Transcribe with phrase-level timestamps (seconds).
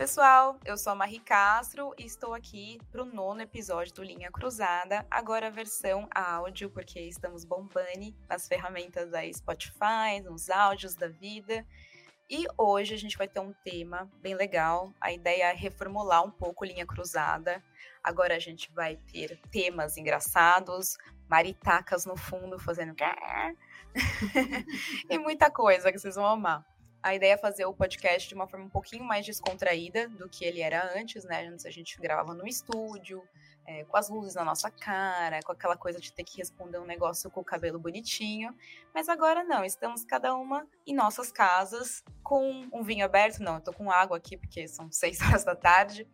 [0.00, 4.30] Pessoal, eu sou a Marie Castro e estou aqui para o nono episódio do Linha
[4.30, 11.06] Cruzada, agora a versão áudio, porque estamos bombando nas ferramentas da Spotify, nos áudios da
[11.06, 11.66] vida.
[12.30, 14.90] E hoje a gente vai ter um tema bem legal.
[14.98, 17.62] A ideia é reformular um pouco Linha Cruzada.
[18.02, 20.96] Agora a gente vai ter temas engraçados,
[21.28, 22.94] maritacas no fundo fazendo
[25.10, 26.64] e muita coisa que vocês vão amar.
[27.02, 30.44] A ideia é fazer o podcast de uma forma um pouquinho mais descontraída do que
[30.44, 31.46] ele era antes, né?
[31.46, 33.22] Antes a gente gravava no estúdio,
[33.66, 36.84] é, com as luzes na nossa cara, com aquela coisa de ter que responder um
[36.84, 38.54] negócio com o cabelo bonitinho.
[38.92, 43.42] Mas agora não, estamos cada uma em nossas casas, com um vinho aberto.
[43.42, 46.06] Não, eu tô com água aqui porque são seis horas da tarde.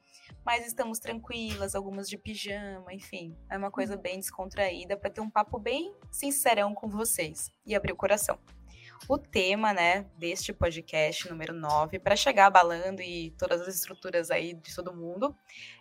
[0.45, 3.37] Mas estamos tranquilas, algumas de pijama, enfim.
[3.51, 7.93] É uma coisa bem descontraída para ter um papo bem sincerão com vocês e abrir
[7.93, 8.39] o coração
[9.09, 14.55] o tema, né, deste podcast número 9, para chegar abalando e todas as estruturas aí
[14.55, 15.37] de todo mundo,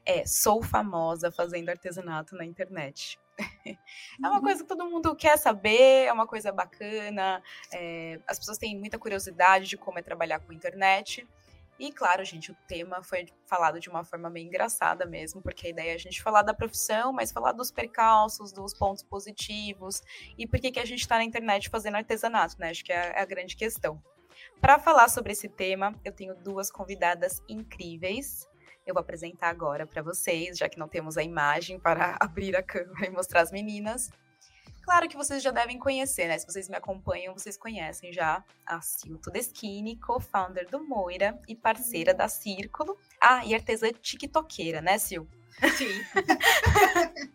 [0.06, 3.20] é sou famosa fazendo artesanato na internet.
[4.24, 8.58] É uma coisa que todo mundo quer saber, é uma coisa bacana, é, as pessoas
[8.58, 11.28] têm muita curiosidade de como é trabalhar com internet.
[11.78, 15.70] E claro, gente, o tema foi falado de uma forma meio engraçada mesmo, porque a
[15.70, 20.02] ideia é a gente falar da profissão, mas falar dos percalços, dos pontos positivos
[20.38, 22.70] e por que, que a gente está na internet fazendo artesanato, né?
[22.70, 24.02] Acho que é a grande questão.
[24.62, 28.48] Para falar sobre esse tema, eu tenho duas convidadas incríveis.
[28.86, 32.64] Eu vou apresentar agora para vocês, já que não temos a imagem para abrir a
[32.64, 34.10] câmera e mostrar as meninas.
[34.86, 36.38] Claro que vocês já devem conhecer, né?
[36.38, 42.14] Se vocês me acompanham, vocês conhecem já a Sil Todeschini, co-founder do Moira e parceira
[42.14, 42.96] da Círculo.
[43.20, 45.26] Ah, e artesã tiktokeira, né, Sil?
[45.76, 45.90] Sim.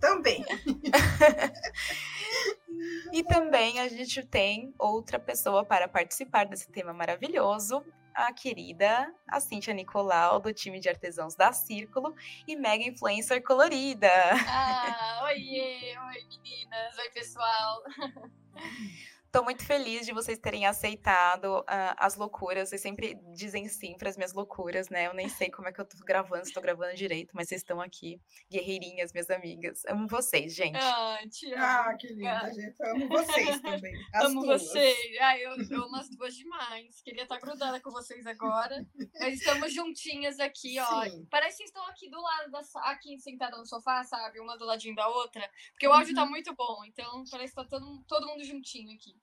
[0.00, 0.44] também.
[3.12, 9.40] e também a gente tem outra pessoa para participar desse tema maravilhoso, a querida a
[9.40, 12.14] Cíntia Nicolau, do time de artesãos da Círculo,
[12.46, 14.08] e mega influencer colorida.
[14.46, 17.82] Ah, oiê, oi meninas, oi pessoal.
[19.32, 22.68] Tô muito feliz de vocês terem aceitado uh, as loucuras.
[22.68, 25.06] Vocês sempre dizem sim para as minhas loucuras, né?
[25.06, 27.62] Eu nem sei como é que eu tô gravando, se tô gravando direito, mas vocês
[27.62, 29.86] estão aqui, guerreirinhas, minhas amigas.
[29.88, 30.76] Amo vocês, gente.
[30.76, 31.64] Ah, te amo.
[31.64, 32.50] Ah, que linda, ah.
[32.50, 32.76] gente.
[32.78, 33.94] Eu amo vocês também.
[34.12, 34.62] As amo duas.
[34.64, 35.16] vocês.
[35.18, 37.00] Ah, eu, eu amo as duas demais.
[37.00, 38.86] Queria estar grudada com vocês agora.
[39.18, 41.04] Mas estamos juntinhas aqui, ó.
[41.04, 41.26] Sim.
[41.30, 44.40] Parece que estão aqui do lado da aqui sentada no sofá, sabe?
[44.40, 45.48] Uma do ladinho da outra.
[45.70, 46.26] Porque o áudio tá uhum.
[46.26, 49.21] tá muito bom, então parece que tá todo, todo mundo juntinho aqui.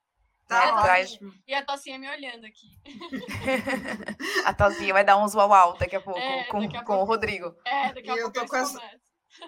[0.50, 1.20] Tá e, atrás.
[1.48, 2.68] e a Tocinha me olhando aqui.
[4.46, 6.94] a Tocinha vai dar uns uau uau daqui a pouco é, com, a com pouco.
[6.94, 7.56] o Rodrigo.
[7.64, 8.76] É, daqui a e pouco eu tô, com as,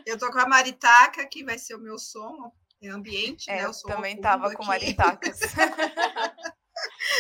[0.06, 2.54] eu tô com a Maritaca, que vai ser o meu som,
[2.88, 3.66] ambiente, é, né?
[3.66, 5.40] Eu também tava com Maritacas.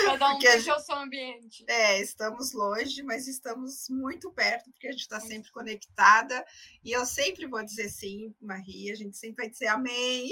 [0.05, 1.63] Cada um porque deixa o seu ambiente.
[1.67, 6.45] É, estamos longe, mas estamos muito perto, porque a gente está sempre conectada.
[6.83, 10.29] E eu sempre vou dizer sim, Maria, a gente sempre vai dizer amém.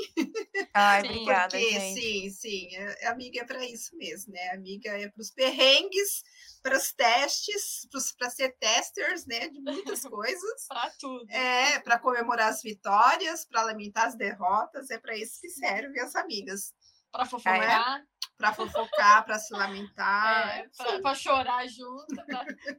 [0.73, 2.01] Ai, obrigada, porque, gente.
[2.01, 4.50] Sim, sim, a é, amiga é para isso mesmo, né?
[4.50, 6.23] A amiga é para os perrengues,
[6.62, 7.88] para os testes,
[8.18, 9.50] para ser testers, né?
[9.50, 10.68] De muitas coisas.
[10.68, 11.29] para tudo.
[11.29, 16.16] É, para comemorar as vitórias, para lamentar as derrotas, é para isso que servem as
[16.16, 16.73] amigas.
[17.12, 18.01] Para fofocar.
[18.06, 20.59] É para fofocar, para se lamentar.
[20.59, 22.16] É, para chorar junto,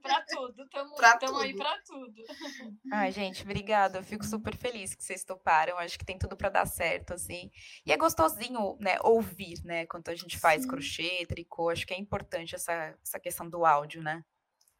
[0.01, 0.63] para tudo.
[0.63, 2.25] Estamos aí para tudo.
[2.91, 3.99] Ai, gente, obrigada.
[3.99, 5.77] Eu fico super feliz que vocês toparam.
[5.77, 7.51] Acho que tem tudo para dar certo, assim.
[7.85, 10.69] E é gostosinho, né, ouvir, né, quando a gente faz Sim.
[10.69, 11.69] crochê, tricô.
[11.69, 14.25] Acho que é importante essa, essa questão do áudio, né?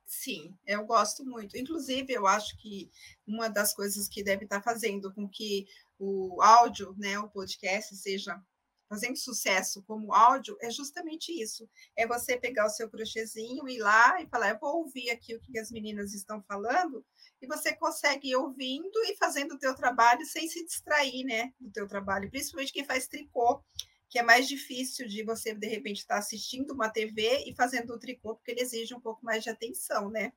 [0.07, 1.59] Sim, eu gosto muito.
[1.59, 2.91] Inclusive, eu acho que
[3.27, 5.67] uma das coisas que deve estar fazendo com que
[5.99, 8.43] o áudio, né, o podcast, seja
[8.91, 11.71] fazendo sucesso como áudio é justamente isso.
[11.97, 15.41] É você pegar o seu crochêzinho, ir lá e falar, eu vou ouvir aqui o
[15.41, 17.07] que as meninas estão falando,
[17.41, 21.71] e você consegue ir ouvindo e fazendo o teu trabalho sem se distrair, né, do
[21.71, 23.63] teu trabalho, principalmente quem faz tricô,
[24.09, 27.99] que é mais difícil de você, de repente, estar assistindo uma TV e fazendo o
[27.99, 30.33] tricô, porque ele exige um pouco mais de atenção, né?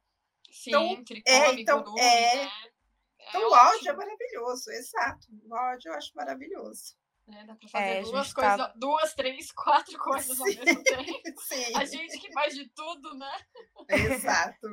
[0.52, 2.52] Sim, então, tricô, é, então, é, né?
[3.30, 5.28] então é o áudio é maravilhoso, exato.
[5.44, 6.96] O áudio eu acho maravilhoso.
[7.25, 7.46] Né?
[7.48, 8.74] Dá para fazer é, duas coisas, tá...
[8.75, 11.22] duas, três, quatro coisas ao mesmo tempo.
[11.48, 11.75] Sim.
[11.75, 13.31] A gente que faz de tudo, né?
[13.90, 14.68] Exato.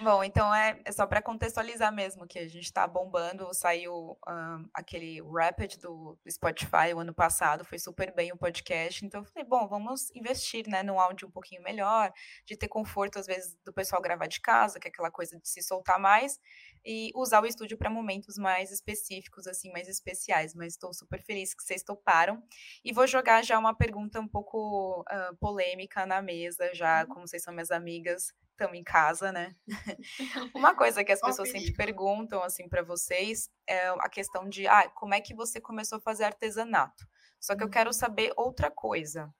[0.00, 3.48] Bom, então é, é só para contextualizar mesmo que a gente está bombando.
[3.54, 9.04] Saiu um, aquele Rapid do, do, Spotify o ano passado, foi super bem o podcast.
[9.04, 12.12] Então eu falei, bom, vamos investir né, no áudio um pouquinho melhor,
[12.44, 15.48] de ter conforto, às vezes, do pessoal gravar de casa, que é aquela coisa de
[15.48, 16.40] se soltar mais
[16.84, 20.54] e usar o estúdio para momentos mais específicos, assim, mais especiais.
[20.54, 22.42] Mas estou super feliz que vocês toparam.
[22.84, 27.08] E vou jogar já uma pergunta um pouco uh, polêmica na mesa, já, uhum.
[27.08, 29.54] como vocês são minhas amigas, estamos em casa, né?
[30.54, 34.88] Uma coisa que as pessoas sempre perguntam assim para vocês é a questão de, ah,
[34.90, 37.06] como é que você começou a fazer artesanato?
[37.38, 37.94] Só que eu quero uhum.
[37.94, 39.32] saber outra coisa.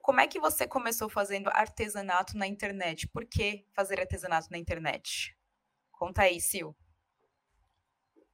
[0.00, 3.06] Como é que você começou fazendo artesanato na internet?
[3.08, 5.36] Por que fazer artesanato na internet?
[5.92, 6.72] Conta aí, Sil.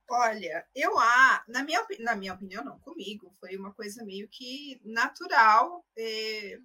[0.08, 4.80] Olha, eu ah, na minha, na minha opinião, não, comigo, foi uma coisa meio que
[4.84, 5.84] natural.
[5.96, 6.60] Eh,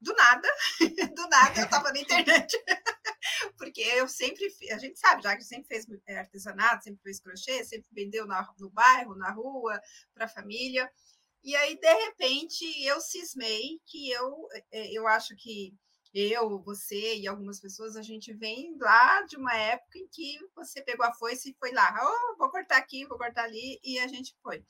[0.00, 0.48] do nada,
[1.16, 2.52] do nada eu estava na internet.
[3.58, 7.64] Porque eu sempre, a gente sabe, já que sempre fez eh, artesanato, sempre fez crochê,
[7.64, 9.80] sempre vendeu na, no bairro, na rua,
[10.14, 10.90] para a família.
[11.42, 15.74] E aí, de repente, eu cismei que eu, eh, eu acho que
[16.18, 20.82] eu, você e algumas pessoas, a gente vem lá de uma época em que você
[20.82, 24.08] pegou a foice e foi lá, oh, vou cortar aqui, vou cortar ali, e a
[24.08, 24.64] gente foi.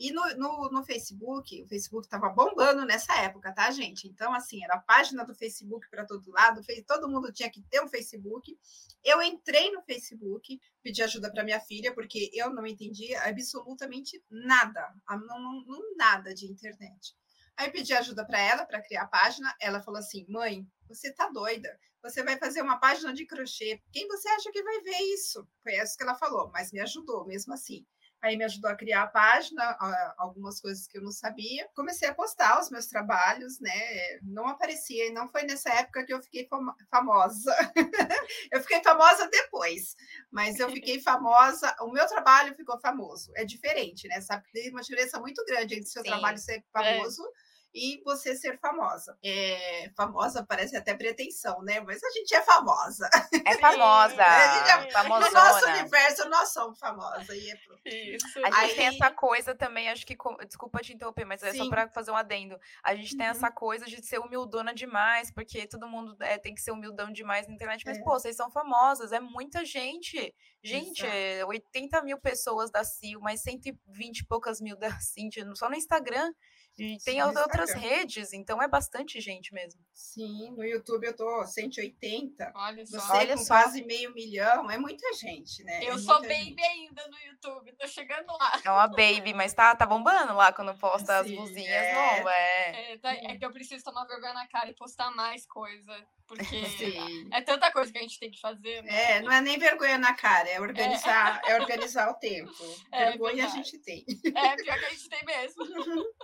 [0.00, 4.08] E no, no, no Facebook, o Facebook estava bombando nessa época, tá, gente?
[4.08, 7.80] Então, assim, era a página do Facebook para todo lado, todo mundo tinha que ter
[7.82, 8.58] um Facebook.
[9.04, 14.92] Eu entrei no Facebook, pedi ajuda para minha filha, porque eu não entendia absolutamente nada,
[15.08, 17.14] não, não, nada de internet.
[17.60, 19.54] Aí pedi ajuda para ela para criar a página.
[19.60, 21.78] Ela falou assim: mãe, você tá doida?
[22.02, 23.82] Você vai fazer uma página de crochê.
[23.92, 25.46] Quem você acha que vai ver isso?
[25.62, 27.84] Foi isso que ela falou, mas me ajudou mesmo assim.
[28.22, 29.76] Aí me ajudou a criar a página,
[30.16, 31.68] algumas coisas que eu não sabia.
[31.74, 34.18] Comecei a postar os meus trabalhos, né?
[34.22, 36.48] Não aparecia, e não foi nessa época que eu fiquei
[36.90, 37.54] famosa.
[38.52, 39.94] eu fiquei famosa depois,
[40.30, 41.74] mas eu fiquei famosa.
[41.80, 43.30] O meu trabalho ficou famoso.
[43.36, 44.20] É diferente, né?
[44.22, 44.50] Sabe?
[44.50, 46.08] Tem uma diferença muito grande entre o seu Sim.
[46.08, 46.64] trabalho ser é.
[46.72, 47.22] famoso.
[47.24, 49.16] É e você ser famosa.
[49.24, 51.80] É, famosa parece até pretensão, né?
[51.80, 53.08] Mas a gente é famosa.
[53.46, 54.22] É famosa.
[54.22, 55.26] é, famosona.
[55.26, 57.34] No nosso universo, nós somos famosa.
[57.34, 58.38] E é Isso.
[58.38, 58.74] A gente Aí...
[58.74, 60.16] tem essa coisa também, acho que.
[60.46, 61.58] Desculpa te interromper, mas é Sim.
[61.58, 62.58] só para fazer um adendo.
[62.82, 63.32] A gente tem uhum.
[63.32, 67.46] essa coisa de ser humildona demais, porque todo mundo é, tem que ser humildão demais
[67.46, 67.84] na internet.
[67.86, 68.02] Mas, é.
[68.02, 70.34] pô, vocês são famosas, é muita gente.
[70.62, 75.68] Gente, é 80 mil pessoas da CIO, mais 120 e poucas mil da Cintia, só
[75.68, 76.32] no Instagram.
[76.78, 79.80] E tem Sim, outras redes, então é bastante gente mesmo.
[79.92, 82.52] Sim, no YouTube eu tô 180.
[82.54, 82.98] Olha só.
[82.98, 83.54] Você Olha com só.
[83.54, 85.84] quase meio milhão, é muita gente, né?
[85.84, 86.62] Eu é sou baby gente.
[86.62, 88.60] ainda no YouTube, tô chegando lá.
[88.64, 91.94] É uma baby, mas tá, tá bombando lá quando posta Sim, as luzinhas é.
[91.94, 92.32] novas.
[92.32, 92.92] É.
[92.92, 95.94] É, tá, é que eu preciso tomar vergonha na cara e postar mais coisa.
[96.26, 96.44] Porque
[96.78, 97.28] Sim.
[97.32, 98.82] é tanta coisa que a gente tem que fazer.
[98.82, 99.16] Né?
[99.16, 102.50] É, não é nem vergonha na cara, é organizar, é, é organizar o tempo.
[102.92, 104.04] É, vergonha a gente tem.
[104.34, 105.64] É, pior que a gente tem mesmo.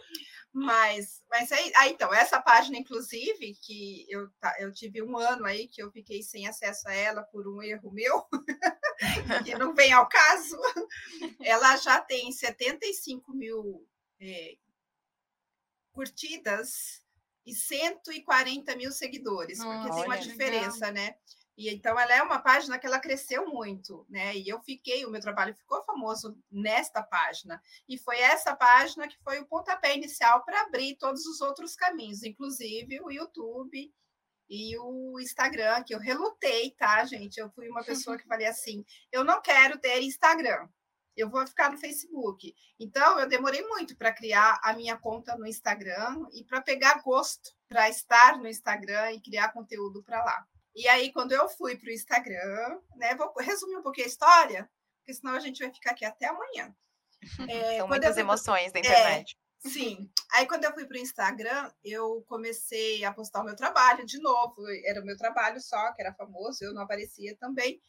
[0.59, 4.27] Mas, mas aí, aí, então, essa página, inclusive, que eu,
[4.59, 7.93] eu tive um ano aí que eu fiquei sem acesso a ela por um erro
[7.93, 8.25] meu,
[9.45, 10.57] que não vem ao caso,
[11.45, 13.87] ela já tem 75 mil
[14.19, 14.57] é,
[15.93, 17.03] curtidas
[17.45, 20.93] e 140 mil seguidores, porque tem uma diferença, legal.
[20.93, 21.17] né?
[21.57, 24.37] E então ela é uma página que ela cresceu muito, né?
[24.37, 27.63] E eu fiquei, o meu trabalho ficou famoso nesta página.
[27.89, 32.23] E foi essa página que foi o pontapé inicial para abrir todos os outros caminhos,
[32.23, 33.91] inclusive o YouTube
[34.49, 37.39] e o Instagram, que eu relutei, tá, gente?
[37.39, 40.69] Eu fui uma pessoa que falei assim: eu não quero ter Instagram.
[41.17, 42.55] Eu vou ficar no Facebook.
[42.79, 47.57] Então, eu demorei muito para criar a minha conta no Instagram e para pegar gosto
[47.67, 50.47] para estar no Instagram e criar conteúdo para lá.
[50.77, 53.15] E aí, quando eu fui para o Instagram, né?
[53.15, 56.77] Vou resumir um pouquinho a história, porque senão a gente vai ficar aqui até amanhã.
[57.51, 59.39] É, São muitas emoções da internet.
[59.65, 60.11] É, sim.
[60.35, 64.21] Aí, quando eu fui para o Instagram, eu comecei a postar o meu trabalho de
[64.21, 64.63] novo.
[64.85, 67.81] Era o meu trabalho só, que era famoso, eu não aparecia também.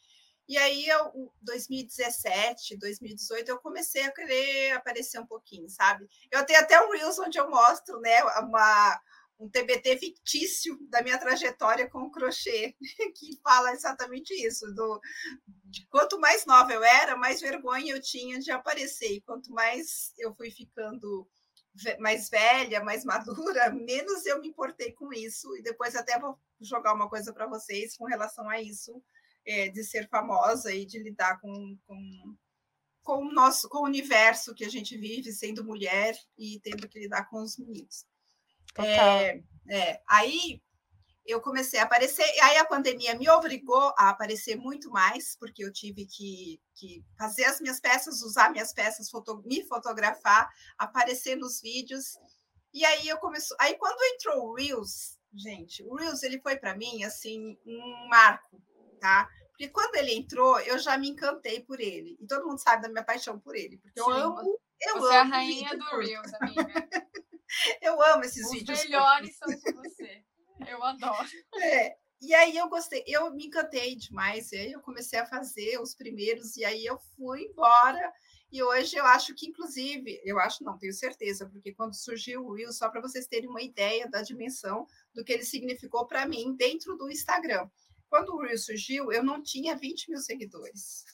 [0.48, 6.08] E aí, eu, 2017, 2018, eu comecei a querer aparecer um pouquinho, sabe?
[6.32, 9.00] Eu tenho até um Reels onde eu mostro, né, uma,
[9.38, 12.74] um TBT fictício da minha trajetória com o crochê,
[13.14, 15.00] que fala exatamente isso, do
[15.64, 20.12] de quanto mais nova eu era, mais vergonha eu tinha de aparecer, e quanto mais
[20.18, 21.28] eu fui ficando
[22.00, 26.94] mais velha, mais madura, menos eu me importei com isso, e depois até vou jogar
[26.94, 29.02] uma coisa para vocês com relação a isso,
[29.46, 32.36] é, de ser famosa e de lidar com, com,
[33.02, 36.98] com o nosso com o universo que a gente vive sendo mulher e tendo que
[36.98, 38.04] lidar com os meninos.
[38.76, 40.60] É, é, aí
[41.28, 45.62] eu comecei a aparecer, e aí a pandemia me obrigou a aparecer muito mais, porque
[45.62, 50.48] eu tive que, que fazer as minhas peças, usar minhas peças, foto, me fotografar,
[50.78, 52.18] aparecer nos vídeos.
[52.72, 53.54] E aí eu comecei.
[53.60, 58.62] Aí quando entrou o Reels, gente, o Reels ele foi para mim assim um marco,
[58.98, 59.28] tá?
[59.50, 62.16] Porque quando ele entrou, eu já me encantei por ele.
[62.20, 64.58] E todo mundo sabe da minha paixão por ele, porque Sim, eu amo.
[64.80, 66.64] Eu você amo é a rainha do Reels, amiga.
[67.82, 68.78] Eu amo esses Os vídeos.
[68.78, 70.24] Os melhores são com você.
[70.66, 71.28] Eu adoro.
[71.60, 71.96] É.
[72.20, 74.50] E aí eu gostei, eu me encantei demais.
[74.50, 78.12] E aí eu comecei a fazer os primeiros, e aí eu fui embora.
[78.50, 82.52] E hoje eu acho que, inclusive, eu acho, não, tenho certeza, porque quando surgiu o
[82.52, 86.56] Will, só para vocês terem uma ideia da dimensão do que ele significou para mim
[86.56, 87.68] dentro do Instagram.
[88.08, 91.04] Quando o Will surgiu, eu não tinha 20 mil seguidores.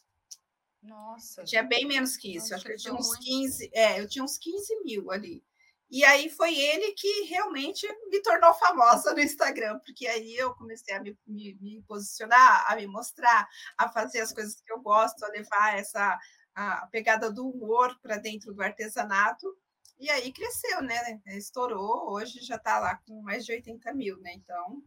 [0.80, 1.40] Nossa.
[1.40, 2.50] Eu tinha bem menos que isso.
[2.50, 5.42] Nossa, acho que eu tinha uns 15, é, eu tinha uns 15 mil ali.
[5.90, 10.94] E aí foi ele que realmente me tornou famosa no Instagram, porque aí eu comecei
[10.94, 13.48] a me, me, me posicionar, a me mostrar,
[13.78, 16.18] a fazer as coisas que eu gosto, a levar essa
[16.54, 19.56] a pegada do humor para dentro do artesanato.
[19.98, 21.20] E aí cresceu, né?
[21.26, 24.32] Estourou, hoje já está lá com mais de 80 mil, né?
[24.34, 24.82] Então,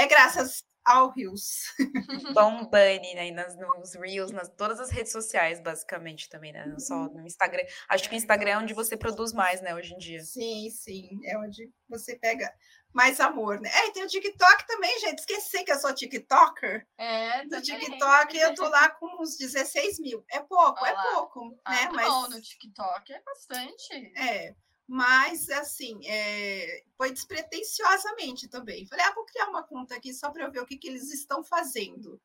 [0.00, 1.74] é graças ao Reels.
[2.34, 3.30] Bombani, né?
[3.30, 6.64] Nas, nos Reels, nas todas as redes sociais, basicamente, também, né?
[6.66, 7.20] Não só uhum.
[7.20, 7.62] no Instagram.
[7.88, 10.22] Acho que o Instagram é onde você produz mais, né, hoje em dia.
[10.22, 11.20] Sim, sim.
[11.26, 12.50] É onde você pega
[12.92, 13.70] mais amor, né?
[13.72, 15.18] É, e tem o TikTok também, gente.
[15.18, 16.86] Esqueci que eu sou TikToker.
[16.98, 20.24] É, no TikTok eu tô lá com uns 16 mil.
[20.30, 21.90] É pouco, é pouco, ah, né?
[21.92, 24.12] Mas no TikTok é bastante.
[24.16, 24.54] É
[24.90, 28.84] mas assim, é, foi despretensiosamente também.
[28.88, 31.12] Falei, ah, vou criar uma conta aqui só para eu ver o que, que eles
[31.14, 32.20] estão fazendo.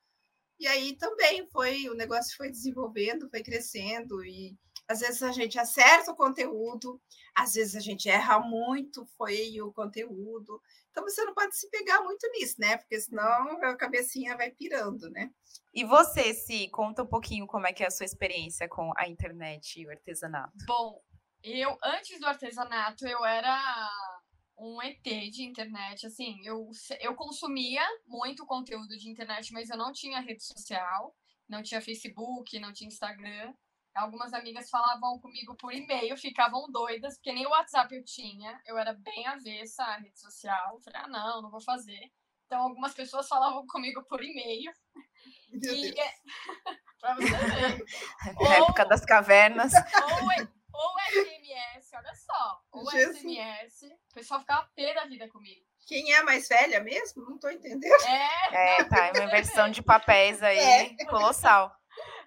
[0.60, 4.58] E aí também foi, o negócio foi desenvolvendo, foi crescendo, e
[4.88, 7.00] às vezes a gente acerta o conteúdo,
[7.36, 10.60] às vezes a gente erra muito, foi o conteúdo.
[10.90, 12.78] Então você não pode se pegar muito nisso, né?
[12.78, 15.30] Porque senão a cabecinha vai pirando, né?
[15.72, 19.08] E você, se conta um pouquinho como é que é a sua experiência com a
[19.08, 20.66] internet e o artesanato.
[20.66, 21.00] Bom,
[21.46, 23.62] eu, antes do artesanato, eu era
[24.58, 29.92] um ET de internet, assim, eu, eu consumia muito conteúdo de internet, mas eu não
[29.92, 31.16] tinha rede social,
[31.48, 33.54] não tinha Facebook, não tinha Instagram.
[33.94, 38.78] Algumas amigas falavam comigo por e-mail, ficavam doidas, porque nem o WhatsApp eu tinha, eu
[38.78, 40.74] era bem avessa à rede social.
[40.74, 42.12] Eu falei, ah, não, não vou fazer.
[42.46, 44.72] Então, algumas pessoas falavam comigo por e-mail.
[45.54, 46.00] E...
[46.00, 46.14] É
[47.00, 47.86] pra você ver.
[48.38, 48.52] Ou...
[48.52, 49.72] época das cavernas.
[49.74, 52.62] Ou, ou SMS, olha só.
[52.72, 53.18] Ou Jesus.
[53.18, 53.84] SMS.
[54.12, 55.66] O pessoal ficava pé da vida comigo.
[55.88, 57.24] Quem é a mais velha mesmo?
[57.24, 58.06] Não estou entendendo.
[58.06, 59.08] É, é tá.
[59.08, 61.06] É uma versão de papéis aí é.
[61.06, 61.72] colossal.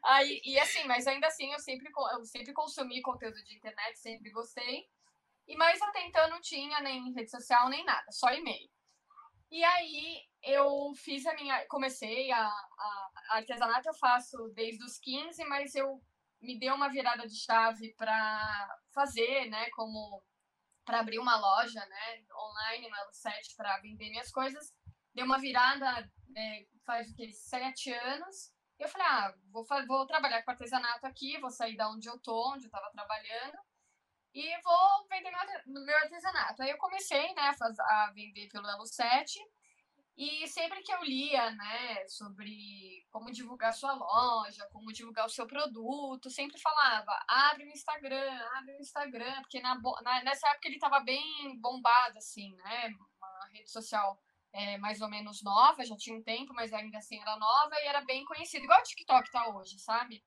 [0.05, 4.31] Aí, e assim, mas ainda assim, eu sempre, eu sempre consumi conteúdo de internet, sempre
[4.31, 4.87] gostei.
[5.47, 8.71] E mais até então não tinha nem rede social, nem nada, só e-mail.
[9.51, 11.67] E aí eu fiz a minha.
[11.69, 16.01] Comecei a, a, a artesanato, eu faço desde os 15, mas eu
[16.41, 20.23] me deu uma virada de chave para fazer, né, como
[20.85, 24.73] para abrir uma loja, né, online no set para vender minhas coisas.
[25.15, 28.53] Deu uma virada né, faz o que sete anos.
[28.79, 32.19] E eu falei, ah, vou, vou trabalhar com artesanato aqui, vou sair da onde eu
[32.21, 33.59] tô, onde eu estava trabalhando,
[34.33, 36.63] e vou vender meu, meu artesanato.
[36.63, 39.39] Aí eu comecei, né, a, faz, a vender pelo Elo 7
[40.19, 45.47] e sempre que eu lia, né, sobre como divulgar sua loja, como divulgar o seu
[45.47, 50.75] produto, sempre falava, abre o Instagram, abre o Instagram, porque na, na nessa época ele
[50.75, 54.21] estava bem bombado, assim, né, uma rede social
[54.53, 57.87] é, mais ou menos nova, já tinha um tempo, mas ainda assim era nova e
[57.87, 60.21] era bem conhecido, igual o TikTok tá hoje, sabe?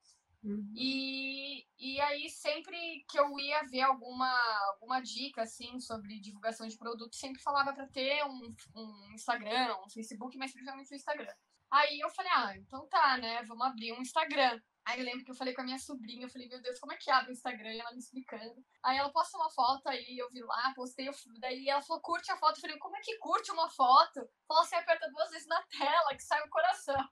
[0.43, 0.73] Uhum.
[0.75, 4.31] E, e aí, sempre que eu ia ver alguma,
[4.73, 9.89] alguma dica assim sobre divulgação de produto, sempre falava para ter um, um Instagram, um
[9.89, 11.33] Facebook, mas principalmente o Instagram.
[11.69, 13.43] Aí eu falei, ah, então tá, né?
[13.43, 14.59] Vamos abrir um Instagram.
[14.83, 16.91] Aí eu lembro que eu falei com a minha sobrinha, eu falei, meu Deus, como
[16.91, 17.71] é que abre o Instagram?
[17.71, 18.65] E ela me explicando.
[18.83, 22.31] Aí ela posta uma foto, aí eu vi lá, postei, eu, daí ela falou, curte
[22.31, 22.57] a foto.
[22.57, 24.27] Eu falei, como é que curte uma foto?
[24.47, 27.09] Falou assim, aperta duas vezes na tela, que sai o coração.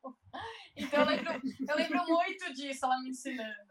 [0.75, 1.33] Então eu lembro,
[1.67, 3.69] eu lembro muito disso, ela me ensinando.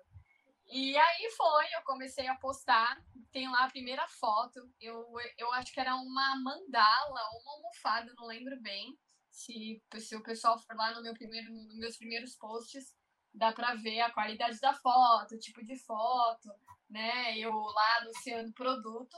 [0.71, 5.03] E aí foi, eu comecei a postar, tem lá a primeira foto, eu,
[5.39, 8.99] eu acho que era uma mandala ou uma almofada, não lembro bem.
[9.31, 12.95] Se, se o pessoal for lá no meu primeiro, nos meus primeiros posts,
[13.33, 16.51] dá para ver a qualidade da foto, o tipo de foto,
[16.89, 17.39] né?
[17.39, 19.17] Eu lá anunciando produto.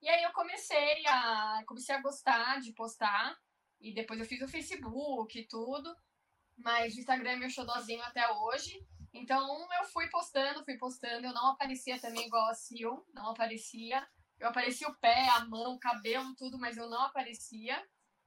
[0.00, 3.38] E aí eu comecei a comecei a gostar de postar
[3.80, 5.94] e depois eu fiz o Facebook e tudo.
[6.62, 8.84] Mas o Instagram é meu xodózinho até hoje.
[9.12, 11.26] Então eu fui postando, fui postando.
[11.26, 14.06] Eu não aparecia também igual a Sil, não aparecia.
[14.38, 17.80] Eu aparecia o pé, a mão, o cabelo, tudo, mas eu não aparecia.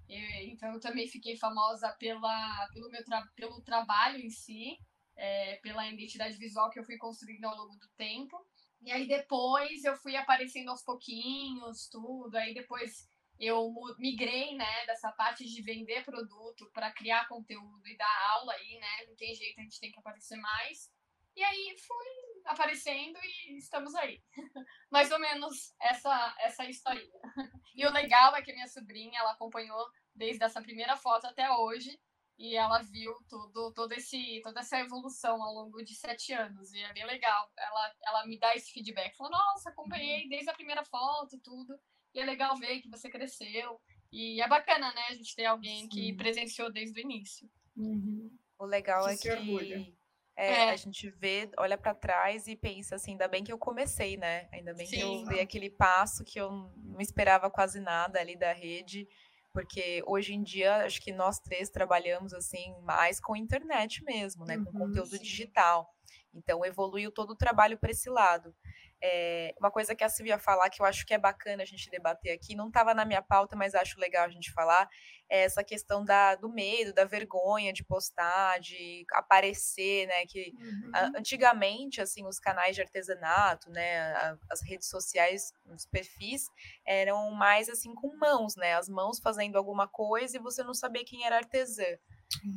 [0.07, 4.77] então eu também fiquei famosa pela, pelo meu tra pelo trabalho em si
[5.15, 8.37] é, pela identidade visual que eu fui construindo ao longo do tempo.
[8.81, 12.35] E aí depois eu fui aparecendo aos pouquinhos, tudo.
[12.35, 13.07] Aí depois
[13.39, 18.79] eu migrei, né, dessa parte de vender produto para criar conteúdo e dar aula aí,
[18.79, 19.05] né?
[19.07, 20.89] Não tem jeito, a gente tem que aparecer mais.
[21.35, 22.05] E aí fui
[22.45, 24.23] aparecendo e estamos aí.
[24.89, 27.19] Mais ou menos essa, essa historinha.
[27.77, 31.99] E o legal é que minha sobrinha, ela acompanhou desde essa primeira foto até hoje
[32.37, 36.71] e ela viu tudo, todo esse, toda essa evolução ao longo de sete anos.
[36.73, 37.51] E é bem legal.
[37.57, 39.15] Ela, ela me dá esse feedback.
[39.17, 40.29] Falou, nossa, acompanhei uhum.
[40.29, 41.77] desde a primeira foto, tudo.
[42.15, 43.79] E é legal ver que você cresceu.
[44.11, 45.89] E é bacana, né, a gente ter alguém Sim.
[45.89, 47.49] que presenciou desde o início.
[47.75, 48.31] Uhum.
[48.57, 49.29] O legal é que
[50.37, 50.69] é, é.
[50.69, 54.49] a gente vê, olha para trás e pensa assim, ainda bem que eu comecei, né?
[54.51, 54.95] Ainda bem Sim.
[54.95, 59.07] que eu dei aquele passo que eu não esperava quase nada ali da rede
[59.55, 64.57] porque hoje em dia acho que nós três trabalhamos assim mais com internet mesmo, né,
[64.57, 65.23] com uhum, conteúdo sim.
[65.23, 65.95] digital.
[66.33, 68.53] Então evoluiu todo o trabalho para esse lado.
[69.03, 71.89] É, uma coisa que a Silvia falar que eu acho que é bacana a gente
[71.89, 74.87] debater aqui, não estava na minha pauta, mas acho legal a gente falar,
[75.29, 80.25] essa questão da, do medo, da vergonha de postar, de aparecer, né?
[80.25, 80.91] Que uhum.
[80.93, 84.13] a, antigamente, assim, os canais de artesanato, né?
[84.13, 86.49] A, as redes sociais, os perfis,
[86.85, 88.75] eram mais assim com mãos, né?
[88.75, 91.85] As mãos fazendo alguma coisa e você não sabia quem era artesã.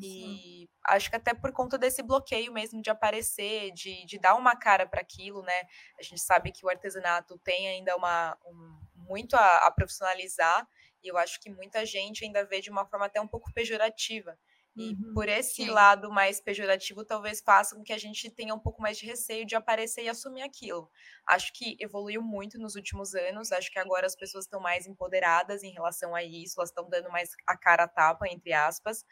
[0.03, 4.57] E acho que até por conta desse bloqueio mesmo de aparecer, de, de dar uma
[4.57, 5.63] cara para aquilo, né?
[5.99, 10.67] A gente sabe que o artesanato tem ainda uma, um, muito a, a, profissionalizar,
[11.03, 14.39] e eu acho que muita gente ainda vê de uma forma até um pouco pejorativa.
[14.77, 15.71] E uhum, por esse sim.
[15.71, 19.45] lado mais pejorativo, talvez faça com que a gente tenha um pouco mais de receio
[19.45, 20.89] de aparecer e assumir aquilo.
[21.27, 25.65] Acho que evoluiu muito nos últimos anos, acho que agora as pessoas estão mais empoderadas
[25.65, 29.05] em relação a isso, elas estão dando mais a cara a tapa, entre aspas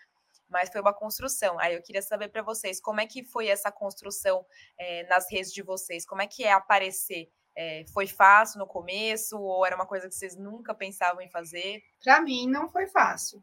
[0.49, 1.59] mas foi uma construção.
[1.59, 4.47] Aí eu queria saber para vocês como é que foi essa construção
[4.79, 7.29] é, nas redes de vocês, como é que é aparecer?
[7.57, 11.83] É, foi fácil no começo ou era uma coisa que vocês nunca pensavam em fazer?
[12.05, 13.43] Para mim não foi fácil.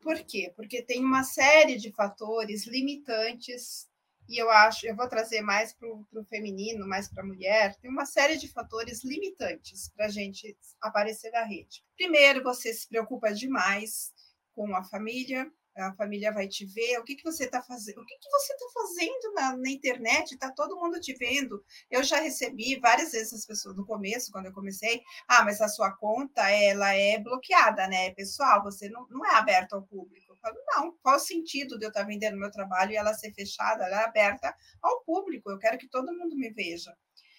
[0.00, 0.52] Por quê?
[0.56, 3.88] Porque tem uma série de fatores limitantes
[4.28, 7.90] e eu acho, eu vou trazer mais para o feminino, mais para a mulher, tem
[7.90, 11.84] uma série de fatores limitantes para a gente aparecer na rede.
[11.96, 14.12] Primeiro, você se preocupa demais
[14.52, 18.00] com a família, a família vai te ver, o que, que você está fazendo?
[18.00, 20.32] O que, que você está fazendo na, na internet?
[20.32, 21.64] Está todo mundo te vendo.
[21.90, 25.68] Eu já recebi várias vezes as pessoas no começo, quando eu comecei, ah, mas a
[25.68, 28.10] sua conta ela é bloqueada, né?
[28.14, 30.32] Pessoal, você não, não é aberta ao público.
[30.32, 33.14] Eu falo, não, qual o sentido de eu estar tá vendendo meu trabalho e ela
[33.14, 33.84] ser fechada?
[33.84, 36.94] Ela é aberta ao público, eu quero que todo mundo me veja.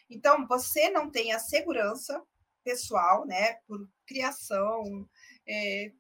[0.10, 2.22] Então, você não tem a segurança
[2.64, 3.56] pessoal, né?
[3.68, 5.08] Por criação,
[5.48, 5.92] é,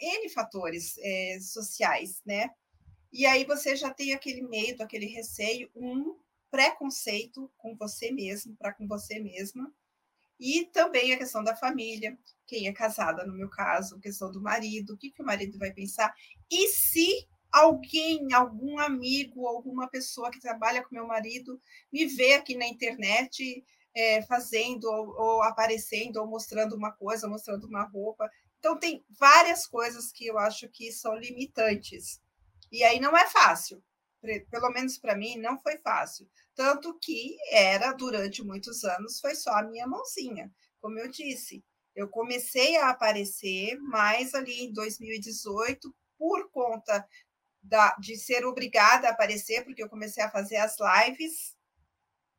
[0.00, 2.50] N fatores é, sociais, né?
[3.12, 6.16] E aí você já tem aquele medo, aquele receio, um
[6.50, 9.72] preconceito com você mesmo, para com você mesma,
[10.38, 14.40] e também a questão da família, quem é casada, no meu caso, a questão do
[14.40, 16.12] marido, o que, que o marido vai pensar,
[16.50, 21.60] e se alguém, algum amigo, alguma pessoa que trabalha com meu marido
[21.92, 27.66] me vê aqui na internet é, fazendo ou, ou, aparecendo ou mostrando uma coisa, mostrando
[27.68, 28.28] uma roupa,
[28.64, 32.18] então, tem várias coisas que eu acho que são limitantes.
[32.72, 33.84] E aí não é fácil.
[34.50, 36.26] Pelo menos para mim, não foi fácil.
[36.54, 40.50] Tanto que era, durante muitos anos, foi só a minha mãozinha.
[40.80, 41.62] Como eu disse,
[41.94, 47.06] eu comecei a aparecer mais ali em 2018, por conta
[47.62, 51.54] da, de ser obrigada a aparecer, porque eu comecei a fazer as lives,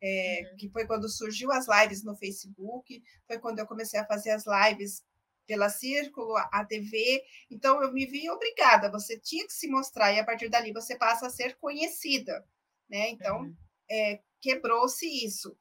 [0.02, 4.32] é, que foi quando surgiu as lives no Facebook, foi quando eu comecei a fazer
[4.32, 5.04] as lives
[5.46, 7.24] pela Círculo, a TV.
[7.50, 10.96] Então, eu me vi obrigada, você tinha que se mostrar, e a partir dali você
[10.98, 12.46] passa a ser conhecida.
[12.90, 13.10] Né?
[13.10, 13.56] Então, uhum.
[13.90, 15.58] é, quebrou-se isso.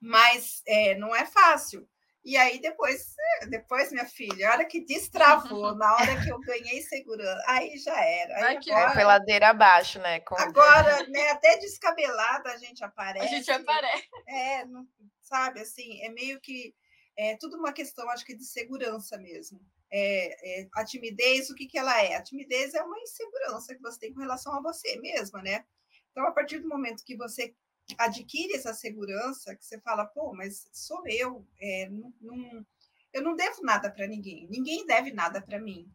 [0.00, 1.88] Mas é, não é fácil.
[2.24, 6.38] E aí, depois, é, depois, minha filha, a hora que destravou, na hora que eu
[6.40, 8.36] ganhei segurança, aí já era.
[8.36, 10.20] Aí Ai, agora, foi ladeira abaixo, né?
[10.20, 10.36] Com...
[10.36, 13.24] Agora, né, até descabelada a gente aparece.
[13.24, 14.08] A gente aparece.
[14.26, 14.86] É, não,
[15.22, 16.74] sabe, assim, é meio que
[17.18, 19.60] é tudo uma questão, acho que, de segurança mesmo.
[19.90, 22.14] É, é, a timidez, o que, que ela é?
[22.14, 25.64] A timidez é uma insegurança que você tem com relação a você mesma, né?
[26.12, 27.52] Então, a partir do momento que você
[27.98, 31.88] adquire essa segurança, que você fala, pô, mas sou eu, é,
[32.20, 32.64] não,
[33.12, 35.90] eu não devo nada para ninguém, ninguém deve nada para mim.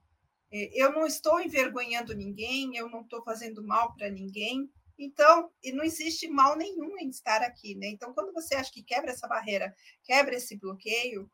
[0.51, 5.71] É, eu não estou envergonhando ninguém, eu não estou fazendo mal para ninguém, então, e
[5.71, 7.87] não existe mal nenhum em estar aqui, né?
[7.87, 11.29] Então, quando você acha que quebra essa barreira, quebra esse bloqueio,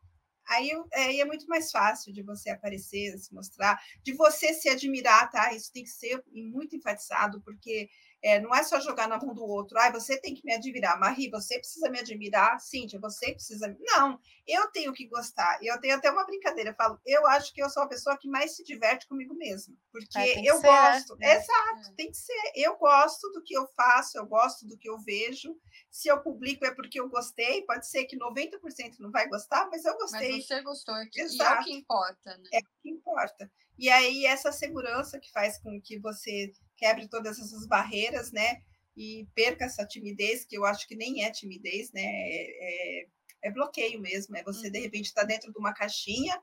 [0.48, 5.30] aí, aí é muito mais fácil de você aparecer, se mostrar, de você se admirar,
[5.30, 5.52] tá?
[5.54, 7.88] Isso tem que ser muito enfatizado, porque
[8.22, 9.78] É, não é só jogar na mão do outro.
[9.78, 10.98] Ah, você tem que me admirar.
[10.98, 12.60] Marie, você precisa me admirar.
[12.60, 13.74] Cíntia, você precisa.
[13.80, 15.58] Não, eu tenho que gostar.
[15.62, 16.70] Eu tenho até uma brincadeira.
[16.70, 19.74] Eu falo, eu acho que eu sou a pessoa que mais se diverte comigo mesma.
[19.90, 21.16] Porque é, eu ser, gosto.
[21.16, 21.36] Né?
[21.36, 21.94] Exato, é.
[21.96, 22.52] tem que ser.
[22.54, 25.56] Eu gosto do que eu faço, eu gosto do que eu vejo.
[25.90, 27.62] Se eu publico é porque eu gostei.
[27.62, 30.32] Pode ser que 90% não vai gostar, mas eu gostei.
[30.32, 30.94] Mas você gostou.
[31.16, 31.42] Exato.
[31.42, 32.48] E é o que importa, né?
[32.52, 33.50] É o que importa.
[33.78, 38.62] E aí, essa segurança que faz com que você quebre todas essas barreiras, né?
[38.96, 42.02] E perca essa timidez, que eu acho que nem é timidez, né?
[42.02, 43.06] É, é,
[43.44, 44.36] é bloqueio mesmo.
[44.36, 44.84] É você, de uhum.
[44.84, 46.40] repente, estar tá dentro de uma caixinha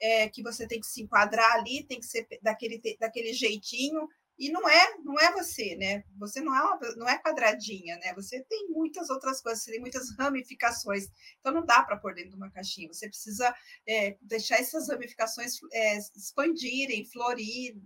[0.00, 4.08] é, que você tem que se enquadrar ali, tem que ser daquele, daquele jeitinho,
[4.40, 6.02] e não é, não é você, né?
[6.18, 8.14] Você não é, uma, não é quadradinha, né?
[8.14, 11.08] Você tem muitas outras coisas, você tem muitas ramificações.
[11.38, 12.88] Então não dá para pôr dentro de uma caixinha.
[12.88, 13.54] Você precisa
[13.86, 17.76] é, deixar essas ramificações é, expandirem, florir,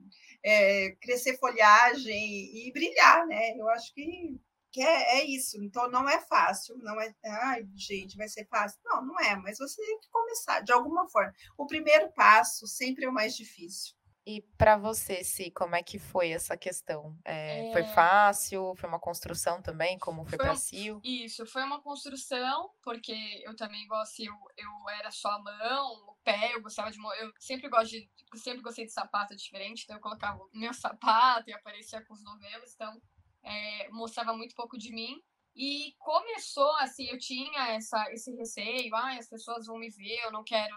[0.44, 3.56] é, crescer folhagem e brilhar, né?
[3.56, 4.38] Eu acho que,
[4.70, 5.62] que é, é, isso.
[5.64, 8.78] Então não é fácil, não é, ai, gente, vai ser fácil.
[8.84, 11.32] Não, não é, mas você tem que começar de alguma forma.
[11.56, 13.94] O primeiro passo sempre é o mais difícil.
[14.26, 17.14] E para você, Si, como é que foi essa questão?
[17.24, 17.72] É, é...
[17.72, 18.74] Foi fácil?
[18.74, 20.96] Foi uma construção também, como foi, foi para Sil?
[21.04, 23.12] Isso, foi uma construção, porque
[23.44, 26.98] eu também gosto, eu, eu era só a mão, o pé, eu gostava de.
[27.20, 28.10] Eu sempre gosto de.
[28.36, 32.24] Sempre gostei de sapato diferente, então eu colocava o meu sapato e aparecia com os
[32.24, 33.00] novelos, então
[33.42, 35.22] é, mostrava muito pouco de mim.
[35.54, 40.32] E começou assim, eu tinha essa, esse receio, ah, as pessoas vão me ver, eu
[40.32, 40.76] não quero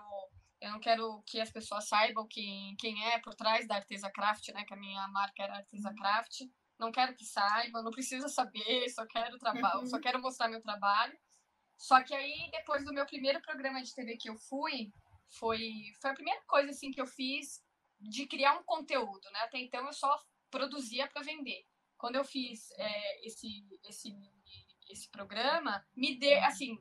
[0.60, 4.50] eu não quero que as pessoas saibam quem, quem é por trás da Artesa Craft,
[4.50, 4.66] né?
[4.66, 6.42] Que a minha marca era Artesa Craft.
[6.80, 9.88] Não quero que saibam, não precisa saber, só quero trabalho, uhum.
[9.88, 11.18] só quero mostrar meu trabalho.
[11.78, 14.92] Só que aí, depois do meu primeiro programa de TV que eu fui,
[15.38, 15.60] foi,
[16.02, 17.64] foi a primeira coisa assim que eu fiz
[18.00, 19.40] de criar um conteúdo, né?
[19.42, 21.66] Até então eu só produzia para vender.
[21.98, 24.16] Quando eu fiz é, esse, esse
[24.94, 26.78] esse programa, me dê, assim,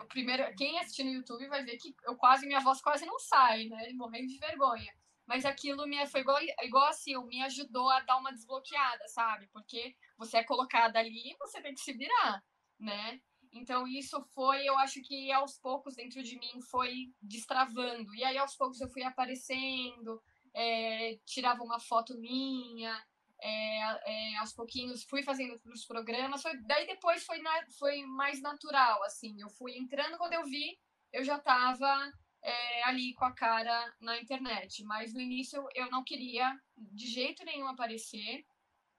[0.00, 3.18] o primeiro, quem assistir no YouTube vai ver que eu quase, minha voz quase não
[3.18, 3.92] sai, né?
[3.94, 4.92] Morrendo de vergonha.
[5.26, 9.48] Mas aquilo me foi igual, igual assim, me ajudou a dar uma desbloqueada, sabe?
[9.52, 12.42] Porque você é colocada ali e você tem que se virar,
[12.78, 13.20] né?
[13.52, 18.14] Então isso foi, eu acho que aos poucos dentro de mim foi destravando.
[18.14, 20.22] E aí aos poucos eu fui aparecendo,
[20.54, 23.00] é, tirava uma foto minha,
[23.42, 28.40] é, é, aos pouquinhos fui fazendo os programas, foi, daí depois foi, na, foi mais
[28.40, 30.78] natural, assim, eu fui entrando, quando eu vi,
[31.12, 36.04] eu já estava é, ali com a cara na internet, mas no início eu não
[36.04, 38.44] queria de jeito nenhum aparecer,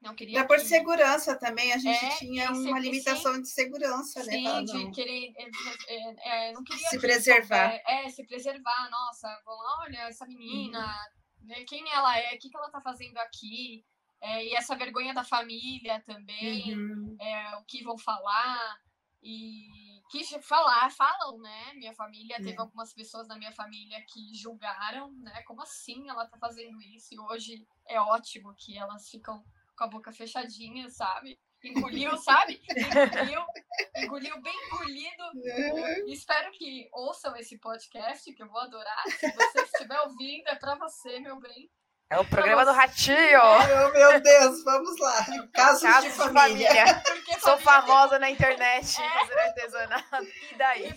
[0.02, 0.40] não queria...
[0.40, 0.66] É por que...
[0.66, 4.66] segurança também, a gente é, tinha uma limitação sim, de segurança, sim, né?
[4.66, 5.34] Sim, de querer,
[5.88, 6.90] é, é, não queria...
[6.90, 7.80] Se preservar.
[7.86, 9.28] É, se preservar, nossa,
[9.82, 10.80] olha, essa menina...
[10.80, 11.22] Uhum.
[11.44, 13.84] Né, quem ela é, o que, que ela está fazendo aqui,
[14.22, 17.18] é, e essa vergonha da família também, uhum.
[17.20, 18.80] é, o que vão falar.
[19.24, 21.74] E que falar, falam, né?
[21.76, 22.60] Minha família, teve é.
[22.60, 25.42] algumas pessoas da minha família que julgaram, né?
[25.44, 27.14] Como assim ela tá fazendo isso?
[27.14, 29.42] E hoje é ótimo que elas ficam
[29.78, 31.40] com a boca fechadinha, sabe?
[31.64, 32.62] Engoliu, sabe?
[32.70, 33.42] Engoliu,
[33.96, 35.24] engoliu bem engolido.
[35.34, 36.08] Uhum.
[36.10, 39.04] Espero que ouçam esse podcast, que eu vou adorar.
[39.08, 41.72] Se você estiver ouvindo, é para você, meu bem.
[42.12, 43.16] É o programa do Ratinho.
[43.18, 45.26] É, meu Deus, vamos lá.
[45.54, 46.68] Casos, Casos de, de família.
[46.68, 47.04] família.
[47.40, 49.10] Sou famosa na internet é.
[49.10, 50.24] fazendo artesanato.
[50.52, 50.94] E daí?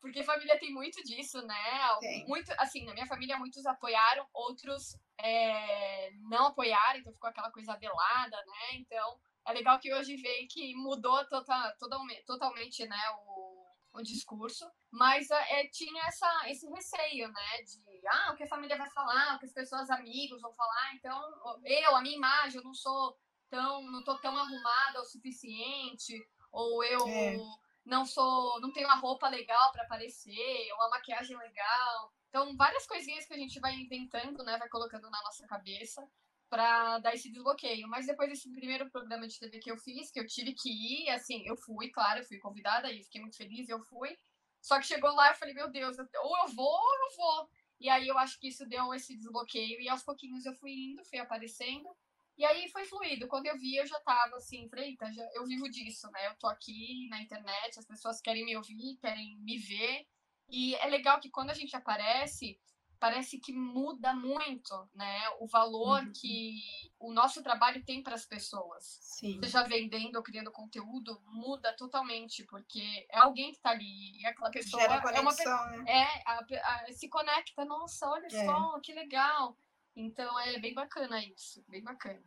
[0.00, 1.98] Porque família tem muito disso, né?
[1.98, 2.24] Tem.
[2.28, 7.76] Muito, assim, na minha família muitos apoiaram, outros é, não apoiaram, então ficou aquela coisa
[7.76, 8.74] velada, né?
[8.74, 14.64] Então é legal que hoje veio que mudou total, totalmente, totalmente né, o, o discurso,
[14.92, 17.62] mas é, tinha essa, esse receio, né?
[17.64, 20.94] De ah, o que a família vai falar, o que as pessoas, amigos vão falar.
[20.94, 21.18] Então,
[21.64, 26.84] eu, a minha imagem, eu não sou tão, não tô tão arrumada o suficiente, ou
[26.84, 27.36] eu é.
[27.84, 32.12] não sou, não tenho uma roupa legal para aparecer, ou uma maquiagem legal.
[32.28, 36.06] Então, várias coisinhas que a gente vai inventando, né, vai colocando na nossa cabeça
[36.48, 37.88] para dar esse desbloqueio.
[37.88, 41.10] Mas depois desse primeiro programa de TV que eu fiz, que eu tive que ir,
[41.10, 44.16] assim, eu fui, claro, eu fui convidada e fiquei muito feliz, eu fui.
[44.60, 47.50] Só que chegou lá, eu falei, meu Deus, ou eu vou ou eu vou.
[47.80, 49.80] E aí eu acho que isso deu esse desbloqueio.
[49.80, 51.88] E aos pouquinhos eu fui indo, fui aparecendo.
[52.36, 53.26] E aí foi fluido.
[53.26, 56.26] Quando eu vi, eu já tava assim, falei, já, eu vivo disso, né?
[56.26, 60.06] Eu tô aqui na internet, as pessoas querem me ouvir, querem me ver.
[60.48, 62.58] E é legal que quando a gente aparece,
[63.00, 65.28] parece que muda muito, né?
[65.40, 66.12] O valor uhum.
[66.12, 66.60] que
[66.98, 68.98] o nosso trabalho tem para as pessoas.
[69.00, 69.40] Sim.
[69.42, 74.50] Seja vendendo ou criando conteúdo, muda totalmente, porque é alguém que está ali, e aquela
[74.50, 75.84] pessoa Gera conexão, é uma né?
[75.90, 78.44] é a, a, se conecta, nossa, olha é.
[78.44, 79.56] só, que legal.
[79.96, 82.22] Então é bem bacana isso, bem bacana.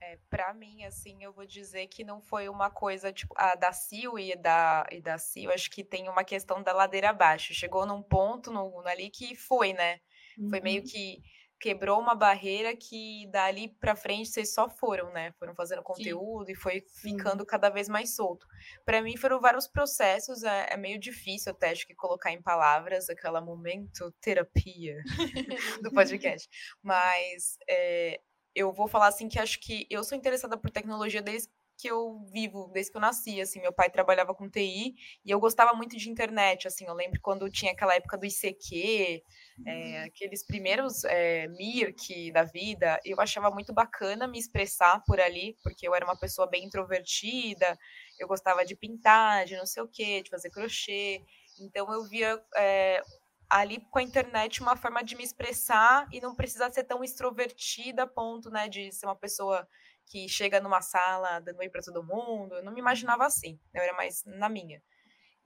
[0.00, 3.72] É, para mim, assim, eu vou dizer que não foi uma coisa, tipo, a da
[3.72, 7.54] Sil e da, e da Sil, acho que tem uma questão da ladeira abaixo.
[7.54, 10.00] Chegou num ponto no, ali que foi, né?
[10.38, 10.50] Uhum.
[10.50, 10.88] Foi meio uhum.
[10.88, 11.22] que
[11.64, 15.32] quebrou uma barreira que dali para frente vocês só foram, né?
[15.38, 16.52] Foram fazendo conteúdo Sim.
[16.52, 17.46] e foi ficando Sim.
[17.46, 18.46] cada vez mais solto.
[18.84, 23.08] Para mim foram vários processos, é, é, meio difícil até acho que colocar em palavras
[23.08, 25.02] aquela momento terapia
[25.82, 26.48] do podcast,
[26.82, 28.20] mas é,
[28.54, 32.24] eu vou falar assim que acho que eu sou interessada por tecnologia desde que eu
[32.32, 35.96] vivo, desde que eu nasci, assim, meu pai trabalhava com TI e eu gostava muito
[35.96, 39.22] de internet, assim, eu lembro quando tinha aquela época do ICQ,
[39.66, 45.56] é, aqueles primeiros é, Mirk da vida, eu achava muito bacana me expressar por ali,
[45.62, 47.76] porque eu era uma pessoa bem introvertida,
[48.18, 51.22] eu gostava de pintar, de não sei o que, de fazer crochê,
[51.58, 53.02] então eu via é,
[53.48, 58.04] ali com a internet uma forma de me expressar e não precisar ser tão extrovertida
[58.04, 59.66] a ponto, né, de ser uma pessoa
[60.06, 62.54] que chega numa sala dando oi para todo mundo.
[62.56, 64.82] Eu não me imaginava assim, eu era mais na minha.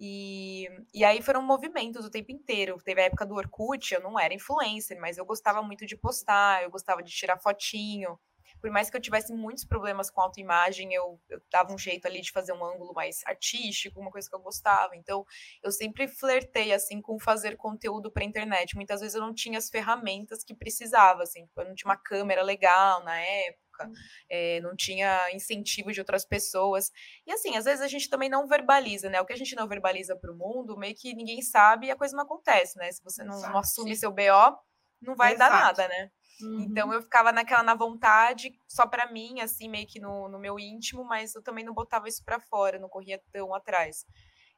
[0.01, 2.79] E, e aí foram movimentos o tempo inteiro.
[2.85, 6.63] Teve a época do Orkut, eu não era influencer, mas eu gostava muito de postar,
[6.63, 8.19] eu gostava de tirar fotinho
[8.61, 12.21] por mais que eu tivesse muitos problemas com autoimagem, eu, eu dava um jeito ali
[12.21, 14.97] de fazer um ângulo mais artístico, uma coisa que eu gostava.
[14.97, 15.25] Então,
[15.63, 18.77] eu sempre flertei, assim, com fazer conteúdo para internet.
[18.77, 21.97] Muitas vezes eu não tinha as ferramentas que precisava, assim, tipo, eu não tinha uma
[21.97, 23.91] câmera legal na época,
[24.29, 26.91] é, não tinha incentivo de outras pessoas.
[27.27, 29.21] E assim, às vezes a gente também não verbaliza, né?
[29.21, 31.97] O que a gente não verbaliza para o mundo, meio que ninguém sabe e a
[31.97, 32.91] coisa não acontece, né?
[32.91, 34.59] Se você não, não assume seu BO,
[35.01, 35.53] não vai Exato.
[35.53, 36.11] dar nada, né?
[36.39, 36.61] Então, uhum.
[36.63, 40.59] Então eu ficava naquela na vontade, só para mim, assim, meio que no, no meu
[40.59, 44.07] íntimo, mas eu também não botava isso para fora, não corria tão atrás.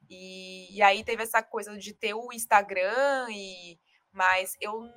[0.09, 3.79] E, e aí teve essa coisa de ter o Instagram, e
[4.11, 4.89] mas eu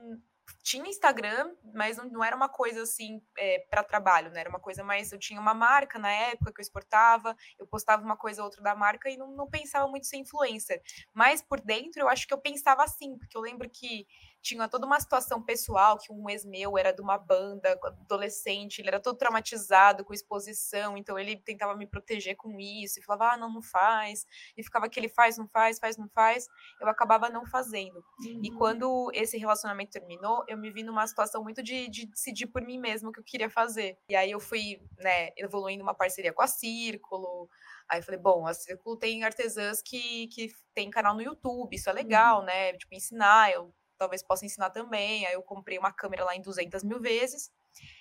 [0.62, 4.40] tinha Instagram, mas não, não era uma coisa assim é, para trabalho, né?
[4.40, 5.12] Era uma coisa mais.
[5.12, 8.62] Eu tinha uma marca na época que eu exportava, eu postava uma coisa ou outra
[8.62, 10.82] da marca e não, não pensava muito ser influencer.
[11.12, 14.06] Mas por dentro eu acho que eu pensava assim, porque eu lembro que
[14.44, 18.88] tinha toda uma situação pessoal que um ex meu era de uma banda adolescente, ele
[18.88, 23.36] era todo traumatizado com exposição, então ele tentava me proteger com isso, e falava, ah,
[23.38, 26.46] não, não faz, e ficava que ele faz, não faz, faz, não faz,
[26.78, 28.04] eu acabava não fazendo.
[28.20, 28.40] Uhum.
[28.44, 32.60] E quando esse relacionamento terminou, eu me vi numa situação muito de, de decidir por
[32.60, 33.96] mim mesma o que eu queria fazer.
[34.10, 37.48] E aí eu fui, né, evoluindo uma parceria com a Círculo,
[37.86, 41.90] Aí eu falei, bom, a Círculo tem artesãs que, que tem canal no YouTube, isso
[41.90, 42.46] é legal, uhum.
[42.46, 42.72] né?
[42.72, 45.26] Tipo, ensinar, eu talvez possa ensinar também.
[45.26, 47.50] Aí eu comprei uma câmera lá em 200 mil vezes.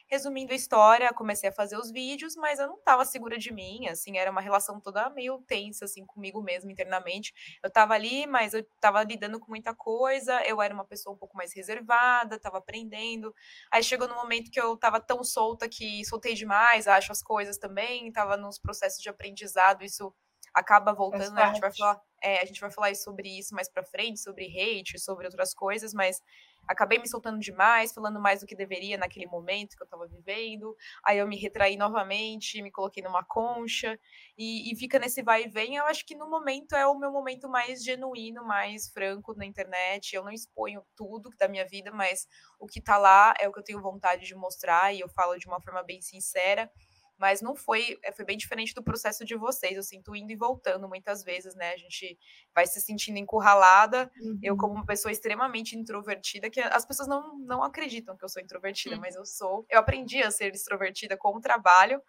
[0.08, 3.88] Resumindo a história, comecei a fazer os vídeos, mas eu não estava segura de mim,
[3.88, 7.34] assim, era uma relação toda meio tensa, assim, comigo mesma internamente.
[7.64, 11.18] Eu estava ali, mas eu estava lidando com muita coisa, eu era uma pessoa um
[11.18, 13.34] pouco mais reservada, estava aprendendo.
[13.72, 17.58] Aí chegou no momento que eu estava tão solta que soltei demais, acho as coisas
[17.58, 20.14] também, estava nos processos de aprendizado, isso
[20.54, 21.44] acaba voltando, né?
[21.44, 24.46] A gente vai falar, é, a gente vai falar sobre isso mais para frente, sobre
[24.46, 26.22] hate, sobre outras coisas, mas
[26.68, 30.76] acabei me soltando demais, falando mais do que deveria naquele momento que eu estava vivendo.
[31.04, 34.00] Aí eu me retraí novamente, me coloquei numa concha
[34.38, 35.76] e, e, fica nesse vai e vem.
[35.76, 40.16] Eu acho que no momento é o meu momento mais genuíno, mais franco na internet.
[40.16, 42.28] Eu não exponho tudo da minha vida, mas
[42.60, 45.38] o que está lá é o que eu tenho vontade de mostrar e eu falo
[45.38, 46.72] de uma forma bem sincera
[47.18, 49.76] mas não foi, eh, foi bem diferente do processo de vocês.
[49.76, 51.74] Eu sinto indo e voltando muitas vezes, né?
[51.74, 52.18] A gente
[52.54, 54.12] vai se sentindo encurralada.
[54.22, 54.40] Uhum.
[54.42, 58.42] Eu, como uma pessoa extremamente introvertida, que as pessoas não, não acreditam que eu sou
[58.42, 59.02] introvertida, uhum.
[59.02, 59.66] mas eu sou.
[59.70, 62.02] Eu aprendi a ser extrovertida com o trabalho.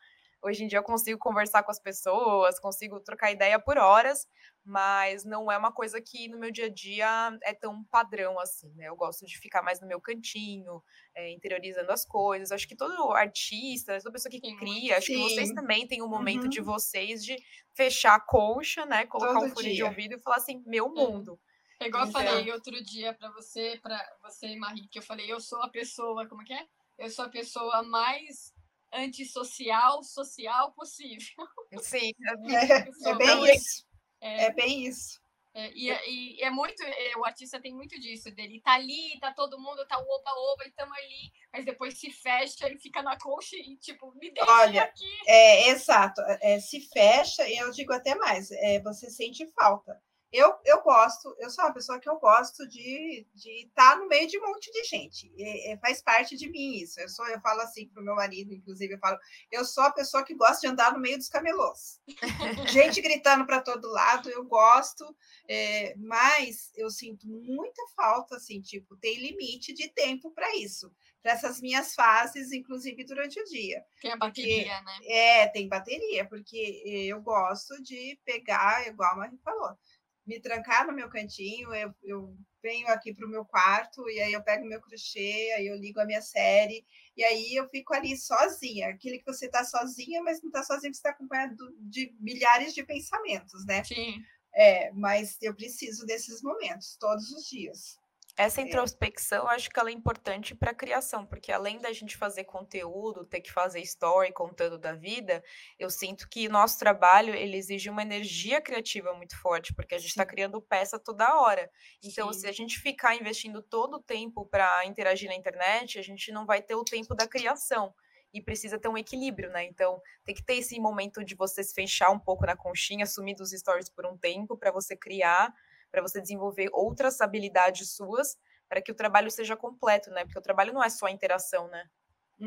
[0.44, 4.28] Hoje em dia eu consigo conversar com as pessoas, consigo trocar ideia por horas,
[4.62, 8.70] mas não é uma coisa que no meu dia a dia é tão padrão assim,
[8.74, 8.90] né?
[8.90, 10.82] Eu gosto de ficar mais no meu cantinho,
[11.14, 12.52] é, interiorizando as coisas.
[12.52, 15.14] Acho que todo artista, toda pessoa que cria, acho Sim.
[15.14, 16.50] que vocês também têm um momento uhum.
[16.50, 17.36] de vocês de
[17.74, 19.06] fechar a colcha, né?
[19.06, 21.40] Colocar todo um fone de ouvido e falar assim, meu mundo.
[21.80, 22.20] É igual então...
[22.20, 25.70] eu falei outro dia para você, para você, Marie, que eu falei, eu sou a
[25.70, 26.66] pessoa, como é que é?
[26.98, 28.53] Eu sou a pessoa mais
[28.94, 31.46] antissocial, social possível.
[31.80, 32.12] Sim,
[32.48, 33.86] é, é bem isso.
[34.20, 35.24] É, é bem isso.
[35.56, 39.16] É, e, é, e, é muito, é, o artista tem muito disso, dele tá ali,
[39.20, 43.02] tá todo mundo, tá o oba-oba, e tamo ali, mas depois se fecha e fica
[43.02, 45.16] na coxa e, tipo, me deixa Olha, aqui.
[45.28, 50.02] É, exato, é, se fecha, e eu digo até mais, é, você sente falta.
[50.34, 54.26] Eu, eu gosto, eu sou uma pessoa que eu gosto de estar tá no meio
[54.26, 55.32] de um monte de gente.
[55.36, 57.00] E, e faz parte de mim isso.
[57.00, 59.16] Eu sou, eu falo assim para o meu marido, inclusive, eu falo,
[59.52, 62.00] eu sou a pessoa que gosta de andar no meio dos camelôs.
[62.72, 65.04] gente gritando para todo lado, eu gosto,
[65.48, 70.92] é, mas eu sinto muita falta, assim, tipo, tem limite de tempo para isso.
[71.22, 73.84] para essas minhas fases, inclusive durante o dia.
[74.02, 74.98] Tem a bateria, porque, né?
[75.06, 79.78] É, tem bateria, porque eu gosto de pegar, igual a Marie falou,
[80.26, 84.32] me trancar no meu cantinho, eu, eu venho aqui para o meu quarto, e aí
[84.32, 86.84] eu pego meu crochê, aí eu ligo a minha série,
[87.16, 90.92] e aí eu fico ali sozinha, aquele que você está sozinha, mas não está sozinha,
[90.92, 93.84] você está acompanhado de milhares de pensamentos, né?
[93.84, 94.22] Sim.
[94.54, 97.98] É, mas eu preciso desses momentos, todos os dias.
[98.36, 98.64] Essa é.
[98.64, 103.24] introspecção, acho que ela é importante para a criação, porque além da gente fazer conteúdo,
[103.24, 105.40] ter que fazer story contando da vida,
[105.78, 110.08] eu sinto que nosso trabalho ele exige uma energia criativa muito forte, porque a gente
[110.08, 111.70] está criando peça toda hora.
[112.02, 112.40] Então, Sim.
[112.40, 116.44] se a gente ficar investindo todo o tempo para interagir na internet, a gente não
[116.44, 117.94] vai ter o tempo da criação
[118.32, 119.64] e precisa ter um equilíbrio, né?
[119.64, 123.36] Então, tem que ter esse momento de você se fechar um pouco na conchinha, sumir
[123.36, 125.54] dos stories por um tempo para você criar
[125.94, 128.36] para você desenvolver outras habilidades suas
[128.68, 130.24] para que o trabalho seja completo, né?
[130.24, 131.88] Porque o trabalho não é só interação, né?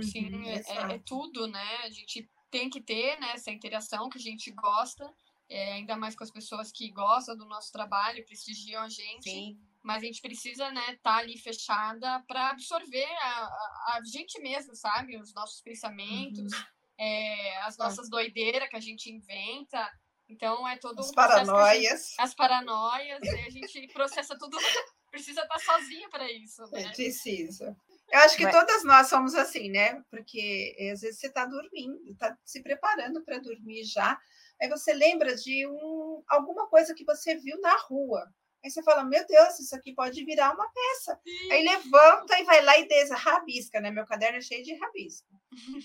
[0.02, 1.78] Sim, uhum, é, é, é, tudo, né?
[1.84, 5.10] A gente tem que ter né, essa interação que a gente gosta,
[5.50, 9.30] é, ainda mais com as pessoas que gostam do nosso trabalho, prestigiam a gente.
[9.30, 9.58] Sim.
[9.82, 14.42] Mas a gente precisa né, estar tá ali fechada para absorver a, a, a, gente
[14.42, 15.18] mesmo, sabe?
[15.18, 16.64] Os nossos pensamentos, uhum.
[16.98, 19.90] é, as nossas doideiras que a gente inventa.
[20.30, 22.10] Então é todo as um paranoias.
[22.10, 24.58] Gente, as paranoias, e a gente processa tudo,
[25.10, 26.64] precisa estar sozinha para isso.
[26.74, 26.92] É, né?
[26.94, 27.76] Precisa.
[28.12, 28.56] Eu acho que Mas...
[28.56, 30.02] todas nós somos assim, né?
[30.10, 34.18] Porque eh, às vezes você está dormindo, está se preparando para dormir já,
[34.62, 38.26] aí você lembra de um, alguma coisa que você viu na rua.
[38.64, 41.20] Aí você fala, meu Deus, isso aqui pode virar uma peça.
[41.24, 41.52] Sim.
[41.52, 43.92] Aí levanta e vai lá e desa, rabisca, né?
[43.92, 45.28] Meu caderno é cheio de rabisco.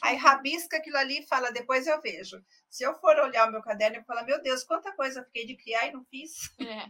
[0.03, 2.43] Aí rabisca aquilo ali e fala, depois eu vejo.
[2.69, 5.47] Se eu for olhar o meu caderno e falar, meu Deus, quanta coisa eu fiquei
[5.47, 6.51] de criar e não fiz.
[6.59, 6.87] É.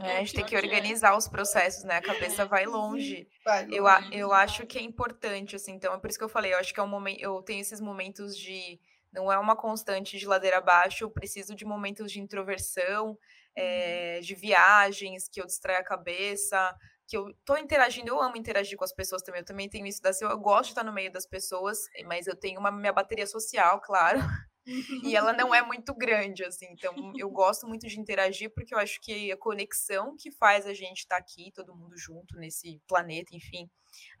[0.00, 1.96] é a gente tem que organizar os processos, né?
[1.96, 3.28] A cabeça vai longe.
[3.44, 3.76] Vai longe.
[3.76, 6.58] Eu, eu acho que é importante, assim, então é por isso que eu falei, eu
[6.58, 8.80] acho que é um momento, eu tenho esses momentos de
[9.12, 13.18] não é uma constante de ladeira abaixo, eu preciso de momentos de introversão,
[13.54, 16.74] é, de viagens, que eu distraio a cabeça,
[17.12, 20.00] que eu tô interagindo, eu amo interagir com as pessoas também, eu também tenho isso
[20.00, 23.26] da eu gosto de estar no meio das pessoas, mas eu tenho uma minha bateria
[23.26, 24.18] social, claro,
[25.04, 28.78] e ela não é muito grande, assim, então eu gosto muito de interagir porque eu
[28.78, 32.80] acho que a conexão que faz a gente estar tá aqui, todo mundo junto nesse
[32.88, 33.68] planeta, enfim,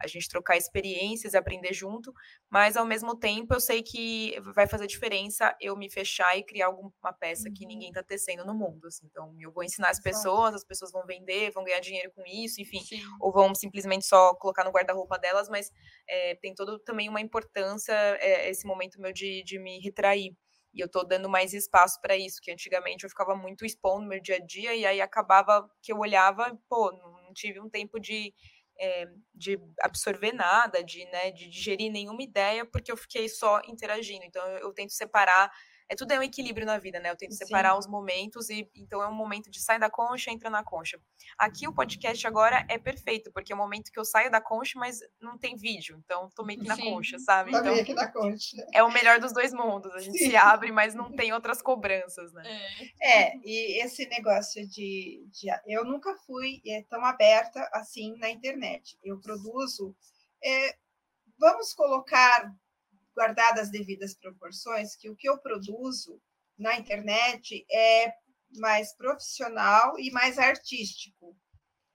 [0.00, 2.12] a gente trocar experiências, aprender junto,
[2.50, 6.66] mas ao mesmo tempo eu sei que vai fazer diferença eu me fechar e criar
[6.66, 8.06] alguma peça que ninguém está uhum.
[8.06, 8.86] tecendo no mundo.
[8.86, 9.06] Assim.
[9.06, 12.60] Então, eu vou ensinar as pessoas, as pessoas vão vender, vão ganhar dinheiro com isso,
[12.60, 13.02] enfim, Sim.
[13.20, 15.70] ou vão simplesmente só colocar no guarda-roupa delas, mas
[16.08, 20.36] é, tem todo também uma importância é, esse momento meu de, de me retrair.
[20.74, 24.08] E eu tô dando mais espaço para isso, que antigamente eu ficava muito expondo no
[24.08, 28.00] meu dia a dia, e aí acabava que eu olhava, pô, não tive um tempo
[28.00, 28.32] de
[28.82, 34.24] é, de absorver nada, de, né, de digerir nenhuma ideia, porque eu fiquei só interagindo.
[34.24, 35.52] Então, eu, eu tento separar
[35.92, 37.10] é tudo é um equilíbrio na vida, né?
[37.10, 37.78] Eu tento separar Sim.
[37.80, 40.98] os momentos e então é um momento de sair da concha, entra na concha.
[41.36, 44.78] Aqui o podcast agora é perfeito, porque é o momento que eu saio da concha,
[44.78, 46.90] mas não tem vídeo, então tô meio que na Sim.
[46.90, 47.52] concha, sabe?
[47.52, 48.56] Tá então, aqui na concha.
[48.72, 49.92] É o melhor dos dois mundos.
[49.92, 50.30] A gente Sim.
[50.30, 52.42] se abre, mas não tem outras cobranças, né?
[53.02, 58.30] É, é e esse negócio de, de eu nunca fui é, tão aberta assim na
[58.30, 58.98] internet.
[59.04, 59.94] Eu produzo
[60.42, 60.74] é,
[61.38, 62.50] vamos colocar
[63.14, 66.20] guardadas as devidas proporções, que o que eu produzo
[66.58, 68.12] na internet é
[68.56, 71.36] mais profissional e mais artístico.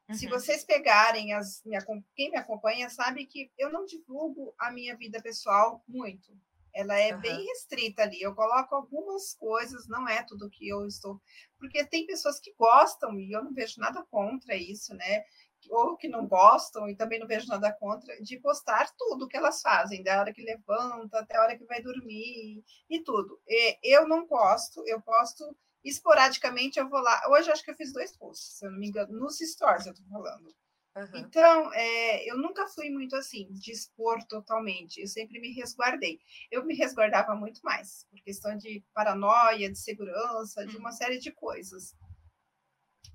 [0.09, 0.15] Uhum.
[0.15, 1.79] Se vocês pegarem as minha,
[2.15, 6.31] quem me acompanha sabe que eu não divulgo a minha vida pessoal muito.
[6.73, 7.21] Ela é uhum.
[7.21, 8.21] bem restrita ali.
[8.21, 11.19] Eu coloco algumas coisas, não é tudo que eu estou,
[11.57, 15.23] porque tem pessoas que gostam e eu não vejo nada contra isso, né?
[15.69, 19.61] Ou que não gostam, e também não vejo nada contra, de postar tudo que elas
[19.61, 23.39] fazem, da hora que levanta até a hora que vai dormir e tudo.
[23.47, 27.21] E eu não posto, eu posto esporadicamente, eu vou lá.
[27.29, 29.93] Hoje acho que eu fiz dois posts, se eu não me engano, nos stories eu
[29.93, 30.53] tô falando.
[30.97, 31.19] Uhum.
[31.19, 34.99] Então, é, eu nunca fui muito assim, de expor totalmente.
[34.99, 36.19] Eu sempre me resguardei.
[36.49, 40.95] Eu me resguardava muito mais, por questão de paranoia, de segurança, de uma uhum.
[40.95, 41.95] série de coisas.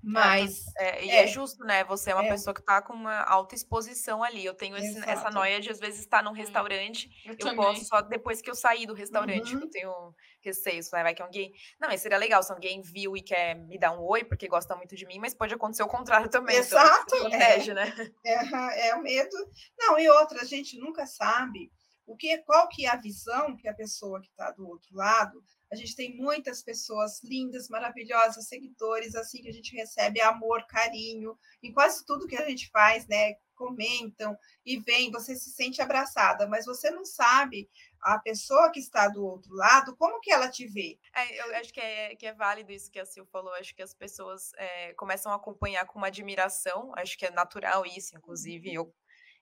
[0.03, 0.65] Mas.
[0.77, 1.85] É, e é, é, justo, né?
[1.85, 2.29] Você é uma é.
[2.29, 4.45] pessoa que está com uma alta exposição ali.
[4.45, 7.11] Eu tenho esse, essa noia de, às vezes, estar num restaurante.
[7.25, 9.63] Eu, eu posso só depois que eu sair do restaurante, uhum.
[9.63, 10.83] eu tenho receio.
[10.93, 11.03] Né?
[11.03, 11.53] Vai que alguém.
[11.81, 14.77] Não, mas seria legal se alguém viu e quer me dar um oi, porque gosta
[14.77, 16.57] muito de mim, mas pode acontecer o contrário também.
[16.57, 17.15] Exato.
[17.17, 17.93] Então, protege, né?
[18.25, 19.37] É, é o medo.
[19.79, 21.71] Não, e outra, a gente nunca sabe
[22.07, 25.43] o que, qual que é a visão que a pessoa que está do outro lado
[25.73, 31.35] A gente tem muitas pessoas lindas, maravilhosas, seguidores, assim, que a gente recebe amor, carinho,
[31.63, 33.37] em quase tudo que a gente faz, né?
[33.55, 37.71] Comentam e vem, você se sente abraçada, mas você não sabe
[38.03, 40.99] a pessoa que está do outro lado, como que ela te vê?
[41.15, 43.55] É, eu acho que é, que é válido isso que a Sil falou.
[43.55, 46.93] Acho que as pessoas é, começam a acompanhar com uma admiração.
[46.97, 48.75] Acho que é natural isso, inclusive.
[48.75, 48.93] Eu,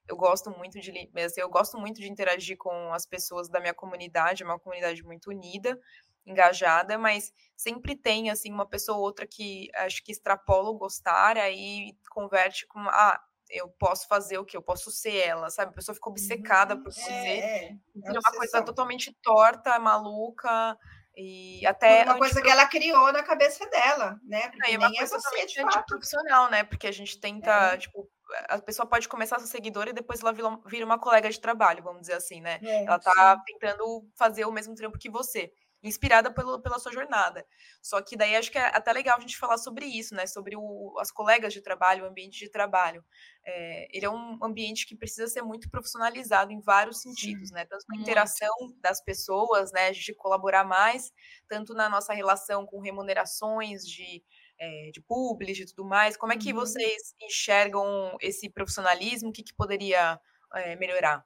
[0.07, 0.93] eu gosto muito de
[1.25, 4.43] assim, eu gosto muito de interagir com as pessoas da minha comunidade.
[4.43, 5.81] É uma comunidade muito unida,
[6.27, 11.37] engajada, mas sempre tem assim uma pessoa ou outra que acho que extrapola o gostar,
[11.37, 14.57] aí converte com ah, eu posso fazer o que?
[14.57, 15.73] Eu posso ser ela, sabe?
[15.73, 17.11] A pessoa fica obcecada por você.
[17.11, 20.79] É, é, é uma coisa totalmente torta, maluca.
[21.17, 22.05] E até.
[22.05, 24.49] Uma coisa que ela criou na cabeça dela, né?
[24.49, 26.65] Porque é uma coisa é totalmente antiprofissional, né?
[26.65, 27.77] Porque a gente tenta, é.
[27.77, 28.09] tipo,
[28.49, 31.83] a pessoa pode começar a ser seguidora e depois ela vira uma colega de trabalho,
[31.83, 32.61] vamos dizer assim, né?
[32.63, 33.53] É, ela tá sim.
[33.53, 35.53] tentando fazer o mesmo trampo que você
[35.83, 37.47] inspirada pelo, pela sua jornada.
[37.83, 40.27] Só que daí acho que é até legal a gente falar sobre isso, né?
[40.27, 43.05] Sobre o, as colegas de trabalho, o ambiente de trabalho.
[43.45, 47.65] É, ele é um ambiente que precisa ser muito profissionalizado em vários sentidos, Sim, né?
[47.65, 48.51] Tanto na interação
[48.81, 49.93] das pessoas, né?
[49.93, 51.13] De colaborar mais,
[51.49, 54.23] tanto na nossa relação com remunerações de
[54.61, 56.17] é, de publis e tudo mais.
[56.17, 56.61] Como é que uhum.
[56.61, 59.31] vocês enxergam esse profissionalismo?
[59.31, 60.21] O que, que poderia
[60.55, 61.25] é, melhorar?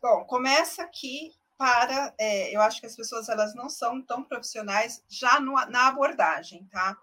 [0.00, 5.02] Bom, começa aqui para, é, eu acho que as pessoas elas não são tão profissionais
[5.08, 6.96] já no, na abordagem, tá?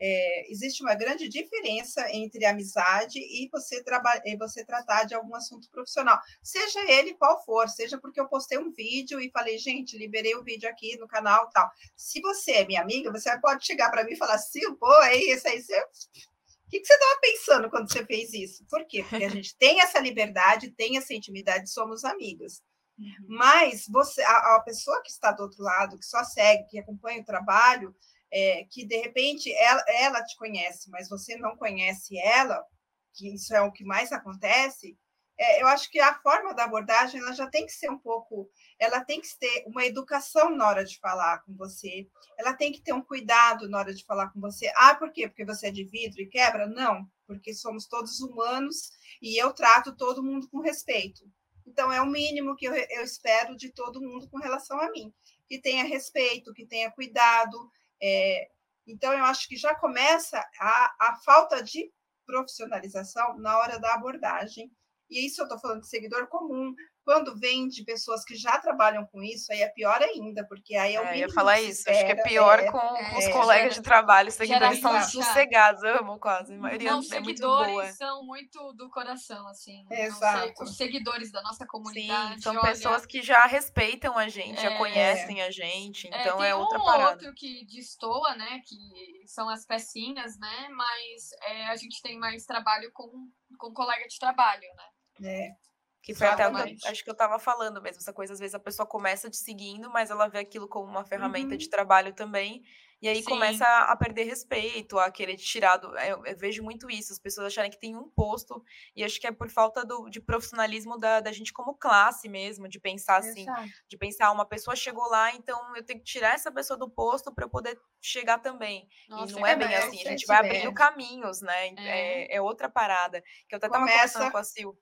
[0.00, 3.82] É, existe uma grande diferença entre amizade e você,
[4.24, 8.58] e você tratar de algum assunto profissional, seja ele qual for, seja porque eu postei
[8.58, 11.70] um vídeo e falei, gente, liberei o vídeo aqui no canal tal.
[11.96, 15.16] Se você é minha amiga, você pode chegar para mim e falar assim, pô, é
[15.16, 15.80] isso aí, você...
[15.80, 18.64] O que, que você estava pensando quando você fez isso?
[18.68, 19.04] Por quê?
[19.08, 22.60] Porque a gente tem essa liberdade, tem essa intimidade, somos amigas.
[22.98, 23.26] Uhum.
[23.26, 27.20] Mas você, a, a, pessoa que está do outro lado, que só segue, que acompanha
[27.20, 27.94] o trabalho,
[28.32, 32.64] é, que de repente ela, ela te conhece, mas você não conhece ela,
[33.12, 34.96] que isso é o que mais acontece,
[35.36, 38.48] é, eu acho que a forma da abordagem ela já tem que ser um pouco,
[38.78, 42.80] ela tem que ter uma educação na hora de falar com você, ela tem que
[42.80, 44.70] ter um cuidado na hora de falar com você.
[44.76, 45.28] Ah, por quê?
[45.28, 46.68] Porque você é de vidro e quebra?
[46.68, 51.24] Não, porque somos todos humanos e eu trato todo mundo com respeito.
[51.66, 55.12] Então, é o mínimo que eu, eu espero de todo mundo com relação a mim,
[55.46, 57.70] que tenha respeito, que tenha cuidado.
[58.02, 58.48] É,
[58.86, 61.90] então, eu acho que já começa a, a falta de
[62.26, 64.70] profissionalização na hora da abordagem.
[65.10, 66.74] E isso eu estou falando de seguidor comum,
[67.04, 70.94] quando vem de pessoas que já trabalham com isso, aí é pior ainda, porque aí
[70.94, 73.28] é o é, Eu ia falar isso, acho que é pior é, com, é, os
[73.28, 77.92] colegas de trabalho, os seguidores são sossegados, amo quase, a maioria não, é muito boa.
[77.92, 79.84] são muito do coração, assim.
[79.90, 80.64] Exato.
[80.64, 82.36] Os seguidores da nossa comunidade.
[82.36, 82.62] Sim, são olha...
[82.62, 84.78] pessoas que já respeitam a gente, já é.
[84.78, 87.10] conhecem a gente, é, então é, outra um parada.
[87.10, 91.30] outro que destoa, né, que são as pecinhas, né, mas
[91.68, 93.28] a gente tem mais trabalho com,
[93.58, 94.84] com colega de trabalho, né.
[95.22, 95.64] É.
[96.04, 98.38] Que foi até o que eu, acho que eu estava falando mesmo, essa coisa, às
[98.38, 101.56] vezes a pessoa começa te seguindo, mas ela vê aquilo como uma ferramenta uhum.
[101.56, 102.62] de trabalho também,
[103.00, 103.30] e aí Sim.
[103.30, 105.96] começa a perder respeito, a querer tirar do.
[105.98, 108.62] Eu, eu, vejo muito isso, as pessoas acharem que tem um posto,
[108.94, 112.68] e acho que é por falta do, de profissionalismo da, da gente como classe mesmo,
[112.68, 113.68] de pensar assim, Exato.
[113.88, 117.32] de pensar, uma pessoa chegou lá, então eu tenho que tirar essa pessoa do posto
[117.32, 118.86] para eu poder chegar também.
[119.08, 121.68] Nossa, e não é, é bem assim, a gente vai abrindo caminhos, né?
[121.68, 122.34] É.
[122.34, 122.36] é.
[122.36, 123.22] É, outra parada.
[123.48, 124.76] Que eu até estava conversando com a Sil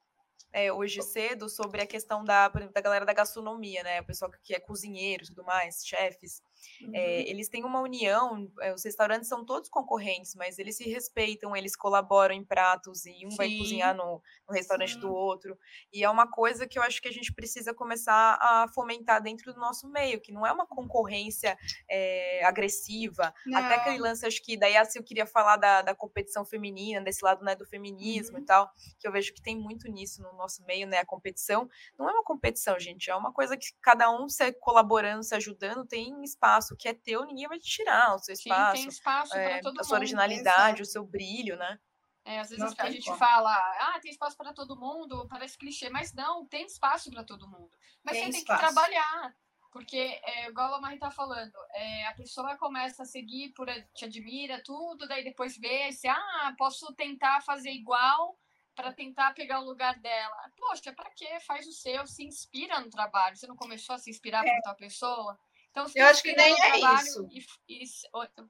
[0.53, 4.01] é, hoje cedo sobre a questão da, da galera da gastronomia, né?
[4.01, 6.43] O pessoal que é cozinheiro e tudo mais, chefes.
[6.83, 6.91] Uhum.
[6.95, 11.57] É, eles têm uma união, é, os restaurantes são todos concorrentes, mas eles se respeitam,
[11.57, 13.37] eles colaboram em pratos e um Sim.
[13.37, 15.01] vai cozinhar no, no restaurante Sim.
[15.01, 15.59] do outro.
[15.93, 19.53] E é uma coisa que eu acho que a gente precisa começar a fomentar dentro
[19.53, 21.57] do nosso meio, que não é uma concorrência
[21.89, 23.35] é, agressiva.
[23.47, 23.59] Não.
[23.59, 27.25] Até aquele lance, acho que daí assim, eu queria falar da, da competição feminina, desse
[27.25, 28.43] lado né, do feminismo uhum.
[28.43, 30.99] e tal, que eu vejo que tem muito nisso no nosso meio, né?
[30.99, 31.69] A competição.
[31.99, 35.87] Não é uma competição, gente, é uma coisa que cada um se colaborando, se ajudando,
[35.87, 38.77] tem espaço espaço que é teu, ninguém vai te tirar o seu espaço.
[38.77, 41.79] Sim, tem espaço é, para todo A sua originalidade, o seu brilho, né?
[42.25, 43.17] É, às vezes a gente como.
[43.17, 47.49] fala, ah, tem espaço para todo mundo, parece clichê, mas não, tem espaço para todo
[47.49, 47.77] mundo.
[48.05, 48.61] Mas tem você espaço.
[48.61, 49.35] tem que trabalhar.
[49.73, 54.05] Porque, é, igual a Mari tá falando, é, a pessoa começa a seguir, por, te
[54.05, 58.39] admira, tudo, daí depois vê, se, ah, posso tentar fazer igual
[58.75, 60.51] para tentar pegar o lugar dela.
[60.57, 61.41] Poxa, para quê?
[61.41, 63.37] Faz o seu, se inspira no trabalho.
[63.37, 64.49] Você não começou a se inspirar é.
[64.49, 65.39] por outra pessoa?
[65.73, 67.27] Então, eu acho que nem é isso.
[67.67, 67.87] E, e,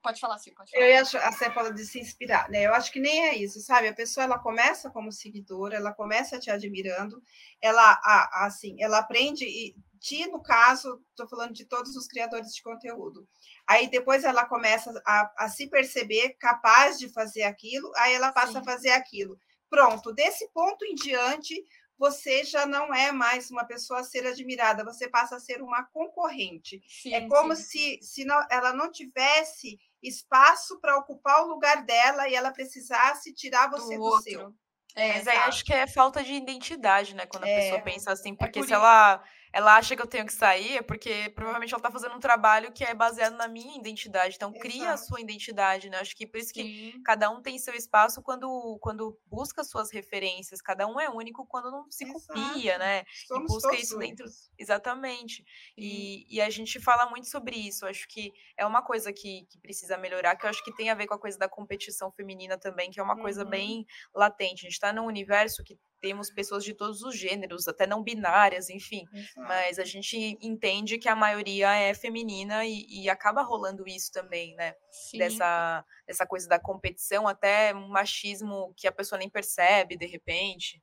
[0.02, 0.84] pode falar assim, pode falar.
[0.84, 2.66] Eu ia, a Sé fala de se inspirar, né?
[2.66, 3.86] Eu acho que nem é isso, sabe?
[3.86, 7.22] A pessoa ela começa como seguidora, ela começa te admirando,
[7.60, 8.00] ela
[8.44, 13.24] assim, ela aprende e Ti, no caso, estou falando de todos os criadores de conteúdo.
[13.64, 18.54] Aí depois ela começa a, a se perceber capaz de fazer aquilo, aí ela passa
[18.54, 18.58] Sim.
[18.58, 19.38] a fazer aquilo.
[19.70, 21.54] Pronto, desse ponto em diante,
[22.02, 25.84] você já não é mais uma pessoa a ser admirada, você passa a ser uma
[25.84, 26.82] concorrente.
[26.84, 27.62] Sim, é como sim.
[27.62, 33.32] se, se não, ela não tivesse espaço para ocupar o lugar dela e ela precisasse
[33.32, 34.52] tirar você do, do seu.
[34.96, 37.24] É, Mas aí acho que é falta de identidade, né?
[37.24, 39.22] Quando a é, pessoa pensa assim, é porque é se ela
[39.52, 42.72] ela acha que eu tenho que sair, é porque provavelmente ela está fazendo um trabalho
[42.72, 44.36] que é baseado na minha identidade.
[44.36, 44.62] Então, Exato.
[44.62, 45.98] cria a sua identidade, né?
[45.98, 47.02] Acho que por isso que Sim.
[47.02, 50.62] cada um tem seu espaço quando, quando busca suas referências.
[50.62, 52.26] Cada um é único quando não se Exato.
[52.28, 53.04] copia, né?
[53.26, 54.24] Somos e busca isso dentro.
[54.24, 54.50] Únicos.
[54.58, 55.44] Exatamente.
[55.76, 57.84] E, e, a gente fala muito sobre isso.
[57.84, 60.94] Acho que é uma coisa que, que precisa melhorar, que eu acho que tem a
[60.94, 63.20] ver com a coisa da competição feminina também, que é uma uhum.
[63.20, 64.66] coisa bem latente.
[64.66, 68.68] A gente está num universo que temos pessoas de todos os gêneros, até não binárias,
[68.68, 69.06] enfim.
[69.14, 69.46] Exato.
[69.46, 74.56] Mas a gente entende que a maioria é feminina e, e acaba rolando isso também,
[74.56, 74.74] né?
[75.16, 80.82] Dessa, dessa coisa da competição, até um machismo que a pessoa nem percebe de repente.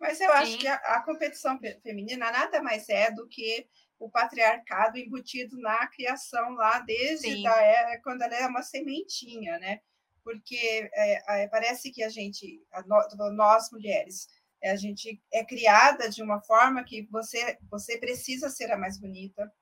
[0.00, 0.36] Mas eu Sim.
[0.36, 3.66] acho que a, a, competição feminina nada mais é do que
[3.98, 9.80] o patriarcado embutido na criação lá desde da era, quando ela é uma sementinha, né?
[10.22, 12.82] Porque é, é, parece que a gente, a,
[13.30, 14.26] nós mulheres,
[14.62, 19.52] a gente é criada de uma forma que você, você precisa ser a mais bonita,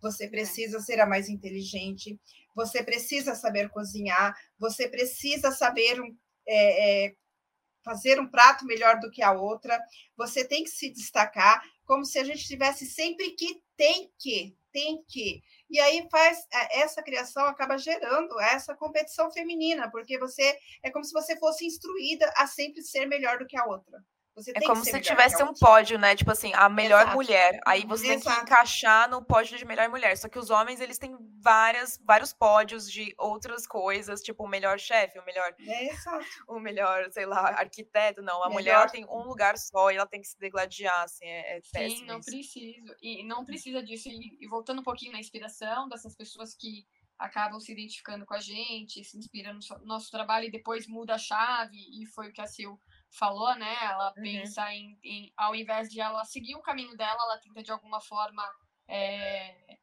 [0.00, 0.28] você é.
[0.28, 2.18] precisa ser a mais inteligente,
[2.54, 5.98] você precisa saber cozinhar, você precisa saber
[6.46, 7.14] é, é,
[7.84, 9.80] fazer um prato melhor do que a outra,
[10.16, 15.02] você tem que se destacar, como se a gente tivesse sempre que tem que, tem
[15.08, 15.42] que.
[15.68, 21.04] E aí faz é, essa criação acaba gerando essa competição feminina, porque você é como
[21.04, 24.04] se você fosse instruída a sempre ser melhor do que a outra.
[24.34, 26.14] Você é como se tivesse um pódio, né?
[26.14, 27.16] Tipo assim, a melhor Exato.
[27.16, 27.60] mulher.
[27.66, 28.24] Aí você Exato.
[28.24, 30.16] tem que encaixar no pódio de melhor mulher.
[30.16, 34.78] Só que os homens, eles têm várias, vários pódios de outras coisas, tipo o melhor
[34.78, 35.54] chefe, o melhor.
[35.58, 36.20] Exato.
[36.48, 38.22] O melhor, sei lá, arquiteto.
[38.22, 38.60] Não, a melhor...
[38.60, 41.26] mulher tem um lugar só e ela tem que se degladiar, assim.
[41.26, 42.96] É, é Sim, não precisa.
[43.00, 44.08] E não precisa disso.
[44.08, 46.86] E, e voltando um pouquinho na inspiração dessas pessoas que
[47.20, 51.18] acabam se identificando com a gente, se inspiram no nosso trabalho e depois muda a
[51.18, 52.80] chave, e foi o que a Sil
[53.10, 53.76] falou, né?
[53.82, 54.22] Ela uhum.
[54.22, 58.00] pensa em, em, ao invés de ela seguir o caminho dela, ela tenta de alguma
[58.00, 58.42] forma
[58.88, 59.78] é,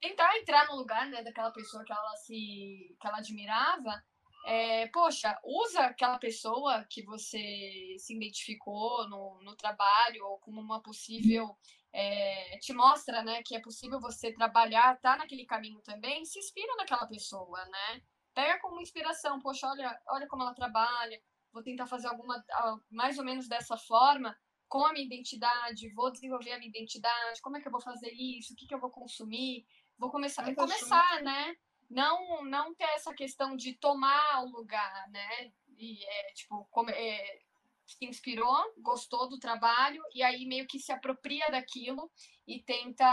[0.00, 4.02] tentar entrar no lugar né, daquela pessoa que ela se que ela admirava.
[4.46, 10.82] É, poxa, usa aquela pessoa que você se identificou no, no trabalho ou como uma
[10.82, 11.56] possível
[11.94, 16.74] é, te mostra, né, que é possível você trabalhar, tá naquele caminho também, se inspira
[16.76, 18.02] naquela pessoa, né?
[18.34, 21.22] Pega como inspiração, poxa, olha, olha como ela trabalha,
[21.54, 22.44] vou tentar fazer alguma
[22.90, 24.36] mais ou menos dessa forma
[24.68, 28.10] com a minha identidade, vou desenvolver a minha identidade, como é que eu vou fazer
[28.10, 29.64] isso, o que, que eu vou consumir,
[29.96, 31.54] vou começar, a começar, né?
[31.88, 35.52] Não, não ter essa questão de tomar o lugar, né?
[35.78, 37.38] E é tipo, como, é,
[37.86, 42.10] se inspirou, gostou do trabalho e aí meio que se apropria daquilo
[42.48, 43.04] e tenta,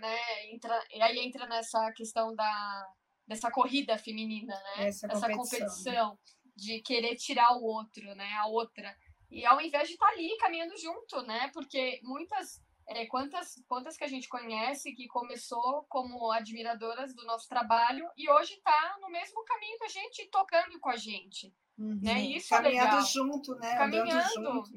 [0.00, 0.46] né?
[0.52, 2.92] Entra, e aí entra nessa questão da
[3.26, 4.88] dessa corrida feminina, né?
[4.88, 6.18] Essa, Essa competição
[6.54, 8.32] de querer tirar o outro, né?
[8.34, 8.96] A outra.
[9.30, 11.50] E ao invés de estar tá ali caminhando junto, né?
[11.52, 12.62] Porque muitas.
[12.86, 18.28] É, quantas, quantas que a gente conhece que começou como admiradoras do nosso trabalho e
[18.28, 21.50] hoje está no mesmo caminho que a gente, tocando com a gente.
[21.78, 21.98] Uhum.
[22.02, 22.20] Né?
[22.20, 23.06] Isso é Caminhando é legal.
[23.06, 23.74] junto, né?
[23.76, 24.34] Caminhando.
[24.34, 24.70] Junto.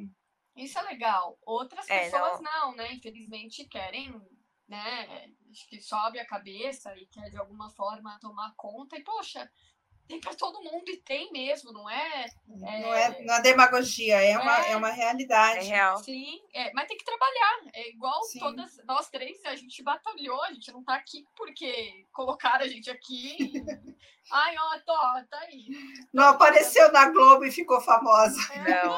[0.56, 1.38] Isso é legal.
[1.46, 2.72] Outras é, pessoas não.
[2.72, 2.94] não, né?
[2.94, 4.20] Infelizmente querem,
[4.68, 5.30] né?
[5.52, 8.98] Acho que sobe a cabeça e quer de alguma forma tomar conta.
[8.98, 9.50] E, poxa,
[10.08, 12.26] tem para todo mundo e tem mesmo, não é?
[12.26, 15.60] é não é, não é demagogia, é, uma, é, é uma realidade.
[15.60, 15.97] É real.
[15.97, 17.60] Sim, é, mas tem que trabalhar.
[17.74, 18.39] É igual Sim.
[18.39, 22.89] todas nós três, a gente batalhou, a gente não tá aqui porque colocaram a gente
[22.89, 23.38] aqui.
[24.30, 25.68] Ai, ó, tô, tá aí.
[26.12, 28.38] Não apareceu na Globo e ficou famosa.
[28.53, 28.97] É, não.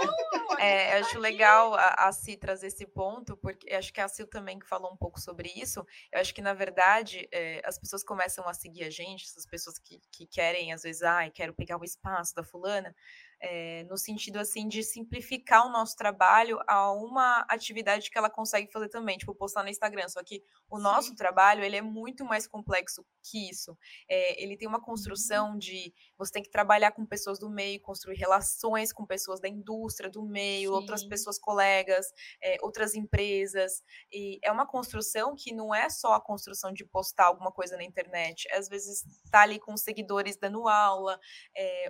[0.57, 4.07] É, eu acho tá legal a, a Si trazer esse ponto, porque acho que a
[4.09, 5.85] Sil também que falou um pouco sobre isso.
[6.11, 9.77] Eu acho que, na verdade, é, as pessoas começam a seguir a gente, essas pessoas
[9.77, 12.95] que, que querem, às vezes, ai, quero pegar o espaço da fulana
[13.41, 18.71] é, no sentido assim de simplificar o nosso trabalho a uma atividade que ela consegue
[18.71, 20.07] fazer também, tipo postar no Instagram.
[20.09, 20.83] Só que o Sim.
[20.83, 23.77] nosso trabalho ele é muito mais complexo que isso.
[24.09, 24.83] É, ele tem uma uhum.
[24.83, 29.47] construção de você tem que trabalhar com pessoas do meio, construir relações com pessoas da
[29.47, 30.75] indústria, do meio, Sim.
[30.75, 32.07] outras pessoas colegas,
[32.43, 33.83] é, outras empresas.
[34.11, 37.83] E é uma construção que não é só a construção de postar alguma coisa na
[37.83, 38.47] internet.
[38.51, 41.19] Às vezes está ali com seguidores dando aula,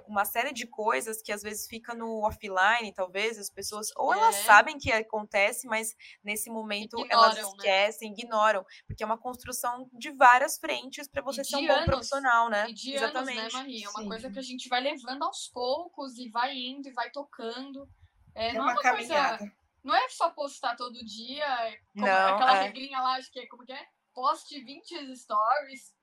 [0.08, 4.36] uma série de coisas que às vezes fica no offline, talvez, as pessoas, ou elas
[4.36, 4.44] é.
[4.44, 7.42] sabem que acontece, mas nesse momento ignoram, elas né?
[7.42, 8.16] esquecem, né?
[8.18, 12.70] ignoram, porque é uma construção de várias frentes para você ser um bom profissional, né?
[12.70, 13.40] E de Exatamente.
[13.40, 13.86] Anos, né, Maria?
[13.86, 14.08] É uma Sim.
[14.08, 17.88] coisa que a gente vai levando aos poucos e vai indo e vai tocando.
[18.36, 19.38] É, é não uma, é uma caminhada.
[19.38, 21.48] Coisa, não é só postar todo dia,
[21.96, 22.64] não, aquela é.
[22.64, 23.88] regrinha lá, acho que é como que é?
[24.14, 25.94] Poste 20 stories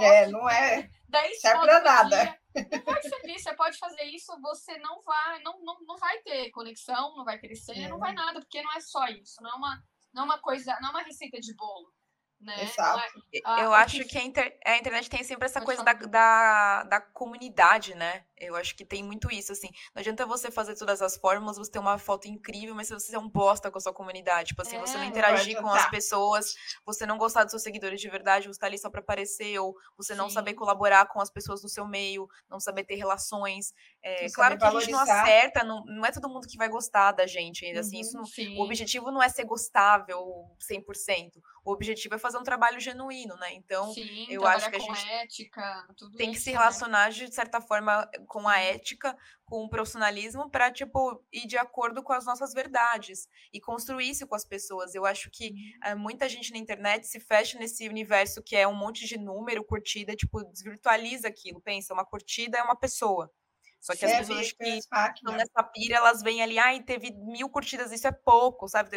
[0.00, 0.88] é, não é.
[1.08, 2.38] 10 serve para nada.
[2.54, 6.50] Não vai servir, você pode fazer isso, você não vai, não, não, não vai ter
[6.50, 7.88] conexão, não vai crescer, é.
[7.88, 10.76] não vai nada, porque não é só isso, não é uma, não é uma coisa,
[10.80, 11.92] não é uma receita de bolo.
[12.40, 12.64] Né?
[12.64, 13.22] Exato.
[13.60, 14.58] eu acho que a, inter...
[14.66, 18.24] a, internet tem sempre essa coisa da, da, da, comunidade, né?
[18.46, 19.68] Eu acho que tem muito isso, assim.
[19.94, 23.14] Não adianta você fazer todas as fórmulas, você ter uma foto incrível, mas se você
[23.14, 25.88] é um bosta com a sua comunidade, tipo assim, é, você não interagir com as
[25.90, 29.58] pessoas, você não gostar dos seus seguidores de verdade, você tá ali só pra aparecer,
[29.58, 30.34] ou você não Sim.
[30.34, 33.72] saber colaborar com as pessoas do seu meio, não saber ter relações.
[34.02, 35.02] É, claro que valorizar.
[35.02, 37.96] a gente não acerta, não, não é todo mundo que vai gostar da gente, assim,
[37.96, 40.18] uhum, isso não, o objetivo não é ser gostável
[40.58, 41.40] 100%.
[41.64, 43.54] O objetivo é fazer um trabalho genuíno, né?
[43.54, 45.86] Então, Sim, eu acho que a gente ética,
[46.16, 47.10] tem que isso, se relacionar né?
[47.10, 49.14] de certa forma com a ética,
[49.44, 54.26] com o profissionalismo para tipo ir de acordo com as nossas verdades e construir isso
[54.26, 54.94] com as pessoas.
[54.94, 55.52] Eu acho que
[55.84, 59.62] é, muita gente na internet se fecha nesse universo que é um monte de número,
[59.62, 61.60] curtida, tipo desvirtualiza aquilo.
[61.60, 63.30] Pensa, uma curtida é uma pessoa.
[63.78, 67.92] Só que as pessoas que estão nessa pira, elas vêm ali, ai, teve mil curtidas,
[67.92, 68.88] isso é pouco, sabe?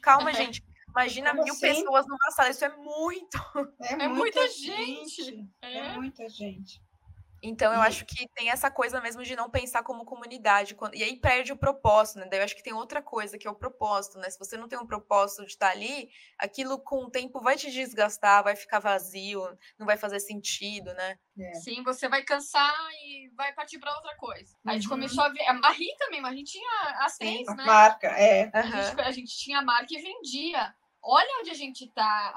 [0.00, 0.64] Calma, gente.
[0.88, 1.60] Imagina Como mil assim?
[1.60, 3.38] pessoas numa sala, isso é muito.
[3.82, 5.24] É, é muita, muita gente.
[5.24, 5.50] gente.
[5.60, 5.78] É.
[5.78, 6.85] é muita gente.
[7.46, 7.86] Então, eu e...
[7.86, 10.76] acho que tem essa coisa mesmo de não pensar como comunidade.
[10.92, 12.26] E aí perde o propósito, né?
[12.28, 14.28] Daí eu acho que tem outra coisa, que é o propósito, né?
[14.28, 17.70] Se você não tem um propósito de estar ali, aquilo com o tempo vai te
[17.70, 19.46] desgastar, vai ficar vazio,
[19.78, 21.18] não vai fazer sentido, né?
[21.38, 21.54] É.
[21.54, 22.74] Sim, você vai cansar
[23.04, 24.56] e vai partir para outra coisa.
[24.64, 24.72] Uhum.
[24.72, 24.90] A gente uhum.
[24.90, 25.46] começou a ver.
[25.46, 27.64] A Marie também, a gente tinha as três, né?
[27.64, 28.50] Marca, é.
[28.52, 30.74] A, gente, a gente tinha a marca e vendia
[31.06, 32.34] olha onde a gente está.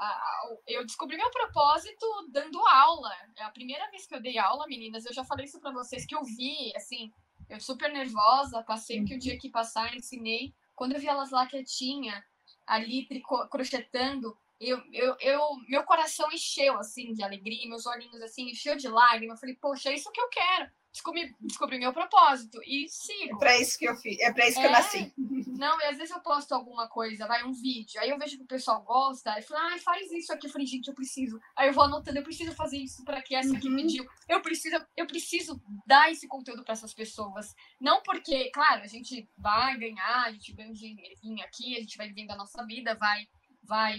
[0.66, 3.10] Eu descobri meu propósito dando aula.
[3.36, 5.04] É a primeira vez que eu dei aula, meninas.
[5.04, 7.12] Eu já falei isso para vocês que eu vi, assim,
[7.48, 10.54] eu super nervosa, passei o que eu tinha que passar, ensinei.
[10.74, 12.24] Quando eu vi elas lá quietinha,
[12.66, 13.08] ali
[13.50, 18.88] crochetando, eu, eu, eu, meu coração encheu assim de alegria, meus olhinhos assim encheu de
[18.88, 19.36] lágrimas.
[19.36, 23.36] Eu falei, poxa, é isso que eu quero descobri, descobri meu propósito e sigo.
[23.36, 25.14] É para isso que eu fiz, é para isso é, que eu nasci.
[25.58, 28.44] Não, e às vezes eu posto alguma coisa, vai um vídeo, aí eu vejo que
[28.44, 31.38] o pessoal gosta, aí fala, ah, faz isso aqui, eu falei, gente, eu preciso.
[31.56, 33.76] Aí eu vou anotando, eu preciso fazer isso para que essa aqui uhum.
[33.76, 34.06] pediu.
[34.28, 37.54] Eu preciso, eu preciso dar esse conteúdo para essas pessoas.
[37.80, 41.96] Não porque, claro, a gente vai ganhar, a gente ganha um dinheirinho aqui, a gente
[41.96, 43.26] vai vivendo a nossa vida, vai
[43.62, 43.96] vai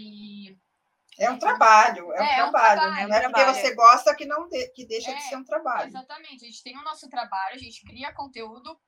[1.19, 4.25] é um trabalho, é, um, é trabalho, um trabalho, não é porque você gosta que
[4.25, 5.89] não de, que deixa é, de ser um trabalho.
[5.89, 8.79] Exatamente, a gente tem o nosso trabalho, a gente cria conteúdo,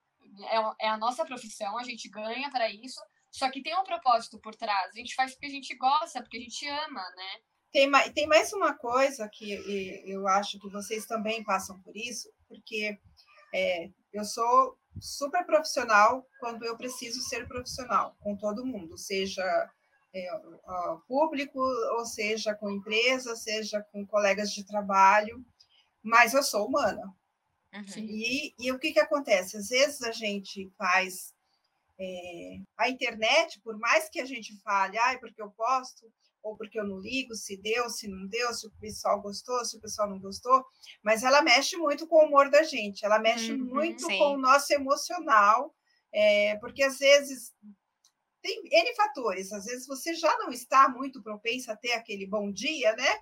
[0.50, 3.00] é, é a nossa profissão, a gente ganha para isso,
[3.32, 4.92] só que tem um propósito por trás.
[4.92, 7.40] A gente faz porque a gente gosta, porque a gente ama, né?
[7.72, 9.52] Tem mais, tem mais uma coisa que
[10.06, 13.00] eu acho que vocês também passam por isso, porque
[13.54, 19.68] é, eu sou super profissional quando eu preciso ser profissional com todo mundo, seja é,
[21.08, 21.60] público,
[21.98, 25.44] ou seja com empresa, seja com colegas de trabalho,
[26.02, 27.14] mas eu sou humana.
[27.74, 27.84] Uhum.
[27.98, 29.58] E, e o que, que acontece?
[29.58, 31.34] Às vezes a gente faz
[32.00, 36.12] é, a internet, por mais que a gente fale, ah, porque eu posto,
[36.44, 39.78] ou porque eu não ligo, se deu, se não deu, se o pessoal gostou, se
[39.78, 40.64] o pessoal não gostou,
[41.02, 44.18] mas ela mexe muito com o humor da gente, ela mexe uhum, muito sim.
[44.18, 45.74] com o nosso emocional,
[46.12, 47.54] é, porque às vezes
[48.44, 49.52] tem N fatores.
[49.52, 53.20] Às vezes você já não está muito propensa a ter aquele bom dia, né?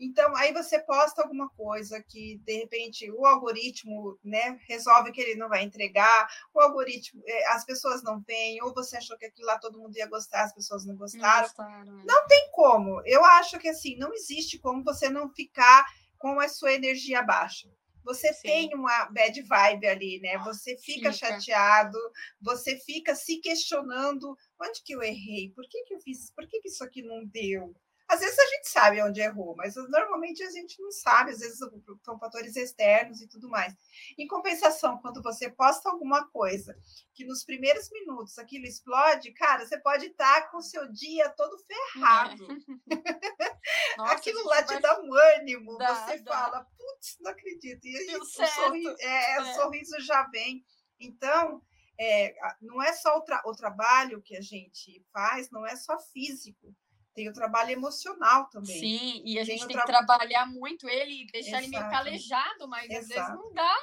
[0.00, 5.34] Então, aí você posta alguma coisa que, de repente, o algoritmo né, resolve que ele
[5.34, 9.48] não vai entregar, o algoritmo, eh, as pessoas não vêm, ou você achou que aquilo
[9.48, 11.24] lá todo mundo ia gostar, as pessoas não gostaram.
[11.26, 12.04] Não, gostaram, é.
[12.04, 13.02] não tem como.
[13.06, 15.84] Eu acho que, assim, não existe como você não ficar
[16.16, 17.68] com a sua energia baixa
[18.08, 18.48] você Sim.
[18.48, 20.38] tem uma bad vibe ali, né?
[20.38, 21.98] Você fica, fica, chateado,
[22.40, 26.58] você fica se questionando onde que eu errei, por que, que eu fiz, por que,
[26.60, 27.76] que isso aqui não deu?
[28.08, 31.58] Às vezes a gente sabe onde errou, mas normalmente a gente não sabe, às vezes
[32.02, 33.76] são fatores externos e tudo mais.
[34.16, 36.74] Em compensação, quando você posta alguma coisa
[37.12, 41.58] que nos primeiros minutos aquilo explode, cara, você pode estar com o seu dia todo
[41.58, 42.48] ferrado.
[42.90, 42.96] É.
[43.98, 46.32] Nossa, aquilo lá te dá um ânimo, dá, você dá.
[46.32, 47.84] fala, putz, não acredito.
[47.84, 49.40] E o, sorriso, é, é.
[49.42, 50.64] o sorriso já vem.
[50.98, 51.60] Então,
[52.00, 55.98] é, não é só o, tra o trabalho que a gente faz, não é só
[55.98, 56.74] físico
[57.18, 58.78] tem o trabalho emocional também.
[58.78, 61.64] Sim, e a gente tem, tem que trabalhar muito ele e deixar Exato.
[61.64, 63.02] ele meio calejado, mas Exato.
[63.02, 63.76] às vezes não dá.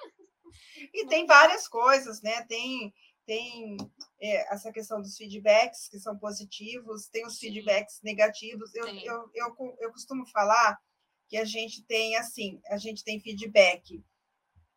[0.94, 2.44] E tem várias coisas, né?
[2.44, 2.94] Tem,
[3.26, 3.76] tem
[4.22, 8.74] é, essa questão dos feedbacks que são positivos, tem os feedbacks negativos.
[8.74, 10.80] Eu, eu, eu, eu costumo falar
[11.28, 14.02] que a gente tem assim, a gente tem feedback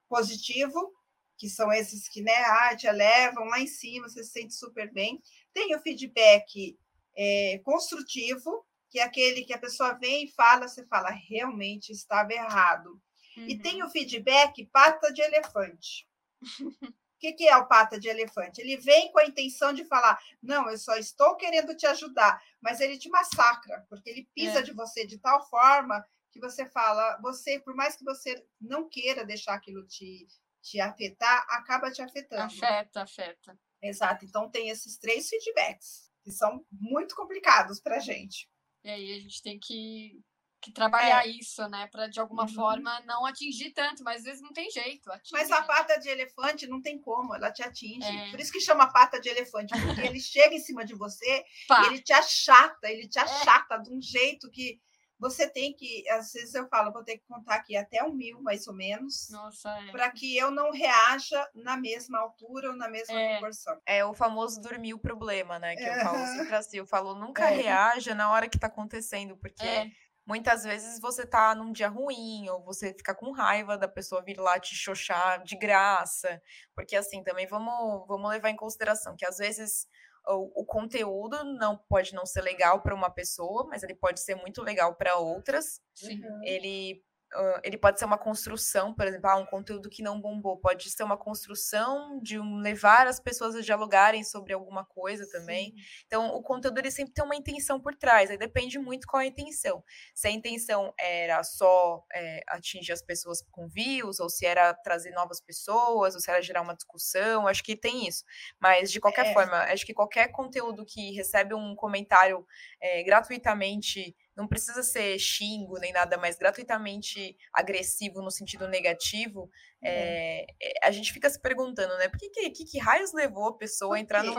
[0.09, 0.93] positivo,
[1.37, 4.93] que são esses que né, ah, te elevam lá em cima, você se sente super
[4.93, 5.23] bem.
[5.55, 6.77] Tem o feedback
[7.19, 12.33] é, construtivo, que é aquele que a pessoa vem e fala, você fala, realmente estava
[12.33, 13.03] errado.
[13.37, 13.49] Uhum.
[13.49, 16.09] E tem o feedback pata de elefante.
[17.19, 18.61] O que, que é o pata de elefante?
[18.61, 22.81] Ele vem com a intenção de falar: não, eu só estou querendo te ajudar, mas
[22.81, 24.63] ele te massacra, porque ele pisa é.
[24.63, 26.01] de você de tal forma
[26.31, 30.29] que você fala, você, por mais que você não queira deixar aquilo te,
[30.63, 32.45] te afetar, acaba te afetando.
[32.45, 33.59] Afeta, afeta.
[33.83, 34.25] Exato.
[34.25, 38.49] Então tem esses três feedbacks que são muito complicados para a gente.
[38.85, 40.21] E aí a gente tem que,
[40.61, 41.31] que trabalhar é.
[41.31, 41.87] isso, né?
[41.89, 42.49] Para de alguma uhum.
[42.49, 45.11] forma não atingir tanto, mas às vezes não tem jeito.
[45.11, 48.07] Atinge, mas a pata de elefante não tem como, ela te atinge.
[48.07, 48.31] É.
[48.31, 51.87] Por isso que chama pata de elefante, porque ele chega em cima de você e
[51.87, 53.23] ele te achata, ele te é.
[53.23, 53.83] achata é.
[53.83, 54.81] de um jeito que
[55.19, 58.41] você tem que, às vezes eu falo, vou ter que contar aqui até um mil,
[58.41, 59.29] mais ou menos,
[59.67, 59.91] é.
[59.91, 63.33] para que eu não reaja na mesma altura ou na mesma é.
[63.33, 63.81] proporção.
[63.85, 65.75] É o famoso dormir o problema, né?
[65.75, 67.57] Que eu falo sempre assim, eu falo, nunca é.
[67.57, 69.91] reaja na hora que está acontecendo, porque é.
[70.25, 74.39] muitas vezes você tá num dia ruim, ou você fica com raiva da pessoa vir
[74.39, 76.41] lá te xoxar de graça,
[76.77, 79.89] porque assim, também vamos, vamos levar em consideração que às vezes
[80.27, 84.35] o, o conteúdo não pode não ser legal para uma pessoa, mas ele pode ser
[84.35, 85.81] muito legal para outras.
[85.95, 86.21] Sim.
[86.43, 87.03] Ele
[87.35, 90.91] Uh, ele pode ser uma construção, por exemplo, ah, um conteúdo que não bombou, pode
[90.91, 95.67] ser uma construção de um, levar as pessoas a dialogarem sobre alguma coisa também.
[95.67, 96.05] Sim.
[96.07, 99.27] Então, o conteúdo ele sempre tem uma intenção por trás, aí depende muito qual a
[99.27, 99.85] intenção.
[100.15, 105.11] Se a intenção era só é, atingir as pessoas com views, ou se era trazer
[105.11, 108.25] novas pessoas, ou se era gerar uma discussão, acho que tem isso.
[108.59, 109.33] Mas, de qualquer é.
[109.35, 112.47] forma, acho que qualquer conteúdo que recebe um comentário
[112.81, 119.51] é, gratuitamente não precisa ser xingo nem nada mais gratuitamente agressivo no sentido negativo,
[119.83, 120.47] é,
[120.85, 122.09] a gente fica se perguntando, né?
[122.09, 124.35] Por que, que, que, raios levou a pessoa a entrar num,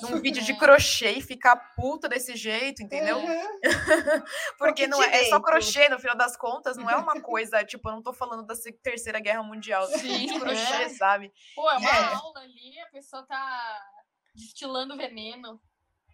[0.00, 3.18] num, vídeo de crochê e ficar puta desse jeito, entendeu?
[3.18, 3.62] Uhum.
[4.58, 7.86] Porque não é, é, só crochê, no final das contas, não é uma coisa, tipo,
[7.90, 10.88] eu não tô falando da terceira guerra mundial, Sim, de crochê, é.
[10.88, 11.30] sabe?
[11.54, 12.14] Pô, é uma é.
[12.14, 13.80] aula ali, a pessoa tá
[14.34, 15.60] destilando veneno.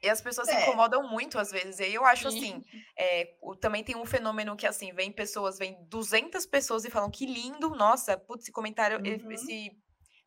[0.03, 0.57] E as pessoas é.
[0.57, 1.79] se incomodam muito às vezes.
[1.79, 2.39] E aí eu acho Sim.
[2.39, 2.65] assim,
[2.97, 7.27] é, também tem um fenômeno que assim, vem pessoas, vem 200 pessoas e falam que
[7.27, 9.31] lindo, nossa, putz, esse comentário, uhum.
[9.31, 9.71] esse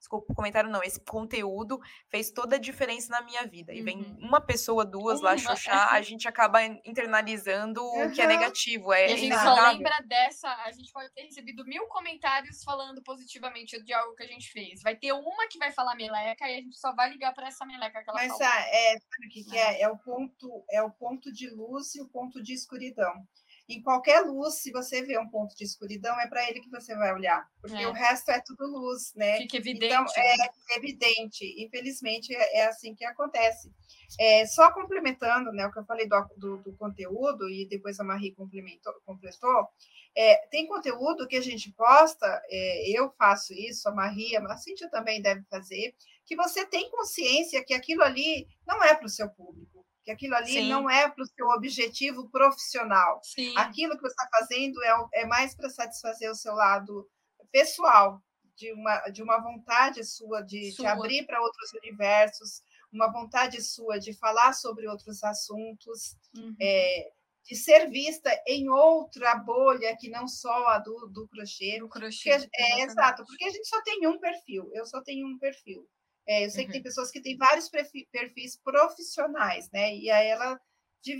[0.04, 1.80] Desculpa, comentário não, esse conteúdo
[2.10, 3.74] fez toda a diferença na minha vida.
[3.74, 4.18] E vem uhum.
[4.20, 8.08] uma pessoa, duas uma, lá xoxar, a gente acaba internalizando uhum.
[8.08, 8.92] o que é negativo.
[8.92, 13.02] É e a gente só lembra dessa, a gente pode ter recebido mil comentários falando
[13.02, 14.82] positivamente de algo que a gente fez.
[14.82, 17.66] Vai ter uma que vai falar meleca e a gente só vai ligar para essa
[17.66, 18.46] meleca que ela Mas, falou.
[18.46, 19.82] Mas é, sabe o que, que é?
[19.84, 23.26] É o, ponto, é o ponto de luz e o ponto de escuridão.
[23.70, 26.94] Em qualquer luz, se você vê um ponto de escuridão, é para ele que você
[26.96, 27.88] vai olhar, porque é.
[27.88, 29.38] o resto é tudo luz, né?
[29.38, 29.86] Fica evidente.
[29.86, 30.50] Então, é né?
[30.76, 31.64] evidente.
[31.64, 33.72] Infelizmente, é, é assim que acontece.
[34.20, 38.04] É, só complementando né, o que eu falei do, do, do conteúdo, e depois a
[38.04, 39.70] Marie complementou, completou,
[40.16, 44.90] é, tem conteúdo que a gente posta, é, eu faço isso, a Maria, a Cíntia
[44.90, 45.96] também deve fazer,
[46.26, 49.73] que você tem consciência que aquilo ali não é para o seu público
[50.04, 50.70] que aquilo ali Sim.
[50.70, 53.22] não é para o seu objetivo profissional.
[53.24, 53.54] Sim.
[53.58, 57.10] Aquilo que você está fazendo é, é mais para satisfazer o seu lado
[57.52, 58.22] pessoal,
[58.56, 60.84] de uma, de uma vontade sua de, sua.
[60.84, 66.56] de abrir para outros universos, uma vontade sua de falar sobre outros assuntos, uhum.
[66.62, 67.12] é,
[67.46, 71.80] de ser vista em outra bolha que não só a do, do crochê.
[71.80, 72.38] Do crochê.
[72.38, 75.88] Porque, é, exato, porque a gente só tem um perfil, eu só tenho um perfil.
[76.28, 76.68] É, eu sei uhum.
[76.68, 76.86] que tem uhum.
[76.86, 79.96] pessoas que têm vários perfis profissionais, né?
[79.96, 80.60] E aí ela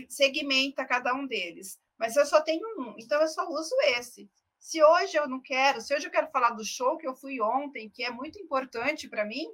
[0.10, 1.78] segmenta cada um deles.
[1.98, 4.30] Mas eu só tenho um, então eu só uso esse.
[4.60, 7.42] Se hoje eu não quero, se hoje eu quero falar do show que eu fui
[7.42, 9.46] ontem, que é muito importante para mim,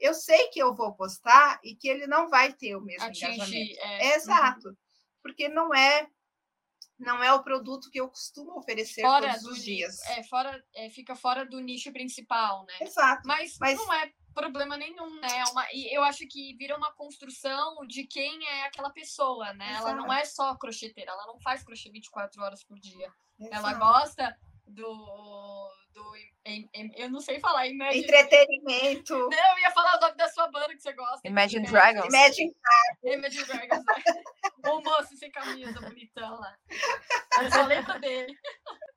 [0.00, 3.34] eu sei que eu vou postar e que ele não vai ter o mesmo Atingir,
[3.34, 3.80] engajamento.
[3.80, 4.14] É, uhum.
[4.14, 4.68] Exato.
[4.68, 4.76] Uhum.
[5.22, 6.08] Porque não é
[6.98, 10.00] não é o produto que eu costumo oferecer fora todos os dias.
[10.10, 12.74] É, fora, é, fica fora do nicho principal, né?
[12.80, 13.22] Exato.
[13.26, 15.28] Mas, mas não é problema nenhum, né?
[15.38, 19.70] É uma, e eu acho que vira uma construção de quem é aquela pessoa, né?
[19.70, 19.88] Exato.
[19.88, 23.12] Ela não é só crocheteira, ela não faz crochê 24 horas por dia.
[23.38, 23.56] Exato.
[23.56, 26.14] Ela gosta do, do
[26.94, 28.04] eu não sei falar Imagine...
[28.04, 29.14] entretenimento.
[29.14, 31.26] Não, eu ia falar o nome da sua banda que você gosta.
[31.26, 32.04] Imagine Dragons.
[32.06, 33.18] Imagine Dragons.
[33.18, 33.84] Imagine Dragons.
[33.84, 34.22] Né?
[34.70, 36.54] o moço sem camisa bonitão lá.
[37.42, 38.36] Eu só lembro dele.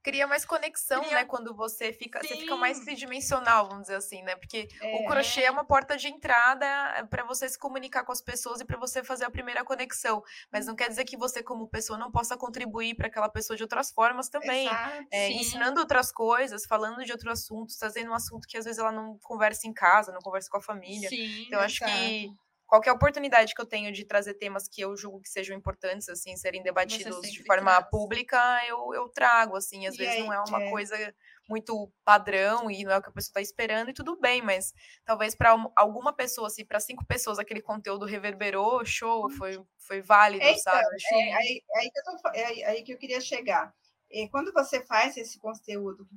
[0.03, 1.15] cria mais conexão, cria...
[1.15, 1.25] né?
[1.25, 2.27] Quando você fica, Sim.
[2.27, 4.35] você fica mais tridimensional, vamos dizer assim, né?
[4.35, 4.95] Porque é.
[4.95, 6.67] o crochê é uma porta de entrada
[7.09, 10.23] para você se comunicar com as pessoas e para você fazer a primeira conexão.
[10.51, 13.63] Mas não quer dizer que você, como pessoa, não possa contribuir para aquela pessoa de
[13.63, 14.67] outras formas também.
[15.11, 18.91] É, ensinando outras coisas, falando de outros assuntos, trazendo um assunto que às vezes ela
[18.91, 21.09] não conversa em casa, não conversa com a família.
[21.09, 22.31] Sim, então, eu acho que
[22.67, 26.35] qualquer oportunidade que eu tenho de trazer temas que eu julgo que sejam importantes, assim,
[26.35, 27.89] serem debatidos de forma traz.
[27.89, 30.69] pública, eu, eu trago, assim, às e vezes aí, não é uma é.
[30.69, 31.15] coisa
[31.49, 34.73] muito padrão e não é o que a pessoa está esperando e tudo bem, mas
[35.05, 40.43] talvez para alguma pessoa, assim, para cinco pessoas aquele conteúdo reverberou, show, foi, foi válido,
[40.43, 40.85] então, sabe?
[41.13, 43.73] É, aí, aí, que eu tô, é aí que eu queria chegar.
[44.09, 46.07] E quando você faz esse conteúdo,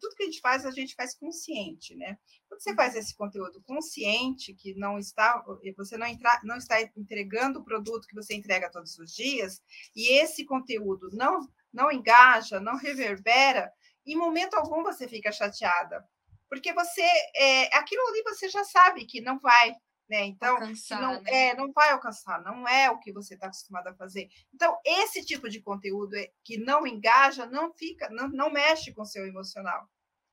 [0.00, 2.18] tudo que a gente faz, a gente faz consciente, né?
[2.48, 5.44] Quando você faz esse conteúdo consciente, que não está,
[5.76, 9.62] você não, entra, não está entregando o produto que você entrega todos os dias,
[9.94, 13.72] e esse conteúdo não, não engaja, não reverbera,
[14.04, 16.04] em momento algum você fica chateada.
[16.48, 19.74] Porque você, é, aquilo ali você já sabe que não vai
[20.08, 20.24] né?
[20.24, 21.48] Então, alcançar, não, né?
[21.48, 24.28] É, não vai alcançar, não é o que você está acostumado a fazer.
[24.54, 29.02] Então, esse tipo de conteúdo é, que não engaja, não fica, não, não mexe com
[29.02, 29.88] o seu emocional.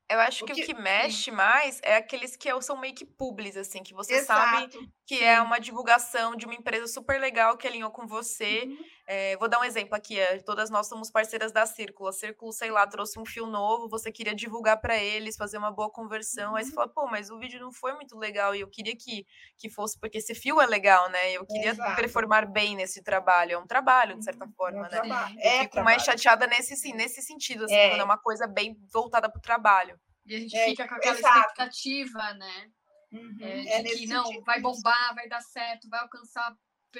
[0.08, 3.04] Eu acho o que, que, o que mexe mais é aqueles que são meio que
[3.04, 5.24] publis, assim, que você Exato, sabe que sim.
[5.24, 8.62] é uma divulgação de uma empresa super legal que alinhou com você.
[8.66, 8.78] Uhum.
[9.08, 12.08] É, vou dar um exemplo aqui, é, todas nós somos parceiras da Círculo.
[12.08, 15.70] A Círculo, sei lá, trouxe um fio novo, você queria divulgar para eles, fazer uma
[15.70, 16.50] boa conversão.
[16.50, 16.56] Uhum.
[16.56, 16.74] Aí você uhum.
[16.74, 19.24] fala, pô, mas o vídeo não foi muito legal e eu queria que,
[19.56, 21.32] que fosse, porque esse fio é legal, né?
[21.32, 21.94] Eu queria Exato.
[21.94, 23.52] performar bem nesse trabalho.
[23.52, 24.52] É um trabalho, de certa uhum.
[24.52, 25.36] forma, é um né?
[25.38, 25.84] É eu fico trabalho.
[25.84, 27.90] mais chateada nesse, sim, nesse sentido, assim, é.
[27.90, 29.96] quando é uma coisa bem voltada para o trabalho.
[30.26, 31.38] E a gente é, fica com aquela exato.
[31.38, 32.70] expectativa, né?
[33.12, 34.44] Uhum, é, de que não, sentido.
[34.44, 36.52] vai bombar, vai dar certo, vai alcançar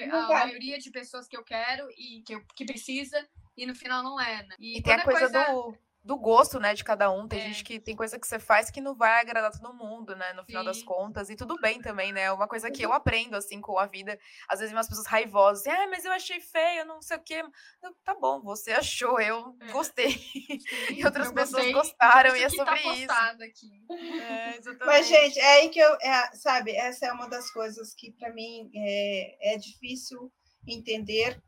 [0.03, 4.03] a maioria de pessoas que eu quero e que, eu, que precisa, e no final
[4.03, 4.55] não é, né?
[4.59, 5.77] E, e tem a coisa, coisa, do
[6.07, 7.27] do gosto, né, de cada um.
[7.27, 7.43] Tem é.
[7.47, 10.45] gente que tem coisa que você faz que não vai agradar todo mundo, né, no
[10.45, 10.67] final Sim.
[10.67, 11.29] das contas.
[11.29, 12.21] E tudo bem também, né?
[12.23, 12.95] É uma coisa que eu uhum.
[12.95, 14.17] aprendo, assim, com a vida.
[14.47, 17.43] Às vezes umas pessoas raivosas, assim, ah, mas eu achei feio, não sei o quê.
[17.83, 19.71] Eu, tá bom, você achou, eu é.
[19.73, 20.07] gostei.
[20.95, 23.43] e outras eu pessoas gostaram, e é tá sobre tá isso.
[23.43, 23.85] Aqui.
[24.21, 28.13] É, mas, gente, é aí que eu, é, sabe, essa é uma das coisas que,
[28.13, 30.31] para mim, é, é difícil
[30.65, 31.41] entender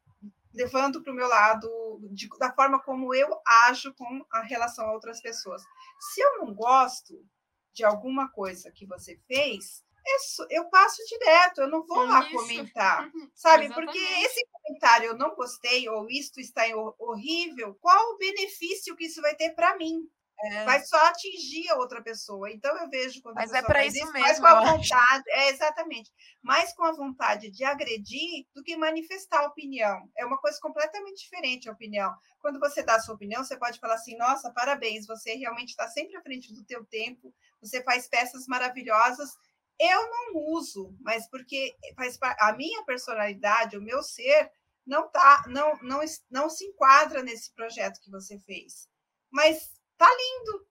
[0.53, 3.29] levando para o meu lado de, da forma como eu
[3.67, 5.63] ajo com a relação a outras pessoas.
[5.99, 7.23] Se eu não gosto
[7.73, 9.83] de alguma coisa que você fez,
[10.49, 12.31] eu passo direto, eu não vou lá isso.
[12.31, 13.65] comentar, sabe?
[13.65, 13.73] Exatamente.
[13.73, 16.63] Porque esse comentário eu não gostei ou isto está
[16.97, 20.09] horrível, qual o benefício que isso vai ter para mim?
[20.41, 20.63] É.
[20.65, 22.49] Vai só atingir a outra pessoa.
[22.49, 24.19] Então eu vejo quando Mas a é para isso, isso mesmo.
[24.21, 26.11] Mais com a vontade, é exatamente,
[26.41, 30.09] mais com a vontade de agredir do que manifestar a opinião.
[30.17, 32.13] É uma coisa completamente diferente a opinião.
[32.39, 35.87] Quando você dá a sua opinião, você pode falar assim: "Nossa, parabéns, você realmente está
[35.87, 37.33] sempre à frente do teu tempo.
[37.61, 39.31] Você faz peças maravilhosas."
[39.81, 44.51] Eu não uso, mas porque faz a minha personalidade, o meu ser
[44.85, 48.89] não tá, não, não, não se enquadra nesse projeto que você fez.
[49.31, 50.65] Mas tá lindo.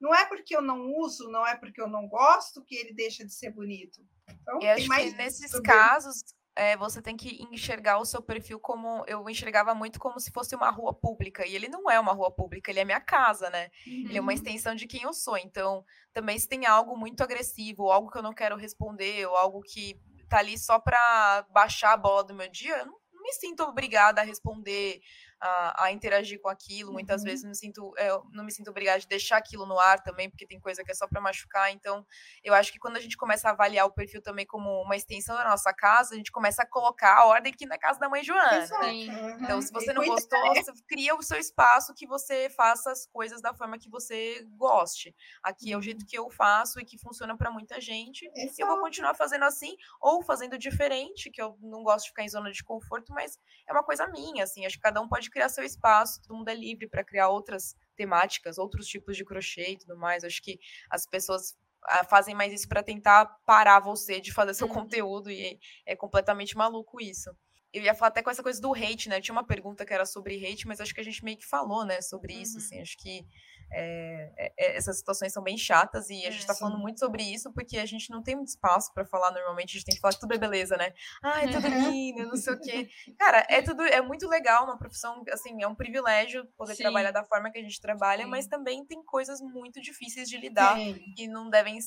[0.00, 3.24] Não é porque eu não uso, não é porque eu não gosto que ele deixa
[3.24, 4.00] de ser bonito.
[4.28, 6.24] Então, eu acho que nesses casos
[6.56, 10.54] é, você tem que enxergar o seu perfil como eu enxergava muito como se fosse
[10.54, 11.46] uma rua pública.
[11.46, 13.70] E ele não é uma rua pública, ele é minha casa, né?
[13.86, 13.92] Uhum.
[14.08, 14.36] Ele é uma uhum.
[14.36, 15.36] extensão de quem eu sou.
[15.36, 19.36] Então, também se tem algo muito agressivo, ou algo que eu não quero responder, ou
[19.36, 20.00] algo que
[20.30, 24.22] tá ali só para baixar a bola do meu dia, eu não me sinto obrigada
[24.22, 25.02] a responder
[25.40, 26.92] a, a interagir com aquilo.
[26.92, 27.26] Muitas uhum.
[27.26, 30.02] vezes não me, sinto, eu é, não me sinto obrigada de deixar aquilo no ar
[30.02, 31.72] também, porque tem coisa que é só para machucar.
[31.72, 32.06] Então,
[32.44, 35.36] eu acho que quando a gente começa a avaliar o perfil também como uma extensão
[35.36, 38.22] da nossa casa, a gente começa a colocar a ordem aqui na casa da mãe
[38.22, 38.66] Joana.
[38.66, 38.92] Né?
[39.40, 43.40] Então, se você não gostou, você cria o seu espaço que você faça as coisas
[43.40, 45.14] da forma que você goste.
[45.42, 46.06] Aqui é o jeito uhum.
[46.06, 48.30] que eu faço e que funciona para muita gente.
[48.36, 48.60] Exato.
[48.60, 52.28] Eu vou continuar fazendo assim ou fazendo diferente, que eu não gosto de ficar em
[52.28, 54.66] zona de conforto, mas é uma coisa minha, assim.
[54.66, 57.76] Acho que cada um pode criar seu espaço, todo mundo é livre para criar outras
[57.96, 60.24] temáticas, outros tipos de crochê e tudo mais.
[60.24, 60.58] Acho que
[60.90, 64.74] as pessoas ah, fazem mais isso para tentar parar você de fazer seu uhum.
[64.74, 67.30] conteúdo e é completamente maluco isso.
[67.72, 69.20] Eu ia falar até com essa coisa do hate, né?
[69.20, 71.84] Tinha uma pergunta que era sobre hate, mas acho que a gente meio que falou,
[71.84, 72.40] né, sobre uhum.
[72.40, 72.80] isso, assim.
[72.80, 73.26] Acho que
[73.72, 77.22] é, é, é, essas situações são bem chatas e a gente está falando muito sobre
[77.22, 80.00] isso porque a gente não tem muito espaço para falar normalmente, a gente tem que
[80.00, 80.92] falar que tudo é beleza, né?
[81.22, 82.88] É tudo lindo, não sei o quê.
[83.16, 86.82] Cara, é tudo, é muito legal, uma profissão, assim, é um privilégio poder Sim.
[86.82, 88.30] trabalhar da forma que a gente trabalha, Sim.
[88.30, 90.76] mas também tem coisas muito difíceis de lidar
[91.16, 91.78] e não devem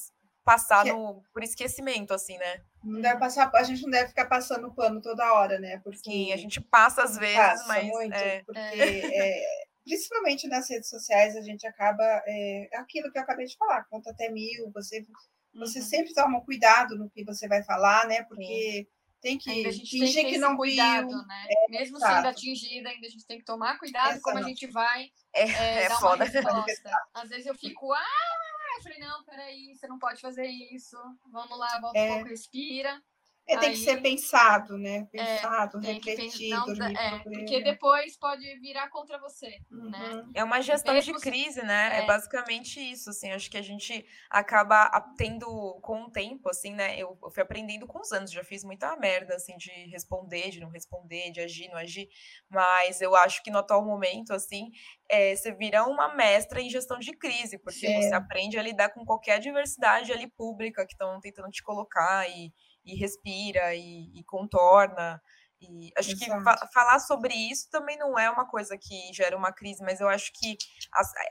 [0.44, 2.62] passar no, por esquecimento, assim, né?
[2.84, 5.80] Não deve passar, a gente não deve ficar passando pano toda hora, né?
[5.84, 9.42] Porque Sim, a gente passa às vezes, passa mas muito, é, porque é.
[9.84, 12.04] principalmente nas redes sociais, a gente acaba.
[12.28, 15.06] É, aquilo que eu acabei de falar, conta até mil, você,
[15.54, 15.86] você uhum.
[15.86, 18.24] sempre toma cuidado no que você vai falar, né?
[18.24, 18.86] Porque.
[18.86, 18.88] Sim
[19.24, 21.26] tem que ainda a gente fingir tem que, que não cuidado, viu.
[21.26, 21.48] né?
[21.50, 22.16] É, Mesmo exato.
[22.16, 24.22] sendo atingida, ainda a gente tem que tomar cuidado exato.
[24.22, 26.26] como a gente vai é, é, é dar foda.
[26.26, 26.92] uma resposta.
[27.16, 28.53] Às vezes eu fico, ah,
[28.94, 30.98] falei, não, peraí, você não pode fazer isso.
[31.32, 32.12] Vamos lá, volta é.
[32.12, 33.02] um pouco, respira.
[33.46, 35.06] É, tem Aí, que ser pensado, né?
[35.14, 36.76] É, pensado, é, refletido.
[36.76, 39.60] Não, é, porque depois pode virar contra você, né?
[39.72, 39.90] uhum.
[39.90, 40.26] né?
[40.34, 42.00] É uma gestão Mesmo de crise, né?
[42.00, 42.04] É.
[42.04, 42.06] é.
[42.06, 43.32] basicamente isso, assim.
[43.32, 45.46] Acho que a gente acaba tendo,
[45.82, 46.98] com o tempo, assim, né?
[46.98, 50.62] Eu, eu, fui aprendendo com os anos, já fiz muita merda, assim, de responder, de
[50.62, 52.08] não responder, de agir, não agir.
[52.50, 54.72] Mas eu acho que no atual momento, assim,
[55.10, 59.04] é, você vira uma mestra em gestão de crise, porque você aprende a lidar com
[59.04, 62.54] qualquer adversidade ali pública que estão tentando te colocar e
[62.86, 65.22] e respira e, e contorna.
[65.62, 66.38] E acho Exato.
[66.38, 70.02] que fa falar sobre isso também não é uma coisa que gera uma crise, mas
[70.02, 70.58] eu acho que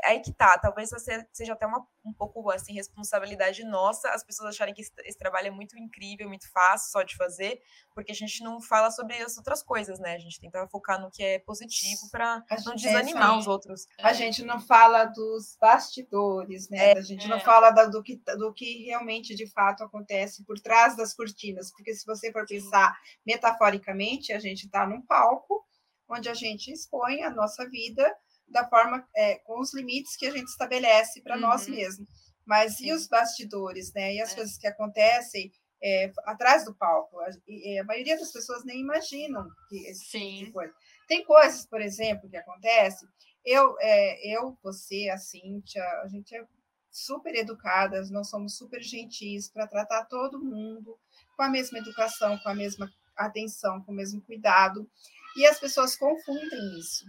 [0.05, 0.91] aí que tá, talvez
[1.33, 5.51] seja até uma, um pouco assim responsabilidade nossa, as pessoas acharem que esse, trabalho é
[5.51, 7.61] muito incrível, muito fácil só de fazer,
[7.95, 10.15] porque a gente não fala sobre as outras coisas, né?
[10.15, 13.87] A gente tenta focar no que é positivo para não desanimar é, os outros.
[13.99, 14.15] A é.
[14.15, 16.93] gente não fala dos bastidores, né?
[16.93, 17.41] É, a gente não é.
[17.41, 22.05] fala do, que, do que realmente de fato acontece por trás das cortinas, porque se
[22.05, 25.65] você for pensar metaforicamente, a gente está num palco
[26.09, 28.15] onde a gente expõe a nossa vida
[28.53, 31.43] da forma é, com os limites que a gente estabelece para uhum.
[31.43, 32.09] nós mesmos.
[32.45, 32.87] Mas Sim.
[32.87, 34.15] e os bastidores, né?
[34.15, 34.35] E as é.
[34.35, 37.19] coisas que acontecem é, atrás do palco.
[37.21, 40.31] A, a, maioria das pessoas nem imaginam que esse Sim.
[40.35, 40.75] tipo de coisa.
[41.09, 43.09] Tem coisas, por exemplo, que acontecem.
[43.45, 46.45] Eu, é, eu, você, a Cíntia, a gente é
[46.91, 50.97] super educadas, nós somos super gentis para tratar todo mundo
[51.37, 54.89] com a mesma educação, com a mesma atenção, com o mesmo cuidado.
[55.37, 57.05] E as pessoas confundem isso.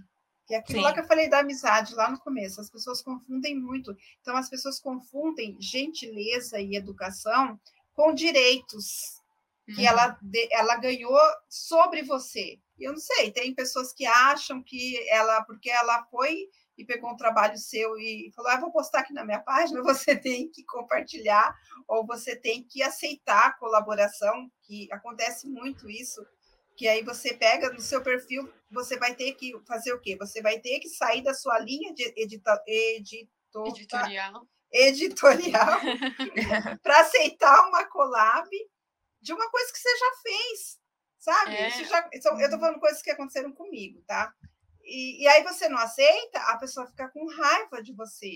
[0.46, 0.86] Que é aquilo Sim.
[0.86, 3.96] lá que eu falei da amizade lá no começo, as pessoas confundem muito.
[4.22, 7.60] Então, as pessoas confundem gentileza e educação
[7.94, 9.22] com direitos
[9.66, 9.88] que uhum.
[9.88, 10.20] ela,
[10.52, 12.60] ela ganhou sobre você.
[12.78, 17.16] Eu não sei, tem pessoas que acham que ela, porque ela foi e pegou um
[17.16, 21.56] trabalho seu e falou: ah, vou postar aqui na minha página, você tem que compartilhar,
[21.88, 26.26] ou você tem que aceitar a colaboração, que acontece muito isso,
[26.76, 30.16] que aí você pega no seu perfil, você vai ter que fazer o quê?
[30.18, 35.80] Você vai ter que sair da sua linha de edita, editor, editorial editorial
[36.82, 38.50] para aceitar uma collab
[39.22, 40.80] de uma coisa que você já fez,
[41.20, 41.56] sabe?
[41.56, 41.70] É.
[41.70, 42.60] Já, eu uhum.
[42.60, 44.34] falando coisas que aconteceram comigo, tá?
[44.82, 48.36] E, e, aí você não aceita, a pessoa fica com raiva de você.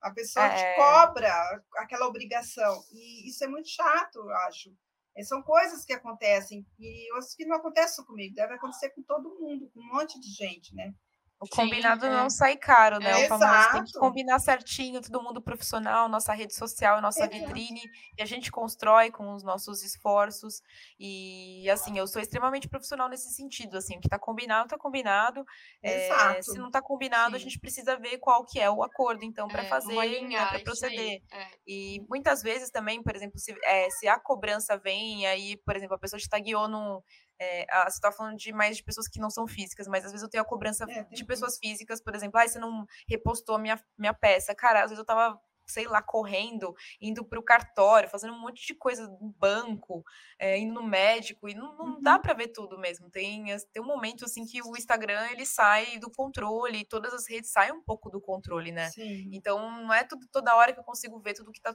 [0.00, 0.56] A pessoa é.
[0.56, 2.84] te cobra aquela obrigação.
[2.90, 4.74] E isso é muito chato, eu acho.
[5.16, 9.38] É, são coisas que acontecem, e acho que não acontece comigo, deve acontecer com todo
[9.38, 10.92] mundo, com um monte de gente, né?
[11.40, 12.10] O combinado Sim, é.
[12.10, 13.22] não sai caro, né?
[13.22, 13.72] É, o famoso exato.
[13.72, 17.28] tem que combinar certinho, todo mundo profissional, nossa rede social, nossa é.
[17.28, 17.82] vitrine,
[18.16, 20.62] e a gente constrói com os nossos esforços.
[20.98, 25.44] E assim, eu sou extremamente profissional nesse sentido, assim, o que tá combinado, tá combinado.
[25.82, 27.36] É, se não tá combinado, Sim.
[27.36, 30.60] a gente precisa ver qual que é o acordo, então, para é, fazer, né, para
[30.60, 31.20] proceder.
[31.30, 31.46] É.
[31.66, 35.96] E muitas vezes também, por exemplo, se, é, se a cobrança vem, aí, por exemplo,
[35.96, 37.02] a pessoa te tagueou no
[37.40, 40.22] é, você está falando de mais de pessoas que não são físicas, mas às vezes
[40.22, 43.58] eu tenho a cobrança é, de pessoas físicas, por exemplo, ah, você não repostou a
[43.58, 44.54] minha, minha peça.
[44.54, 48.66] Cara, às vezes eu tava sei lá, correndo, indo para o cartório, fazendo um monte
[48.66, 50.04] de coisa no banco,
[50.38, 52.02] é, indo no médico, e não, não uhum.
[52.02, 53.10] dá para ver tudo mesmo.
[53.10, 57.50] Tem, tem um momento assim que o Instagram ele sai do controle, todas as redes
[57.50, 58.90] saem um pouco do controle, né?
[58.90, 59.30] Sim.
[59.32, 61.74] Então não é tudo, toda hora que eu consigo ver tudo que está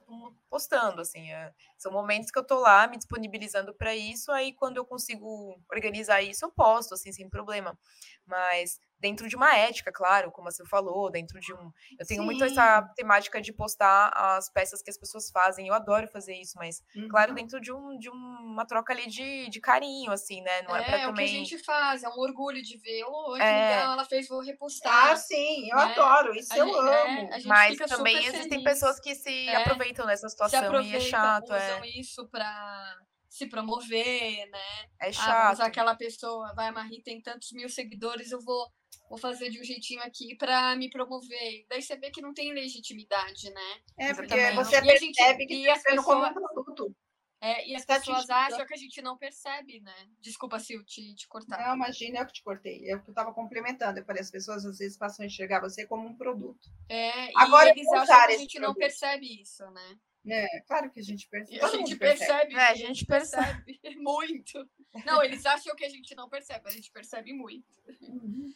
[0.50, 1.32] postando, assim.
[1.32, 5.60] É, são momentos que eu tô lá me disponibilizando para isso, aí quando eu consigo
[5.72, 7.78] organizar isso, eu posto, assim, sem problema.
[8.26, 11.72] Mas dentro de uma ética, claro, como você falou, dentro de um.
[11.98, 12.26] Eu tenho Sim.
[12.26, 15.68] muito essa temática de postar as peças que as pessoas fazem.
[15.68, 17.08] Eu adoro fazer isso, mas, uhum.
[17.08, 20.62] claro, dentro de, um, de uma troca ali de, de carinho, assim, né?
[20.64, 21.06] Não é, é pra também.
[21.06, 23.04] É o que a gente faz, é um orgulho de ver.
[23.06, 23.40] Oh, é...
[23.40, 25.12] legal, ela fez, vou repostar.
[25.12, 25.84] Ah, sim, eu né?
[25.84, 27.34] adoro, isso a eu gente, amo.
[27.34, 28.64] É, mas também existem feliz.
[28.64, 31.54] pessoas que se é, aproveitam dessa situação e é chato.
[31.54, 31.74] É.
[31.74, 32.98] Usam isso pra
[33.30, 34.86] se promover, né?
[35.00, 35.62] É chato.
[35.62, 38.68] Ah, aquela pessoa, vai, a Marie tem tantos mil seguidores, eu vou
[39.10, 41.66] vou fazer de um jeitinho aqui para me promover.
[41.68, 43.82] Daí você vê que não tem legitimidade, né?
[43.98, 44.56] É, porque Exatamente.
[44.56, 46.96] você e percebe gente, que e as pessoas, como um produto.
[47.42, 50.10] É, e as tá pessoas acham que a gente não percebe, né?
[50.20, 51.58] Desculpa se eu te, te cortar.
[51.58, 52.82] Não, imagina, eu que te cortei.
[52.86, 54.00] Eu que estava complementando.
[54.00, 56.70] Eu falei, as pessoas às vezes passam a enxergar você como um produto.
[56.90, 59.98] É, Agora, eles acham que a gente não percebe isso, né?
[60.28, 61.62] É, claro que a gente percebe.
[61.62, 63.80] A gente percebe, é, a gente percebe.
[63.98, 64.70] muito.
[65.06, 67.66] Não, eles acham que a gente não percebe, a gente percebe muito.
[68.02, 68.54] Uhum.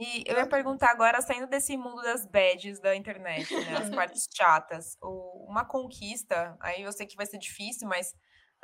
[0.00, 4.26] E eu ia perguntar agora, saindo desse mundo das badges da internet, né, as partes
[4.34, 8.14] chatas, uma conquista, aí eu sei que vai ser difícil, mas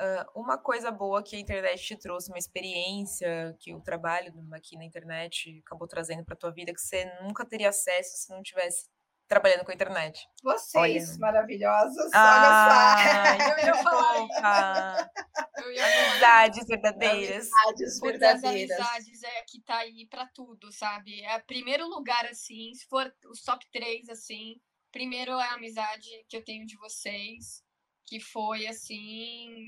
[0.00, 4.78] uh, uma coisa boa que a internet te trouxe, uma experiência que o trabalho aqui
[4.78, 8.88] na internet acabou trazendo para tua vida, que você nunca teria acesso se não tivesse
[9.28, 10.26] trabalhando com a internet.
[10.42, 11.18] Vocês, olha.
[11.18, 13.58] maravilhosos, ah, olha só.
[13.58, 15.10] Eu ia falar.
[15.56, 16.10] Eu ia falar.
[16.10, 17.50] Amizades verdadeiras.
[17.52, 18.80] Amizades verdadeiras.
[18.80, 21.22] As amizades é que tá aí para tudo, sabe?
[21.22, 24.60] É primeiro lugar, assim, se for os top 3, assim,
[24.92, 27.62] primeiro é a amizade que eu tenho de vocês,
[28.06, 29.66] que foi, assim,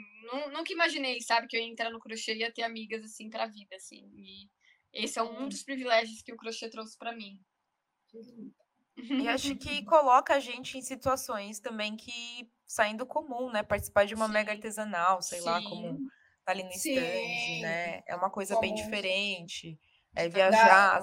[0.53, 3.47] nunca imaginei, sabe, que eu ia entrar no crochê e ia ter amigas, assim, pra
[3.47, 4.49] vida, assim, e
[4.93, 7.41] esse é um dos privilégios que o crochê trouxe para mim.
[8.09, 8.55] Que lindo.
[9.09, 13.63] E acho que coloca a gente em situações também que saem do comum, né?
[13.63, 14.33] Participar de uma Sim.
[14.33, 15.45] mega artesanal, sei Sim.
[15.45, 16.01] lá, como
[16.45, 16.93] tá ali no Sim.
[16.93, 18.03] stand, né?
[18.07, 19.79] É uma coisa bem diferente.
[20.15, 21.01] É viajar.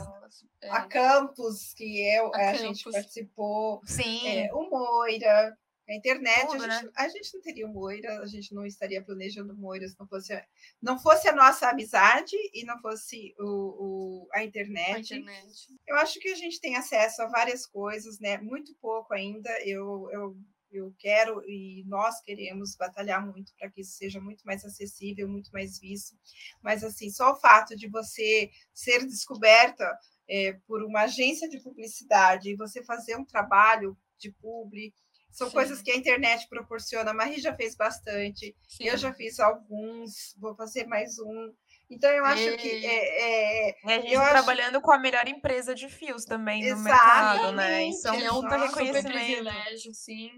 [0.70, 3.82] A Campus, que eu, a, a gente participou.
[3.86, 4.28] Sim.
[4.28, 5.58] É, o Moira,
[5.88, 6.92] a internet, Tudo, a, gente, né?
[6.96, 10.46] a gente não teria o Moira, a gente não estaria planejando Moira se não fosse,
[10.82, 15.14] não fosse a nossa amizade e não fosse o, o, a, internet.
[15.14, 15.68] a internet.
[15.88, 18.40] Eu acho que a gente tem acesso a várias coisas, né?
[18.40, 19.50] Muito pouco ainda.
[19.62, 20.36] Eu, eu,
[20.72, 25.52] eu quero e nós queremos batalhar muito para que isso seja muito mais acessível, muito
[25.52, 26.16] mais visto.
[26.64, 29.88] Mas, assim, só o fato de você ser descoberta
[30.28, 34.94] é, por uma agência de publicidade e você fazer um trabalho de publi
[35.36, 35.54] são Sim.
[35.54, 37.12] coisas que a internet proporciona.
[37.12, 38.86] A Marie já fez bastante, Sim.
[38.86, 41.54] eu já fiz alguns, vou fazer mais um.
[41.90, 42.58] Então, eu acho e...
[42.58, 42.86] que.
[42.86, 44.86] É, é, e a gente eu trabalhando acho...
[44.86, 46.78] com a melhor empresa de fios também Exatamente.
[46.78, 47.86] no mercado, né?
[47.86, 49.12] Isso é um puta reconhecimento.
[49.12, 50.32] privilégio, sim.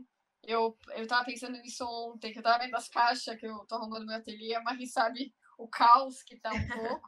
[0.44, 3.76] Eu, eu tava pensando nisso ontem, que eu tava vendo as caixas que eu tô
[3.76, 6.68] arrumando no meu ateliê, a Marie sabe o caos que tá um
[6.98, 7.08] pouco.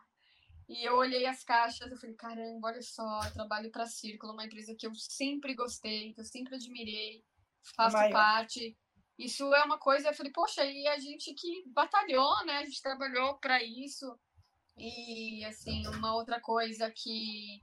[0.68, 4.76] E eu olhei as caixas, eu falei, caramba, olha só, trabalho para Círculo, uma empresa
[4.78, 7.24] que eu sempre gostei, que eu sempre admirei
[7.76, 8.12] faço Maior.
[8.12, 8.78] parte.
[9.18, 12.60] Isso é uma coisa, eu falei, poxa, e a gente que batalhou, né?
[12.60, 14.18] A gente trabalhou para isso.
[14.78, 17.62] E, assim, uma outra coisa que,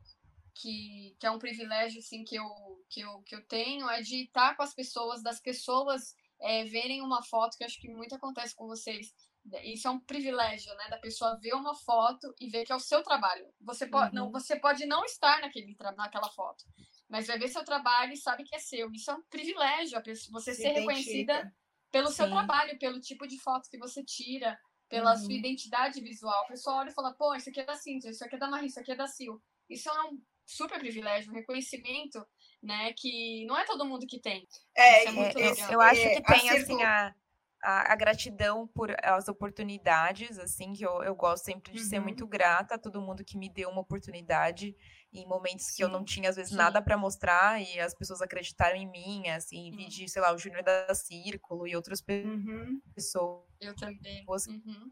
[0.54, 2.46] que, que é um privilégio, assim, que eu,
[2.90, 7.00] que, eu, que eu tenho é de estar com as pessoas, das pessoas é, verem
[7.00, 9.14] uma foto, que acho que muito acontece com vocês.
[9.62, 10.88] Isso é um privilégio, né?
[10.90, 13.48] Da pessoa ver uma foto e ver que é o seu trabalho.
[13.60, 14.24] Você pode, uhum.
[14.24, 16.64] não, você pode não estar naquele, naquela foto,
[17.08, 18.90] mas vai ver seu trabalho e sabe que é seu.
[18.92, 20.00] Isso é um privilégio,
[20.30, 20.80] você Se ser identifica.
[20.80, 21.54] reconhecida
[21.90, 22.14] pelo Sim.
[22.14, 25.18] seu trabalho, pelo tipo de foto que você tira, pela uhum.
[25.18, 26.44] sua identidade visual.
[26.44, 28.48] O pessoal olha e fala, pô, isso aqui é da Cintia, isso aqui é da
[28.48, 29.40] Marie, isso aqui é da Sil.
[29.68, 32.24] Isso é um super privilégio, um reconhecimento,
[32.62, 34.46] né, que não é todo mundo que tem.
[34.76, 35.72] É, é muito é, legal.
[35.72, 37.14] Eu acho que tem, assim, a,
[37.62, 41.88] a, a, gratidão por as oportunidades, assim, que eu, eu gosto sempre de uhum.
[41.88, 44.74] ser muito grata a todo mundo que me deu uma oportunidade
[45.16, 46.56] em momentos sim, que eu não tinha, às vezes, sim.
[46.56, 50.38] nada para mostrar e as pessoas acreditaram em mim, assim, vi de, sei lá, o
[50.38, 52.80] Júnior da Círculo e outras uhum.
[52.94, 53.44] pessoas.
[53.60, 54.24] Eu também.
[54.28, 54.90] Uhum.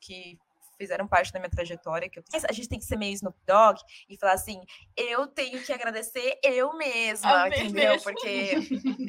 [0.00, 0.38] Que
[0.78, 2.08] fizeram parte da minha trajetória.
[2.08, 2.24] Que eu...
[2.48, 4.60] A gente tem que ser meio Snoop Dogg e falar assim:
[4.96, 8.00] eu tenho que agradecer eu mesma, entendeu?
[8.02, 8.52] Porque,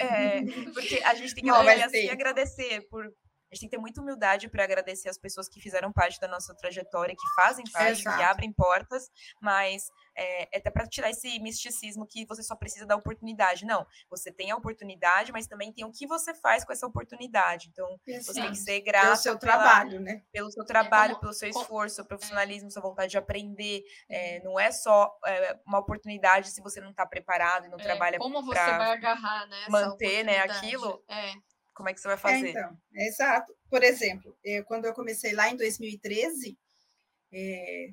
[0.02, 0.41] é,
[0.74, 3.14] porque a gente tem que não, assim, agradecer por
[3.52, 6.28] a gente tem que ter muita humildade para agradecer as pessoas que fizeram parte da
[6.28, 8.18] nossa trajetória, que fazem parte, Exato.
[8.18, 9.10] que abrem portas,
[9.41, 13.66] mas é, é até para tirar esse misticismo que você só precisa da oportunidade.
[13.66, 17.70] Não, você tem a oportunidade, mas também tem o que você faz com essa oportunidade.
[17.72, 18.26] Então, Exato.
[18.26, 20.22] você tem que ser grato pelo seu pela, trabalho, né?
[20.32, 23.84] Pelo seu trabalho, como, pelo seu esforço, seu profissionalismo, sua vontade de aprender.
[24.10, 27.84] É, não é só é, uma oportunidade se você não está preparado e não é,
[27.84, 29.66] trabalha Como você vai agarrar, né?
[29.70, 31.02] Manter, né, aquilo.
[31.08, 31.34] É
[31.78, 32.48] como é que você vai fazer?
[32.48, 33.56] É, então, é exato.
[33.70, 36.58] Por exemplo, eu, quando eu comecei lá em 2013,
[37.32, 37.90] é,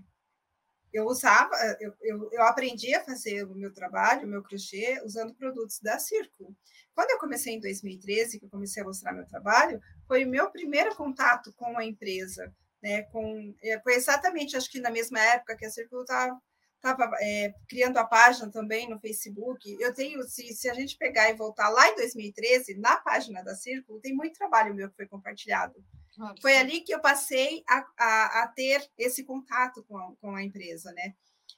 [0.90, 5.34] eu usava, eu, eu, eu, aprendi a fazer o meu trabalho, o meu crochê, usando
[5.34, 6.56] produtos da Círculo.
[6.94, 9.78] Quando eu comecei em 2013, que eu comecei a mostrar meu trabalho,
[10.08, 12.50] foi o meu primeiro contato com a empresa.
[12.82, 16.38] Né, com, é, foi exatamente, acho que na mesma época que a Círculo estava
[16.84, 19.76] estava é, criando a página também no Facebook.
[19.80, 23.54] Eu tenho, se, se a gente pegar e voltar lá em 2013, na página da
[23.54, 25.82] Círculo, tem muito trabalho meu que foi compartilhado.
[26.16, 26.40] Nossa.
[26.40, 30.44] Foi ali que eu passei a, a, a, ter esse contato com a, com a
[30.44, 31.14] empresa, né?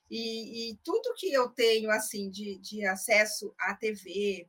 [0.09, 4.49] E, e, tudo que eu tenho, assim, de, de acesso à TV,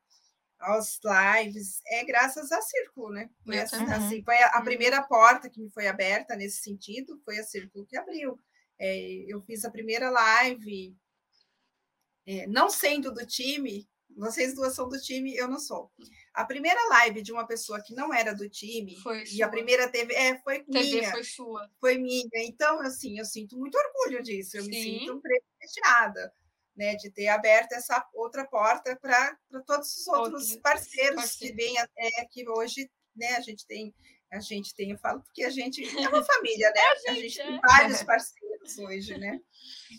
[0.59, 3.29] aos lives, é graças a Círculo, né?
[3.43, 4.63] Foi, assim, assim, foi a, a, uhum.
[4.63, 8.39] primeira porta que me foi aberta nesse sentido, foi a Círculo que abriu.
[8.79, 10.95] É, eu fiz a primeira live,
[12.25, 15.91] é, não sendo do time, vocês duas são do time, eu não sou.
[16.33, 19.89] A primeira live de uma pessoa que não era do time, foi e a primeira
[19.89, 21.11] TV, é, foi TV minha.
[21.11, 21.69] foi sua.
[21.79, 22.27] Foi minha.
[22.35, 24.69] Então, assim, eu sinto muito orgulho disso, eu Sim.
[24.69, 26.33] me sinto privilegiada.
[26.75, 29.35] né, de ter aberto essa outra porta para
[29.65, 33.93] todos os outros, outros parceiros, parceiros, que vêm é, que hoje né, a gente tem
[34.31, 36.81] a gente tem, eu falo porque a gente é uma família, né?
[36.91, 37.59] a gente, a gente tem é.
[37.61, 38.46] vários parceiros
[38.77, 39.39] hoje, né?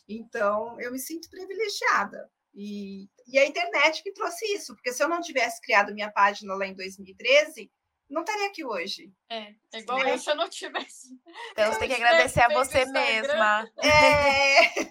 [0.08, 2.30] Então, eu me sinto privilegiada.
[2.54, 6.54] E, e a internet que trouxe isso, porque se eu não tivesse criado minha página
[6.54, 7.70] lá em 2013,
[8.08, 9.12] não estaria aqui hoje.
[9.30, 10.14] É, é igual né?
[10.14, 11.08] eu se eu não tivesse.
[11.52, 13.70] Então você tem que agradecer a você mesma.
[13.76, 14.68] É.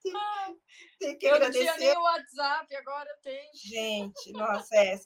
[0.00, 0.12] tem,
[1.00, 1.64] tem, que eu agradecer.
[1.64, 3.50] não tinha nem o WhatsApp, agora eu tenho.
[3.54, 4.98] Gente, nossa, é.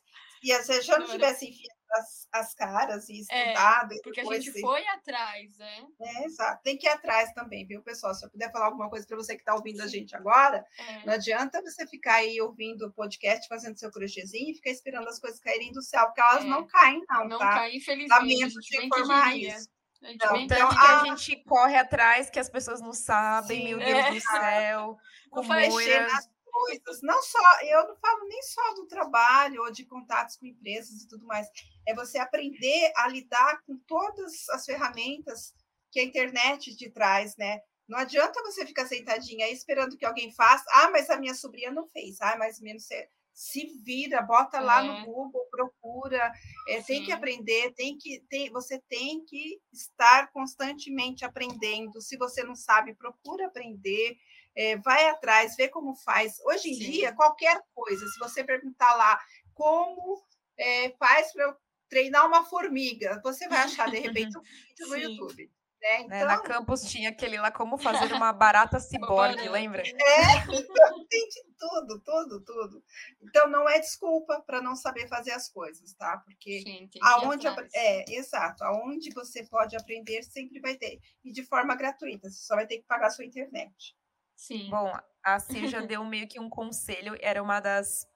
[0.42, 3.94] E se eu não tivesse enfiado as, as caras e estudado.
[3.94, 4.60] É, porque a gente se...
[4.60, 5.86] foi atrás, né?
[6.00, 6.62] É, exato.
[6.62, 8.14] Tem que ir atrás também, viu, pessoal?
[8.14, 11.06] Se eu puder falar alguma coisa para você que está ouvindo a gente agora, é.
[11.06, 15.18] não adianta você ficar aí ouvindo o podcast, fazendo seu crochêzinho e ficar esperando as
[15.18, 16.48] coisas caírem do céu, porque elas é.
[16.48, 17.44] não caem, não, não tá?
[17.44, 18.18] Não caem, infelizmente.
[18.18, 19.68] Lamento te informar isso.
[20.02, 21.02] Então, então a...
[21.02, 21.04] a...
[21.04, 24.10] gente corre atrás que as pessoas não sabem, Sim, meu Deus é.
[24.12, 24.98] do céu.
[25.30, 27.00] Como mexer nas coisas.
[27.02, 31.08] Não só, eu não falo nem só do trabalho ou de contatos com empresas e
[31.08, 31.48] tudo mais.
[31.86, 35.54] É você aprender a lidar com todas as ferramentas
[35.90, 37.60] que a internet te traz, né?
[37.88, 40.64] Não adianta você ficar sentadinha aí esperando que alguém faça.
[40.72, 42.20] Ah, mas a minha sobrinha não fez.
[42.20, 44.86] Ah, mais ou menos você se vira, bota lá é.
[44.86, 46.30] no Google, procura,
[46.68, 52.00] é, tem que aprender, tem que tem, você tem que estar constantemente aprendendo.
[52.02, 54.16] Se você não sabe, procura aprender
[54.60, 56.38] é, vai atrás, vê como faz.
[56.44, 56.90] Hoje em Sim.
[56.90, 59.18] dia, qualquer coisa, se você perguntar lá
[59.54, 60.22] como
[60.58, 61.56] é, faz para
[61.88, 65.50] treinar uma formiga, você vai achar, de repente, um vídeo no YouTube.
[65.80, 66.00] Né?
[66.02, 66.26] Então...
[66.26, 69.82] Na campus tinha aquele lá, como fazer uma barata ciborgue, lembra?
[69.82, 72.84] É, então, tem de tudo, tudo, tudo.
[73.22, 76.18] Então, não é desculpa para não saber fazer as coisas, tá?
[76.18, 77.46] Porque Sim, aonde...
[77.72, 78.62] É, exato.
[78.62, 81.00] Aonde você pode aprender, sempre vai ter.
[81.24, 83.98] E de forma gratuita, você só vai ter que pagar a sua internet.
[84.40, 84.70] Sim.
[84.70, 84.90] Bom,
[85.22, 88.08] a Cia já deu meio que um conselho, era uma das,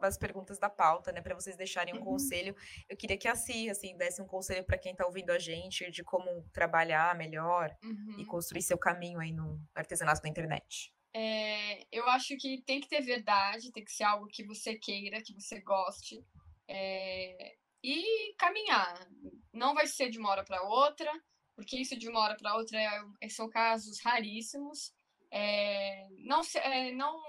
[0.00, 2.04] das perguntas da pauta, né, para vocês deixarem um uhum.
[2.04, 2.54] conselho.
[2.88, 5.90] Eu queria que a Cia, assim, desse um conselho para quem está ouvindo a gente
[5.90, 8.14] de como trabalhar melhor uhum.
[8.16, 10.94] e construir seu caminho aí no artesanato da internet.
[11.12, 15.20] É, eu acho que tem que ter verdade, tem que ser algo que você queira,
[15.20, 16.24] que você goste.
[16.68, 19.04] É, e caminhar.
[19.52, 21.10] Não vai ser de uma hora para outra,
[21.56, 22.78] porque isso de uma hora para outra
[23.20, 24.94] é, são casos raríssimos
[25.30, 27.20] é, não, se, é, não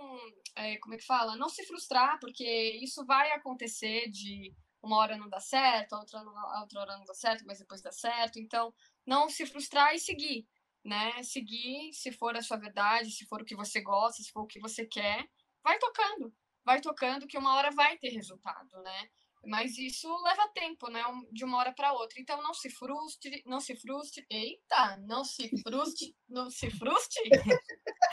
[0.55, 1.35] é, como é que fala?
[1.35, 6.19] Não se frustrar, porque isso vai acontecer de uma hora não dá certo, a outra,
[6.19, 8.39] a outra hora não dá certo, mas depois dá certo.
[8.39, 8.73] Então,
[9.05, 10.47] não se frustrar e seguir,
[10.83, 11.21] né?
[11.23, 14.47] Seguir, se for a sua verdade, se for o que você gosta, se for o
[14.47, 15.27] que você quer,
[15.63, 16.33] vai tocando,
[16.65, 19.09] vai tocando que uma hora vai ter resultado, né?
[19.43, 21.03] Mas isso leva tempo, né?
[21.31, 22.19] De uma hora para outra.
[22.19, 24.25] Então não se frustre, não se frustre.
[24.29, 27.29] Eita, não se frustre, não se frustre.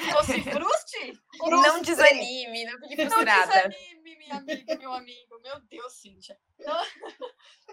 [0.00, 1.20] Não se frustre.
[1.40, 3.62] Não desanime, não fique frustrada.
[3.62, 5.40] Não desanime, minha amiga, meu amigo.
[5.42, 6.38] Meu Deus, Cíntia.
[6.58, 6.84] Não,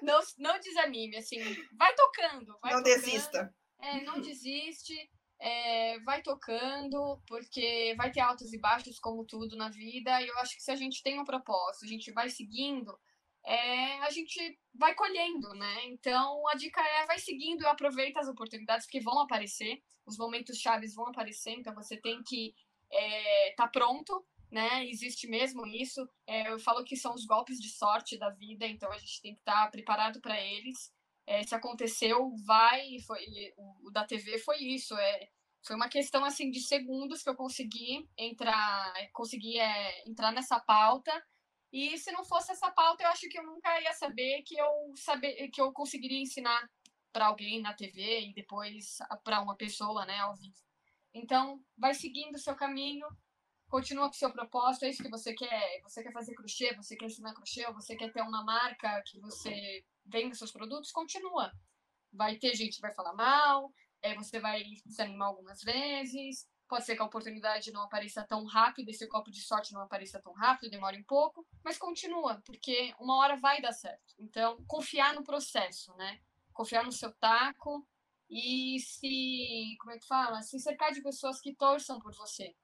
[0.01, 1.39] não, não desanime, assim,
[1.77, 2.57] vai tocando.
[2.61, 3.01] Vai não tocando.
[3.01, 3.55] desista.
[3.79, 4.93] É, não desiste.
[5.39, 10.37] É, vai tocando, porque vai ter altos e baixos, como tudo na vida, e eu
[10.39, 12.97] acho que se a gente tem um propósito, a gente vai seguindo,
[13.45, 15.85] é, a gente vai colhendo, né?
[15.85, 20.57] Então a dica é vai seguindo e aproveita as oportunidades que vão aparecer, os momentos
[20.57, 22.55] chaves vão aparecer, então você tem que
[22.91, 24.85] estar é, tá pronto, né?
[24.85, 26.07] Existe mesmo isso.
[26.25, 29.33] É, eu falo que são os golpes de sorte da vida, então a gente tem
[29.33, 30.91] que estar tá preparado para eles.
[31.27, 32.99] É, se aconteceu, vai.
[33.05, 33.19] Foi,
[33.57, 34.95] o, o, da TV foi isso.
[34.95, 35.29] É,
[35.63, 41.11] foi uma questão assim de segundos que eu consegui entrar, consegui é, entrar nessa pauta
[41.75, 44.93] e se não fosse essa pauta, eu acho que eu nunca ia saber que eu
[44.95, 46.69] saber que eu conseguiria ensinar
[47.11, 50.55] para alguém na TV e depois para uma pessoa, né, ao vivo.
[51.13, 53.05] Então, vai seguindo o seu caminho,
[53.67, 55.81] continua com o seu propósito, é isso que você quer.
[55.83, 59.83] Você quer fazer crochê, você quer ensinar crochê, você quer ter uma marca que você
[60.05, 61.51] venda seus produtos, continua.
[62.13, 63.69] Vai ter gente que vai falar mal,
[64.01, 68.89] é, você vai desanimar algumas vezes, Pode ser que a oportunidade não apareça tão rápido,
[68.89, 73.17] esse copo de sorte não apareça tão rápido, demore um pouco, mas continua, porque uma
[73.17, 74.15] hora vai dar certo.
[74.17, 76.19] Então, confiar no processo, né?
[76.51, 77.87] Confiar no seu taco
[78.29, 80.41] e se, como é que fala?
[80.41, 82.55] Se cercar de pessoas que torçam por você,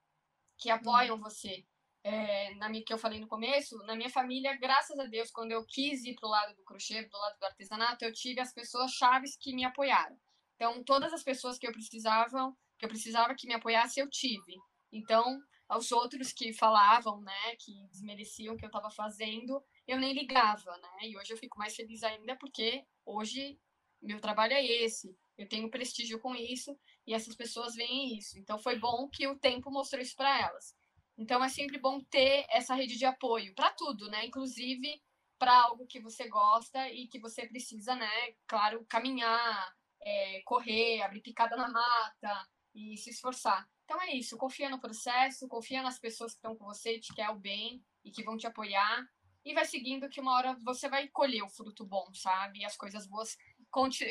[0.57, 1.21] que apoiam uhum.
[1.21, 1.65] você.
[2.03, 5.51] É, na minha, que eu falei no começo, na minha família, graças a Deus, quando
[5.51, 8.51] eu quis ir para o lado do crochê, do lado do artesanato, eu tive as
[8.51, 10.17] pessoas chaves que me apoiaram.
[10.55, 12.51] Então, todas as pessoas que eu precisava
[12.81, 14.55] que eu precisava que me apoiasse, eu tive.
[14.91, 15.39] Então,
[15.69, 20.75] aos outros que falavam, né, que desmereciam o que eu estava fazendo, eu nem ligava,
[20.79, 21.07] né?
[21.07, 23.59] E hoje eu fico mais feliz ainda porque hoje
[24.01, 25.15] meu trabalho é esse.
[25.37, 26.75] Eu tenho prestígio com isso
[27.05, 28.39] e essas pessoas veem isso.
[28.39, 30.75] Então foi bom que o tempo mostrou isso para elas.
[31.15, 34.25] Então é sempre bom ter essa rede de apoio para tudo, né?
[34.25, 34.99] Inclusive
[35.37, 38.33] para algo que você gosta e que você precisa, né?
[38.47, 39.71] Claro, caminhar,
[40.01, 43.67] é, correr, abrir picada na mata e se esforçar.
[43.85, 47.29] Então é isso, confia no processo, confia nas pessoas que estão com você, te quer
[47.29, 49.05] o bem e que vão te apoiar.
[49.43, 52.59] E vai seguindo que uma hora você vai colher o fruto bom, sabe?
[52.59, 53.35] E as coisas boas.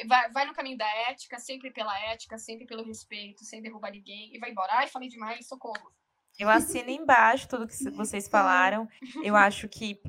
[0.09, 4.35] Vai, vai no caminho da ética, sempre pela ética, sempre pelo respeito, sem derrubar ninguém.
[4.35, 4.73] E vai embora.
[4.73, 5.93] Ai, falei demais, socorro.
[6.39, 8.89] Eu assino embaixo tudo que vocês falaram.
[9.23, 10.01] Eu acho que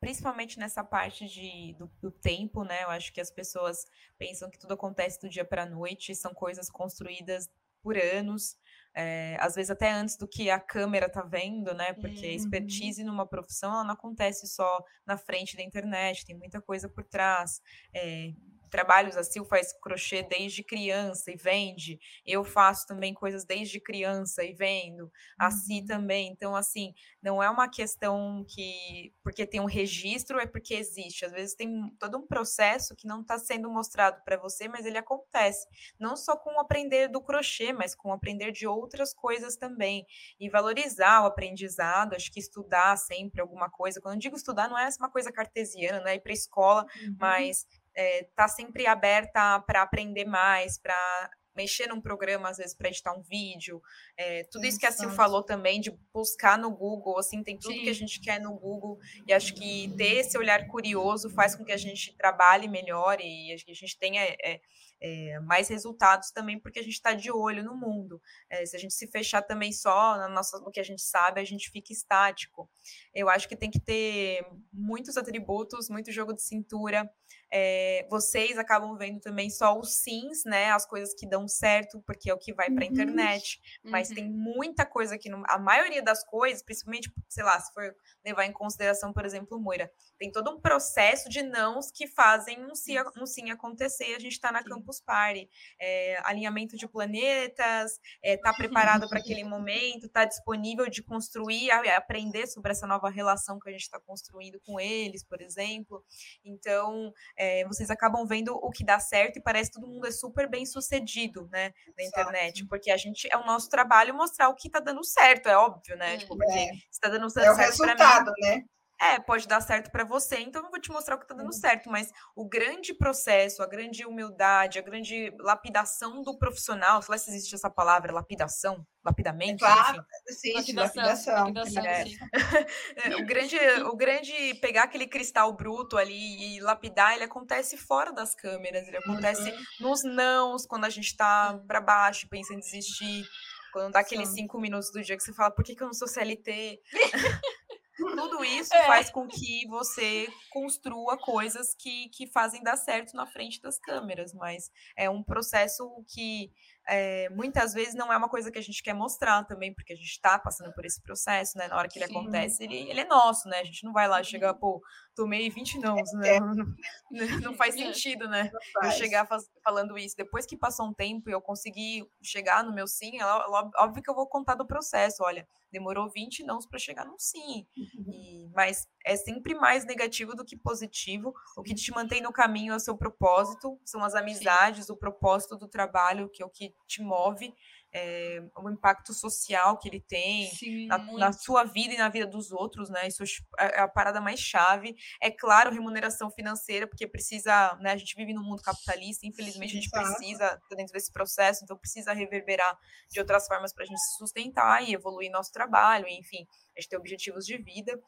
[0.00, 2.84] principalmente nessa parte de, do, do, tempo, né?
[2.84, 3.86] Eu acho que as pessoas
[4.18, 7.48] pensam que tudo acontece do dia para a noite, são coisas construídas
[7.86, 8.56] por anos,
[8.96, 11.92] é, às vezes até antes do que a câmera tá vendo, né?
[11.92, 12.32] Porque uhum.
[12.32, 16.88] a expertise numa profissão ela não acontece só na frente da internet, tem muita coisa
[16.88, 17.60] por trás.
[17.94, 18.32] É,
[18.70, 21.98] trabalhos, a Sil faz crochê desde criança e vende.
[22.24, 25.10] Eu faço também coisas desde criança e vendo.
[25.38, 25.86] A Si uhum.
[25.86, 26.28] também.
[26.28, 31.24] Então, assim, não é uma questão que porque tem um registro, é porque existe.
[31.24, 34.98] Às vezes tem todo um processo que não está sendo mostrado para você, mas ele
[34.98, 35.66] acontece.
[35.98, 40.06] Não só com o aprender do crochê, mas com o aprender de outras coisas também.
[40.38, 44.00] E valorizar o aprendizado, acho que estudar sempre alguma coisa.
[44.00, 46.86] Quando eu digo estudar, não é uma coisa cartesiana, não é ir para a escola,
[47.02, 47.16] uhum.
[47.18, 52.88] mas é, tá sempre aberta para aprender mais, para mexer num programa, às vezes, para
[52.88, 53.82] editar um vídeo.
[54.16, 57.72] É, tudo isso que a Sil falou também, de buscar no Google, assim, tem tudo
[57.72, 57.82] Sim.
[57.82, 58.98] que a gente quer no Google.
[59.26, 63.52] E acho que ter esse olhar curioso faz com que a gente trabalhe melhor e
[63.52, 64.60] a gente tenha é,
[65.00, 68.20] é, mais resultados também, porque a gente está de olho no mundo.
[68.50, 71.40] É, se a gente se fechar também só na nossa, no que a gente sabe,
[71.40, 72.68] a gente fica estático.
[73.14, 77.10] Eu acho que tem que ter muitos atributos, muito jogo de cintura.
[77.58, 80.70] É, vocês acabam vendo também só os sims, né?
[80.72, 82.92] As coisas que dão certo, porque é o que vai para a uhum.
[82.92, 83.58] internet.
[83.82, 84.14] Mas uhum.
[84.14, 88.52] tem muita coisa que, a maioria das coisas, principalmente, sei lá, se for levar em
[88.52, 93.24] consideração, por exemplo, Moira, tem todo um processo de nãos que fazem um sim, um
[93.24, 94.14] sim acontecer.
[94.14, 95.48] A gente está na Campus Party.
[95.80, 102.46] É, alinhamento de planetas, está é, preparado para aquele momento, está disponível de construir, aprender
[102.48, 106.04] sobre essa nova relação que a gente está construindo com eles, por exemplo.
[106.44, 110.10] Então, é, vocês acabam vendo o que dá certo e parece que todo mundo é
[110.10, 114.54] super bem sucedido, né, na internet, porque a gente é o nosso trabalho mostrar o
[114.54, 116.18] que está dando certo, é óbvio, né?
[116.18, 116.70] Tipo, porque é.
[116.90, 118.64] está dando certo é o resultado, mim, né?
[119.00, 121.52] É, pode dar certo para você, então eu vou te mostrar o que tá dando
[121.52, 127.18] certo, mas o grande processo, a grande humildade, a grande lapidação do profissional, sei lá
[127.18, 131.02] se existe essa palavra, lapidação, lapidamento, é claro, sim, lapidação.
[131.02, 131.52] lapidação.
[131.52, 133.16] lapidação é.
[133.16, 138.34] o, grande, o grande pegar aquele cristal bruto ali e lapidar, ele acontece fora das
[138.34, 139.64] câmeras, ele acontece uhum.
[139.80, 143.26] nos nãos, quando a gente tá para baixo, pensa em desistir,
[143.74, 145.92] quando dá aqueles cinco minutos do dia que você fala, por que, que eu não
[145.92, 146.80] sou CLT?
[147.96, 148.86] Tudo isso é.
[148.86, 154.34] faz com que você construa coisas que, que fazem dar certo na frente das câmeras,
[154.34, 156.52] mas é um processo que
[156.88, 159.96] é, muitas vezes não é uma coisa que a gente quer mostrar também, porque a
[159.96, 161.66] gente está passando por esse processo, né?
[161.68, 162.16] Na hora que ele Sim.
[162.16, 163.60] acontece, ele, ele, é nosso, né?
[163.60, 164.58] A gente não vai lá chegar, uhum.
[164.58, 164.82] pô,
[165.16, 166.38] tomei 20 nãos, né?
[167.08, 167.78] Não, não, não faz é.
[167.78, 168.50] sentido, né?
[168.82, 170.16] Eu chegar faz, falando isso.
[170.16, 174.10] Depois que passou um tempo e eu consegui chegar no meu sim, ela, óbvio que
[174.10, 175.22] eu vou contar do processo.
[175.22, 177.66] Olha, demorou 20 nãos para chegar no sim.
[177.76, 178.12] Uhum.
[178.12, 181.32] E, mas é sempre mais negativo do que positivo.
[181.56, 184.92] O que te mantém no caminho é o seu propósito, são as amizades, sim.
[184.92, 187.54] o propósito do trabalho, que é o que te move
[187.96, 190.50] é, o impacto social que ele tem
[190.86, 193.08] na, na, sua vida e na vida dos outros, né?
[193.08, 193.22] Isso
[193.58, 194.94] é, é a parada mais chave.
[195.18, 197.92] É claro, remuneração financeira, porque precisa, né?
[197.92, 200.02] A gente vive num mundo capitalista, infelizmente Sim, a gente tá.
[200.02, 202.78] precisa, dentro desse processo, então precisa reverberar
[203.10, 206.46] de outras formas para a gente se sustentar e evoluir nosso trabalho, enfim,
[206.76, 207.98] a gente ter objetivos de vida.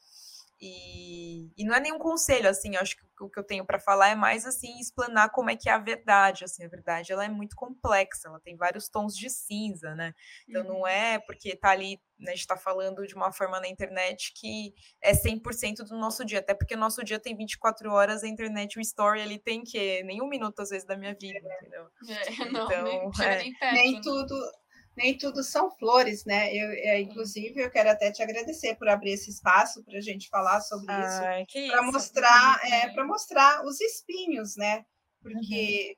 [0.61, 4.09] E, e não é nenhum conselho, assim, acho que o que eu tenho para falar
[4.09, 7.29] é mais, assim, explanar como é que é a verdade, assim, a verdade, ela é
[7.29, 10.13] muito complexa, ela tem vários tons de cinza, né,
[10.49, 10.69] então uhum.
[10.69, 14.33] não é porque tá ali, né, a gente tá falando de uma forma na internet
[14.35, 18.29] que é 100% do nosso dia, até porque o nosso dia tem 24 horas, a
[18.29, 21.89] internet, o story, ele tem que nem um minuto, às vezes, da minha vida, entendeu?
[22.09, 24.01] É, não, então, nem, é, nem, perto, nem né?
[24.03, 24.35] tudo
[24.99, 26.53] nem tudo são flores, né?
[26.53, 30.29] Eu, é, inclusive, eu quero até te agradecer por abrir esse espaço para a gente
[30.29, 34.85] falar sobre isso, para mostrar, é, para mostrar os espinhos, né?
[35.23, 35.97] Porque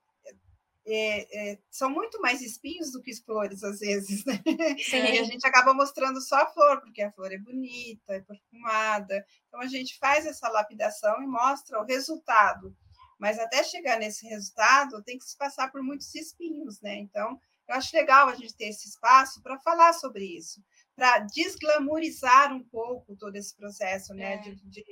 [0.86, 0.93] uhum.
[0.93, 4.39] é, é, são muito mais espinhos do que flores, às vezes, né?
[4.47, 9.24] E a gente acaba mostrando só a flor, porque a flor é bonita, é perfumada.
[9.48, 12.77] Então, a gente faz essa lapidação e mostra o resultado
[13.18, 16.97] Mas até chegar nesse resultado, tem que se passar por muitos espinhos, né?
[16.97, 17.40] Então,
[17.70, 20.60] eu acho legal a gente ter esse espaço para falar sobre isso,
[20.97, 24.34] para desglamorizar um pouco todo esse processo, né?
[24.34, 24.84] É, de, de,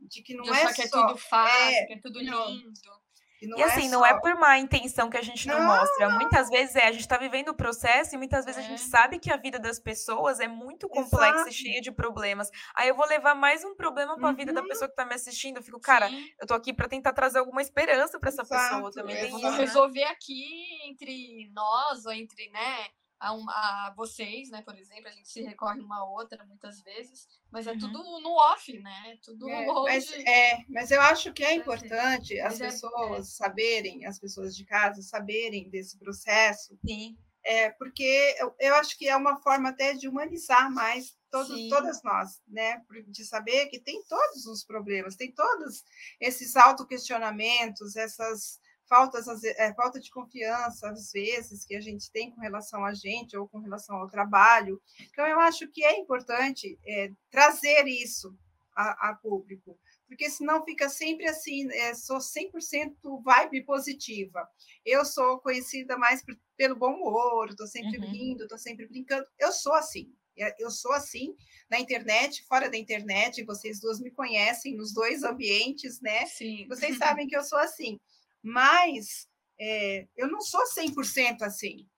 [0.00, 0.74] de, que não de é só...
[0.74, 2.72] que é tudo fácil, é, que é tudo lindo.
[3.40, 6.10] E, e assim, é não é por má intenção que a gente não, não mostra.
[6.10, 8.64] Muitas vezes é, a gente está vivendo o processo e muitas vezes é.
[8.64, 8.86] a gente é.
[8.86, 11.48] sabe que a vida das pessoas é muito complexa Exato.
[11.48, 12.50] e cheia de problemas.
[12.74, 14.36] Aí eu vou levar mais um problema para a uhum.
[14.36, 14.68] vida da uhum.
[14.68, 15.56] pessoa que está me assistindo.
[15.56, 16.28] Eu fico, cara, Sim.
[16.40, 18.74] eu tô aqui para tentar trazer alguma esperança para essa Exato.
[18.74, 19.16] pessoa também.
[19.16, 20.44] É, vamos resolver aqui
[20.86, 22.88] entre nós, ou entre, né?
[23.20, 26.80] A, um, a, vocês, né, por exemplo, a gente se recorre uma a outra muitas
[26.80, 27.78] vezes, mas é uhum.
[27.78, 29.18] tudo no off, né?
[29.22, 33.30] Tudo é, mas, é, mas eu acho que é importante as é, pessoas é.
[33.30, 36.78] saberem, as pessoas de casa saberem desse processo.
[36.86, 37.16] Sim.
[37.44, 42.02] É, porque eu, eu acho que é uma forma até de humanizar mais todo, todas
[42.02, 42.82] nós, né?
[43.08, 45.84] De saber que tem todos os problemas, tem todos
[46.20, 48.60] esses autoquestionamentos, essas
[48.90, 53.36] faltas, é, falta de confiança, às vezes, que a gente tem com relação a gente
[53.36, 54.82] ou com relação ao trabalho.
[55.12, 58.36] Então, eu acho que é importante é, trazer isso
[58.74, 64.48] a, a, público, porque senão fica sempre assim, é, sou 100% vibe positiva.
[64.84, 68.10] Eu sou conhecida mais por, pelo bom humor, estou sempre uhum.
[68.10, 69.24] rindo, estou sempre brincando.
[69.38, 70.12] Eu sou assim.
[70.36, 71.36] É, eu sou assim
[71.70, 76.26] na internet, fora da internet, vocês duas me conhecem nos dois ambientes, né?
[76.26, 76.66] Sim.
[76.66, 78.00] Vocês sabem que eu sou assim
[78.42, 81.88] mas é, eu não sou 100% assim.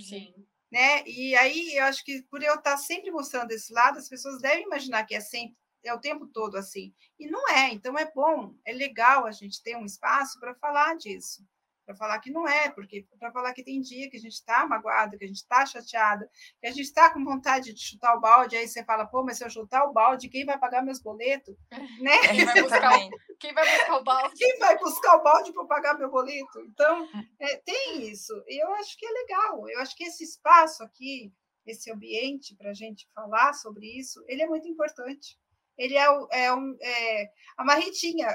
[0.00, 0.34] Sim.
[0.70, 1.06] Né?
[1.06, 4.64] E aí eu acho que por eu estar sempre mostrando esse lado, as pessoas devem
[4.64, 6.94] imaginar que é sempre é o tempo todo assim.
[7.18, 10.96] E não é, então é bom, é legal a gente ter um espaço para falar
[10.96, 11.44] disso
[11.92, 14.66] para falar que não é, porque para falar que tem dia que a gente está
[14.66, 16.28] magoado, que a gente está chateada,
[16.60, 19.38] que a gente está com vontade de chutar o balde, aí você fala, pô, mas
[19.38, 21.54] se eu chutar o balde, quem vai pagar meus boletos?
[22.00, 22.18] Né?
[22.28, 24.34] Quem vai buscar o, quem vai buscar o balde?
[24.36, 26.60] Quem vai buscar o balde para pagar meu boleto?
[26.60, 27.08] Então,
[27.38, 28.32] é, tem isso.
[28.48, 29.68] E eu acho que é legal.
[29.68, 31.32] Eu acho que esse espaço aqui,
[31.66, 35.38] esse ambiente para a gente falar sobre isso, ele é muito importante
[35.76, 38.28] ele é, é, um, é a Marritinha,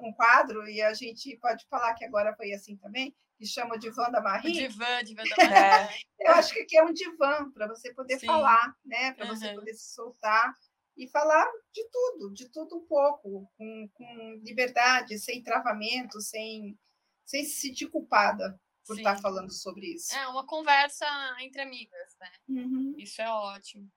[0.00, 4.10] um quadro, e a gente pode falar que agora foi assim também, que chama Divã
[4.10, 4.52] da Marie.
[4.52, 6.06] Divã, Divã da Marie.
[6.18, 8.26] Eu acho que aqui é um divã para você poder Sim.
[8.26, 9.12] falar, né?
[9.14, 9.36] Para uhum.
[9.36, 10.52] você poder se soltar
[10.96, 16.78] e falar de tudo, de tudo um pouco, com, com liberdade, sem travamento, sem,
[17.24, 19.00] sem se sentir culpada por Sim.
[19.00, 20.14] estar falando sobre isso.
[20.14, 21.06] É uma conversa
[21.40, 22.30] entre amigas, né?
[22.48, 22.94] Uhum.
[22.98, 23.90] Isso é ótimo.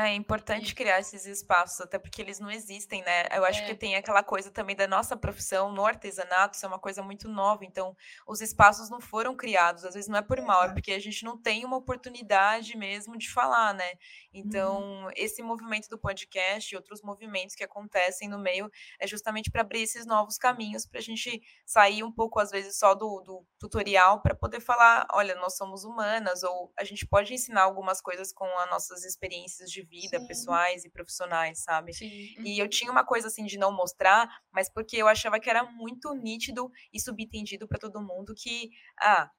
[0.00, 3.26] É importante criar esses espaços, até porque eles não existem, né?
[3.34, 3.66] Eu acho é.
[3.66, 7.28] que tem aquela coisa também da nossa profissão no artesanato, isso é uma coisa muito
[7.28, 7.96] nova, então
[8.26, 11.24] os espaços não foram criados, às vezes não é por mal, é porque a gente
[11.24, 13.92] não tem uma oportunidade mesmo de falar, né?
[14.32, 15.10] Então, uhum.
[15.16, 18.70] esse movimento do podcast e outros movimentos que acontecem no meio
[19.00, 22.78] é justamente para abrir esses novos caminhos, para a gente sair um pouco, às vezes,
[22.78, 27.32] só do, do tutorial, para poder falar: olha, nós somos humanas, ou a gente pode
[27.32, 30.26] ensinar algumas coisas com as nossas experiências de vida, Sim.
[30.26, 31.92] pessoais e profissionais, sabe?
[31.92, 32.34] Sim.
[32.44, 35.64] E eu tinha uma coisa assim de não mostrar, mas porque eu achava que era
[35.64, 39.30] muito nítido e subentendido para todo mundo que, ah,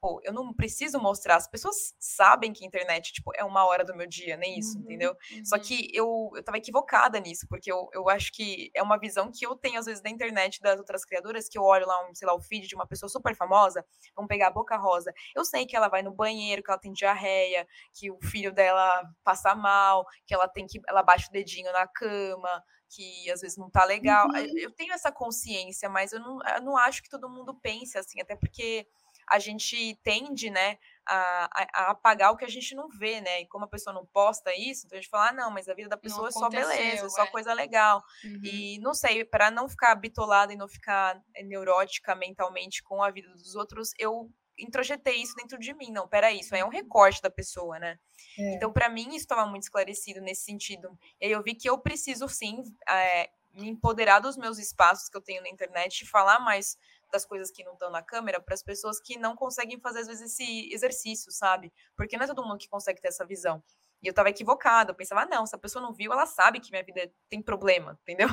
[0.00, 1.36] pô, eu não preciso mostrar.
[1.36, 4.78] As pessoas sabem que a internet, tipo, é uma hora do meu dia, nem isso,
[4.78, 5.14] uhum, entendeu?
[5.32, 5.44] Uhum.
[5.44, 9.30] Só que eu, eu tava equivocada nisso, porque eu, eu acho que é uma visão
[9.30, 12.14] que eu tenho, às vezes, da internet das outras criadoras, que eu olho lá, um,
[12.14, 13.84] sei lá, o feed de uma pessoa super famosa,
[14.16, 15.12] vamos pegar a Boca Rosa.
[15.36, 19.02] Eu sei que ela vai no banheiro, que ela tem diarreia, que o filho dela
[19.22, 23.56] passa mal, que ela tem que, ela bate o dedinho na cama, que às vezes
[23.56, 24.26] não tá legal.
[24.28, 24.58] Uhum.
[24.58, 28.20] Eu tenho essa consciência, mas eu não, eu não acho que todo mundo pense assim,
[28.20, 28.86] até porque
[29.30, 30.76] a gente tende, né,
[31.06, 33.42] a, a, apagar o que a gente não vê, né?
[33.42, 35.74] E como a pessoa não posta isso, então a gente fala, ah, não, mas a
[35.74, 38.02] vida da pessoa é só beleza, é só coisa legal.
[38.24, 38.40] Uhum.
[38.44, 43.10] E não sei, para não ficar bitolada e não ficar eh, neurótica mentalmente com a
[43.10, 45.90] vida dos outros, eu introjetei isso dentro de mim.
[45.90, 46.72] Não, peraí, isso aí é um uhum.
[46.72, 47.98] recorte da pessoa, né?
[48.38, 48.54] É.
[48.54, 50.96] Então, para mim, isso estava muito esclarecido nesse sentido.
[51.20, 55.16] E aí eu vi que eu preciso, sim, é, me empoderar dos meus espaços que
[55.16, 56.76] eu tenho na internet e falar mais
[57.10, 60.06] das coisas que não estão na câmera para as pessoas que não conseguem fazer, às
[60.06, 61.72] vezes, esse exercício, sabe?
[61.96, 63.62] Porque não é todo mundo que consegue ter essa visão.
[64.02, 66.58] E eu estava equivocada, eu pensava, ah, não, se a pessoa não viu, ela sabe
[66.58, 68.28] que minha vida tem problema, entendeu?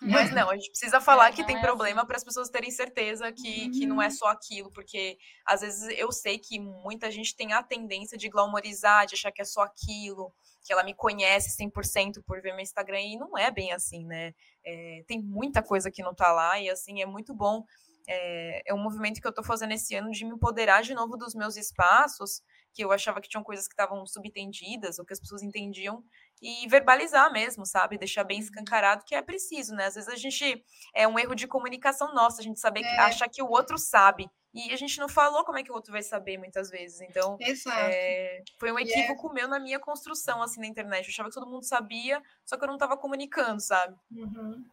[0.00, 2.06] Mas não, a gente precisa falar é, que tem é problema assim.
[2.06, 3.70] para as pessoas terem certeza que, uhum.
[3.72, 4.10] que não é uhum.
[4.12, 9.06] só aquilo, porque às vezes eu sei que muita gente tem a tendência de glamorizar,
[9.06, 10.32] de achar que é só aquilo,
[10.62, 14.32] que ela me conhece 100% por ver meu Instagram, e não é bem assim, né?
[14.64, 17.64] É, tem muita coisa que não tá lá, e assim, é muito bom
[18.08, 21.16] é, é um movimento que eu estou fazendo esse ano de me empoderar de novo
[21.16, 25.20] dos meus espaços, que eu achava que tinham coisas que estavam subentendidas, ou que as
[25.20, 26.02] pessoas entendiam
[26.40, 27.98] e verbalizar mesmo, sabe?
[27.98, 29.86] Deixar bem escancarado que é preciso, né?
[29.86, 30.64] Às vezes a gente
[30.94, 32.98] é um erro de comunicação nossa, a gente saber é.
[33.00, 34.30] achar que o outro sabe.
[34.54, 37.00] E a gente não falou como é que o outro vai saber muitas vezes.
[37.02, 41.04] Então, é, foi um é equívoco meu na minha construção, assim, na internet.
[41.04, 43.94] Eu achava que todo mundo sabia, só que eu não estava comunicando, sabe?
[44.10, 44.64] Uhum.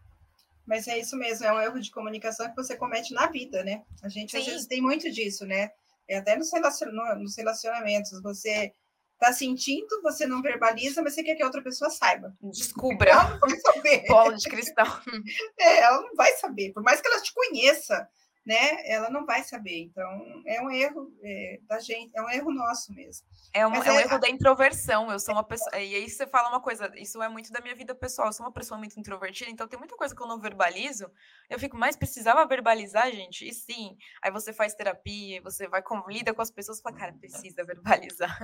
[0.65, 3.83] Mas é isso mesmo, é um erro de comunicação que você comete na vida, né?
[4.01, 4.37] A gente Sim.
[4.37, 5.69] às vezes tem muito disso, né?
[6.07, 8.71] É até nos, relacionamentos, você
[9.19, 12.35] tá sentindo, você não verbaliza, mas você quer que a outra pessoa saiba.
[12.41, 13.09] Descubra.
[13.09, 14.03] Ela não vai saber.
[14.07, 15.01] Bola de cristal.
[15.59, 16.73] É, ela não vai saber.
[16.73, 18.07] Por mais que ela te conheça,
[18.45, 18.87] né?
[18.87, 19.79] Ela não vai saber.
[19.79, 23.25] Então, é um erro é, da gente, é um erro nosso mesmo.
[23.53, 24.01] É um, é um é...
[24.03, 25.11] erro da introversão.
[25.11, 25.75] Eu sou uma pessoa.
[25.77, 28.27] E aí você fala uma coisa, isso é muito da minha vida pessoal.
[28.27, 31.09] Eu sou uma pessoa muito introvertida, então tem muita coisa que eu não verbalizo.
[31.49, 33.47] Eu fico, mas precisava verbalizar, gente?
[33.47, 33.97] E sim.
[34.21, 38.37] Aí você faz terapia, você vai lida com as pessoas e fala, cara, precisa verbalizar.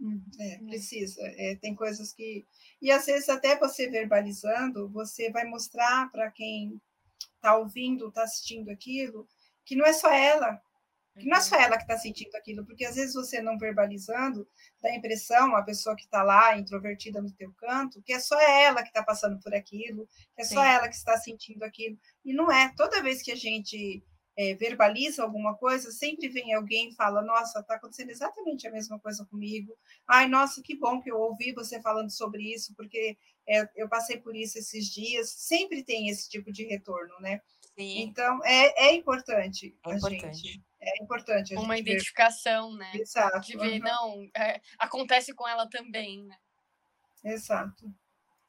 [0.00, 1.20] Hum, é, precisa.
[1.22, 2.46] É, tem coisas que.
[2.80, 6.80] E às vezes, até você verbalizando, você vai mostrar para quem
[7.34, 9.26] está ouvindo, está assistindo aquilo,
[9.64, 10.60] que não é só ela,
[11.18, 11.62] que não é só uhum.
[11.62, 14.48] ela que está sentindo aquilo, porque às vezes você não verbalizando,
[14.80, 18.40] dá a impressão, a pessoa que está lá, introvertida no teu canto, que é só
[18.40, 20.68] ela que está passando por aquilo, que é só Sim.
[20.68, 21.98] ela que está sentindo aquilo.
[22.24, 22.72] E não é.
[22.76, 24.02] Toda vez que a gente
[24.36, 28.98] é, verbaliza alguma coisa, sempre vem alguém e fala: Nossa, está acontecendo exatamente a mesma
[29.00, 29.76] coisa comigo.
[30.06, 33.18] Ai, nossa, que bom que eu ouvi você falando sobre isso, porque
[33.48, 35.30] é, eu passei por isso esses dias.
[35.30, 37.40] Sempre tem esse tipo de retorno, né?
[37.78, 38.02] Sim.
[38.02, 40.36] Então, é, é importante é a importante.
[40.36, 40.64] gente.
[40.80, 41.54] É importante.
[41.56, 42.78] Uma identificação, ver.
[42.78, 42.92] né?
[42.94, 43.40] Exato.
[43.40, 43.78] De ver, uhum.
[43.78, 46.36] não, é, acontece com ela também, né?
[47.24, 47.92] Exato.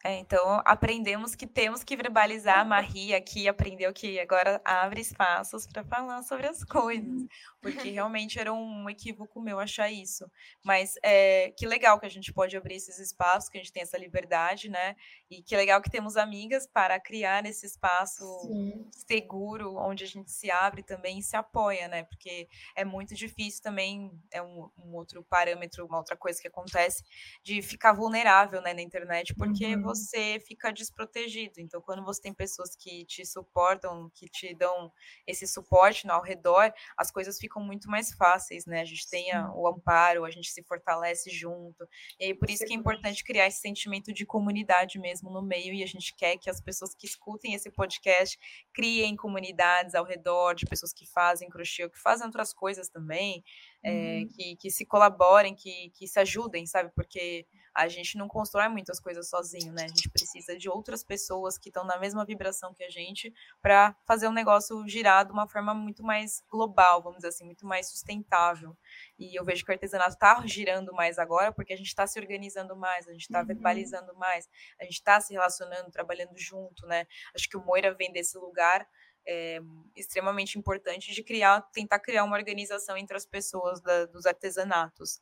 [0.03, 2.59] É, então, aprendemos que temos que verbalizar.
[2.59, 7.27] A Marie aqui aprendeu que agora abre espaços para falar sobre as coisas,
[7.61, 10.29] porque realmente era um equívoco meu achar isso.
[10.63, 13.83] Mas é, que legal que a gente pode abrir esses espaços, que a gente tem
[13.83, 14.95] essa liberdade, né?
[15.29, 18.87] E que legal que temos amigas para criar esse espaço Sim.
[18.91, 22.03] seguro, onde a gente se abre também e se apoia, né?
[22.03, 27.03] Porque é muito difícil também, é um, um outro parâmetro, uma outra coisa que acontece,
[27.43, 31.59] de ficar vulnerável né, na internet, porque uhum você fica desprotegido.
[31.59, 34.91] Então, quando você tem pessoas que te suportam, que te dão
[35.25, 38.81] esse suporte ao redor, as coisas ficam muito mais fáceis, né?
[38.81, 41.87] A gente tem a, o amparo, a gente se fortalece junto.
[42.19, 45.73] E aí, por isso que é importante criar esse sentimento de comunidade mesmo no meio,
[45.73, 48.37] e a gente quer que as pessoas que escutem esse podcast
[48.73, 53.43] criem comunidades ao redor de pessoas que fazem crochê, que fazem outras coisas também,
[53.81, 56.91] é, que, que se colaborem, que, que se ajudem, sabe?
[56.93, 59.85] Porque a gente não constrói muitas coisas sozinho, né?
[59.85, 63.95] A gente precisa de outras pessoas que estão na mesma vibração que a gente para
[64.05, 67.65] fazer o um negócio girar de uma forma muito mais global, vamos dizer assim, muito
[67.65, 68.77] mais sustentável.
[69.17, 72.19] E eu vejo que o artesanato está girando mais agora porque a gente está se
[72.19, 73.45] organizando mais, a gente está uhum.
[73.45, 74.47] verbalizando mais,
[74.79, 77.05] a gente está se relacionando, trabalhando junto, né?
[77.35, 78.87] Acho que o Moira vem desse lugar
[79.27, 79.59] é,
[79.95, 85.21] extremamente importante de criar, tentar criar uma organização entre as pessoas da, dos artesanatos.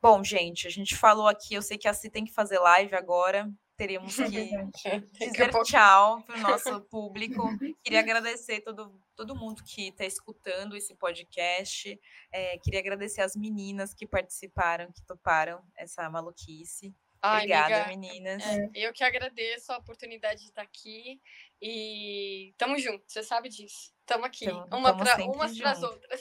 [0.00, 2.94] Bom, gente, a gente falou aqui, eu sei que a Si tem que fazer live
[2.94, 4.50] agora, teremos que
[5.18, 7.48] dizer tchau para o nosso público.
[7.82, 11.98] Queria agradecer todo, todo mundo que está escutando esse podcast.
[12.32, 16.94] É, queria agradecer as meninas que participaram, que toparam essa maluquice.
[17.22, 18.42] Ai, Obrigada, amiga, meninas.
[18.44, 21.20] É, eu que agradeço a oportunidade de estar aqui
[21.60, 23.95] e tamo junto, você sabe disso.
[24.06, 26.20] Tamo aqui, então, uma pra, umas para as outras.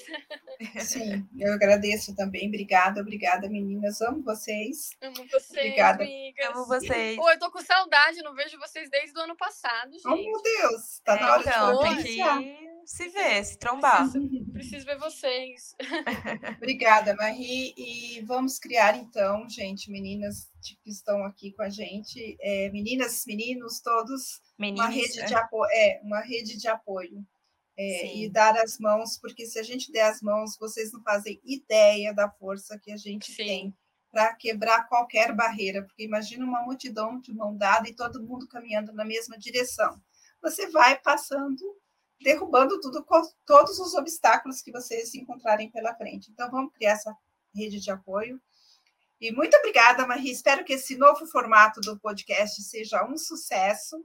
[0.90, 2.48] Sim, eu agradeço também.
[2.48, 4.02] Obrigada, obrigada, meninas.
[4.02, 4.90] Amo vocês.
[4.99, 6.03] Amo vocês, obrigada.
[6.03, 6.48] amigas.
[6.48, 7.16] Amo vocês.
[7.16, 10.07] Pô, eu tô com saudade, não vejo vocês desde o ano passado, gente.
[10.07, 14.10] Oh, meu Deus, tá é, na hora então, de que se ver, se trombar.
[14.10, 15.76] Preciso, preciso ver vocês.
[16.57, 17.74] Obrigada, Marie.
[17.78, 23.80] E vamos criar, então, gente, meninas que estão aqui com a gente, é, meninas, meninos,
[23.80, 27.26] todos, uma rede de apoio, é, uma rede de apoio.
[27.78, 31.42] É, e dar as mãos, porque se a gente der as mãos, vocês não fazem
[31.44, 33.36] ideia da força que a gente Sim.
[33.36, 33.78] tem
[34.16, 38.94] para quebrar qualquer barreira, porque imagina uma multidão de mão dada e todo mundo caminhando
[38.94, 40.02] na mesma direção.
[40.42, 41.60] Você vai passando,
[42.22, 43.06] derrubando tudo,
[43.46, 46.32] todos os obstáculos que vocês encontrarem pela frente.
[46.32, 47.14] Então, vamos criar essa
[47.54, 48.42] rede de apoio.
[49.20, 50.32] E muito obrigada, Marie.
[50.32, 53.98] Espero que esse novo formato do podcast seja um sucesso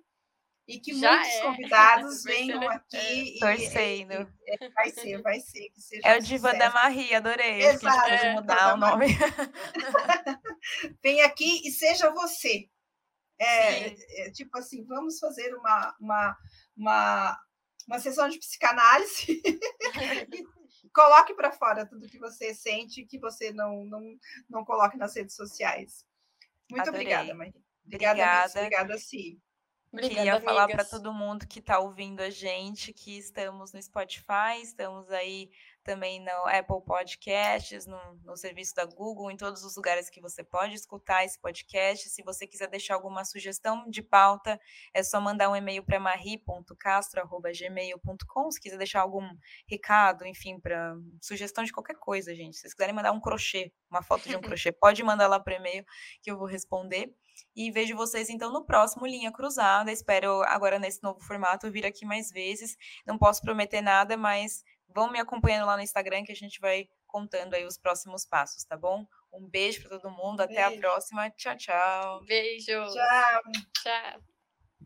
[0.71, 1.43] e que Já muitos é.
[1.43, 3.39] convidados venham aqui.
[3.41, 4.13] Torcendo.
[4.47, 5.69] E, e, vai ser, vai ser.
[5.71, 7.63] Que seja é o Diva da Marie, adorei.
[7.63, 9.07] Exato, pode mudar o nome.
[11.03, 12.69] Vem aqui e seja você.
[13.37, 16.37] É, é, tipo assim, vamos fazer uma, uma,
[16.77, 17.41] uma,
[17.89, 19.43] uma sessão de psicanálise
[20.93, 24.03] coloque para fora tudo que você sente que você não, não,
[24.49, 26.05] não coloque nas redes sociais.
[26.71, 27.01] Muito Adorei.
[27.01, 27.55] obrigada, Maria.
[27.87, 28.13] Obrigada.
[28.13, 29.41] Obrigada, obrigada sim.
[29.93, 34.62] Obrigada, Queria falar para todo mundo que está ouvindo a gente que estamos no Spotify,
[34.62, 35.51] estamos aí
[35.82, 40.44] também no Apple Podcasts, no, no serviço da Google, em todos os lugares que você
[40.44, 42.09] pode escutar esse podcast.
[42.09, 44.61] Se você quiser deixar alguma sugestão de pauta,
[44.94, 48.51] é só mandar um e-mail para marie.castro.gmail.com.
[48.51, 49.28] Se quiser deixar algum
[49.69, 52.57] recado, enfim, para sugestão de qualquer coisa, gente.
[52.57, 55.55] Se vocês quiserem mandar um crochê, uma foto de um crochê, pode mandar lá para
[55.55, 55.85] e-mail
[56.23, 57.15] que eu vou responder.
[57.55, 59.90] E vejo vocês então no próximo Linha Cruzada.
[59.90, 62.77] Espero agora nesse novo formato vir aqui mais vezes.
[63.07, 64.62] Não posso prometer nada, mas
[64.95, 68.65] vão me acompanhando lá no Instagram que a gente vai contando aí os próximos passos,
[68.65, 69.07] tá bom?
[69.33, 71.31] Um beijo para todo mundo, até a próxima.
[71.31, 72.25] Tchau, tchau.
[72.25, 72.67] Beijo.
[72.67, 73.43] Tchau.
[73.83, 74.40] Tchau.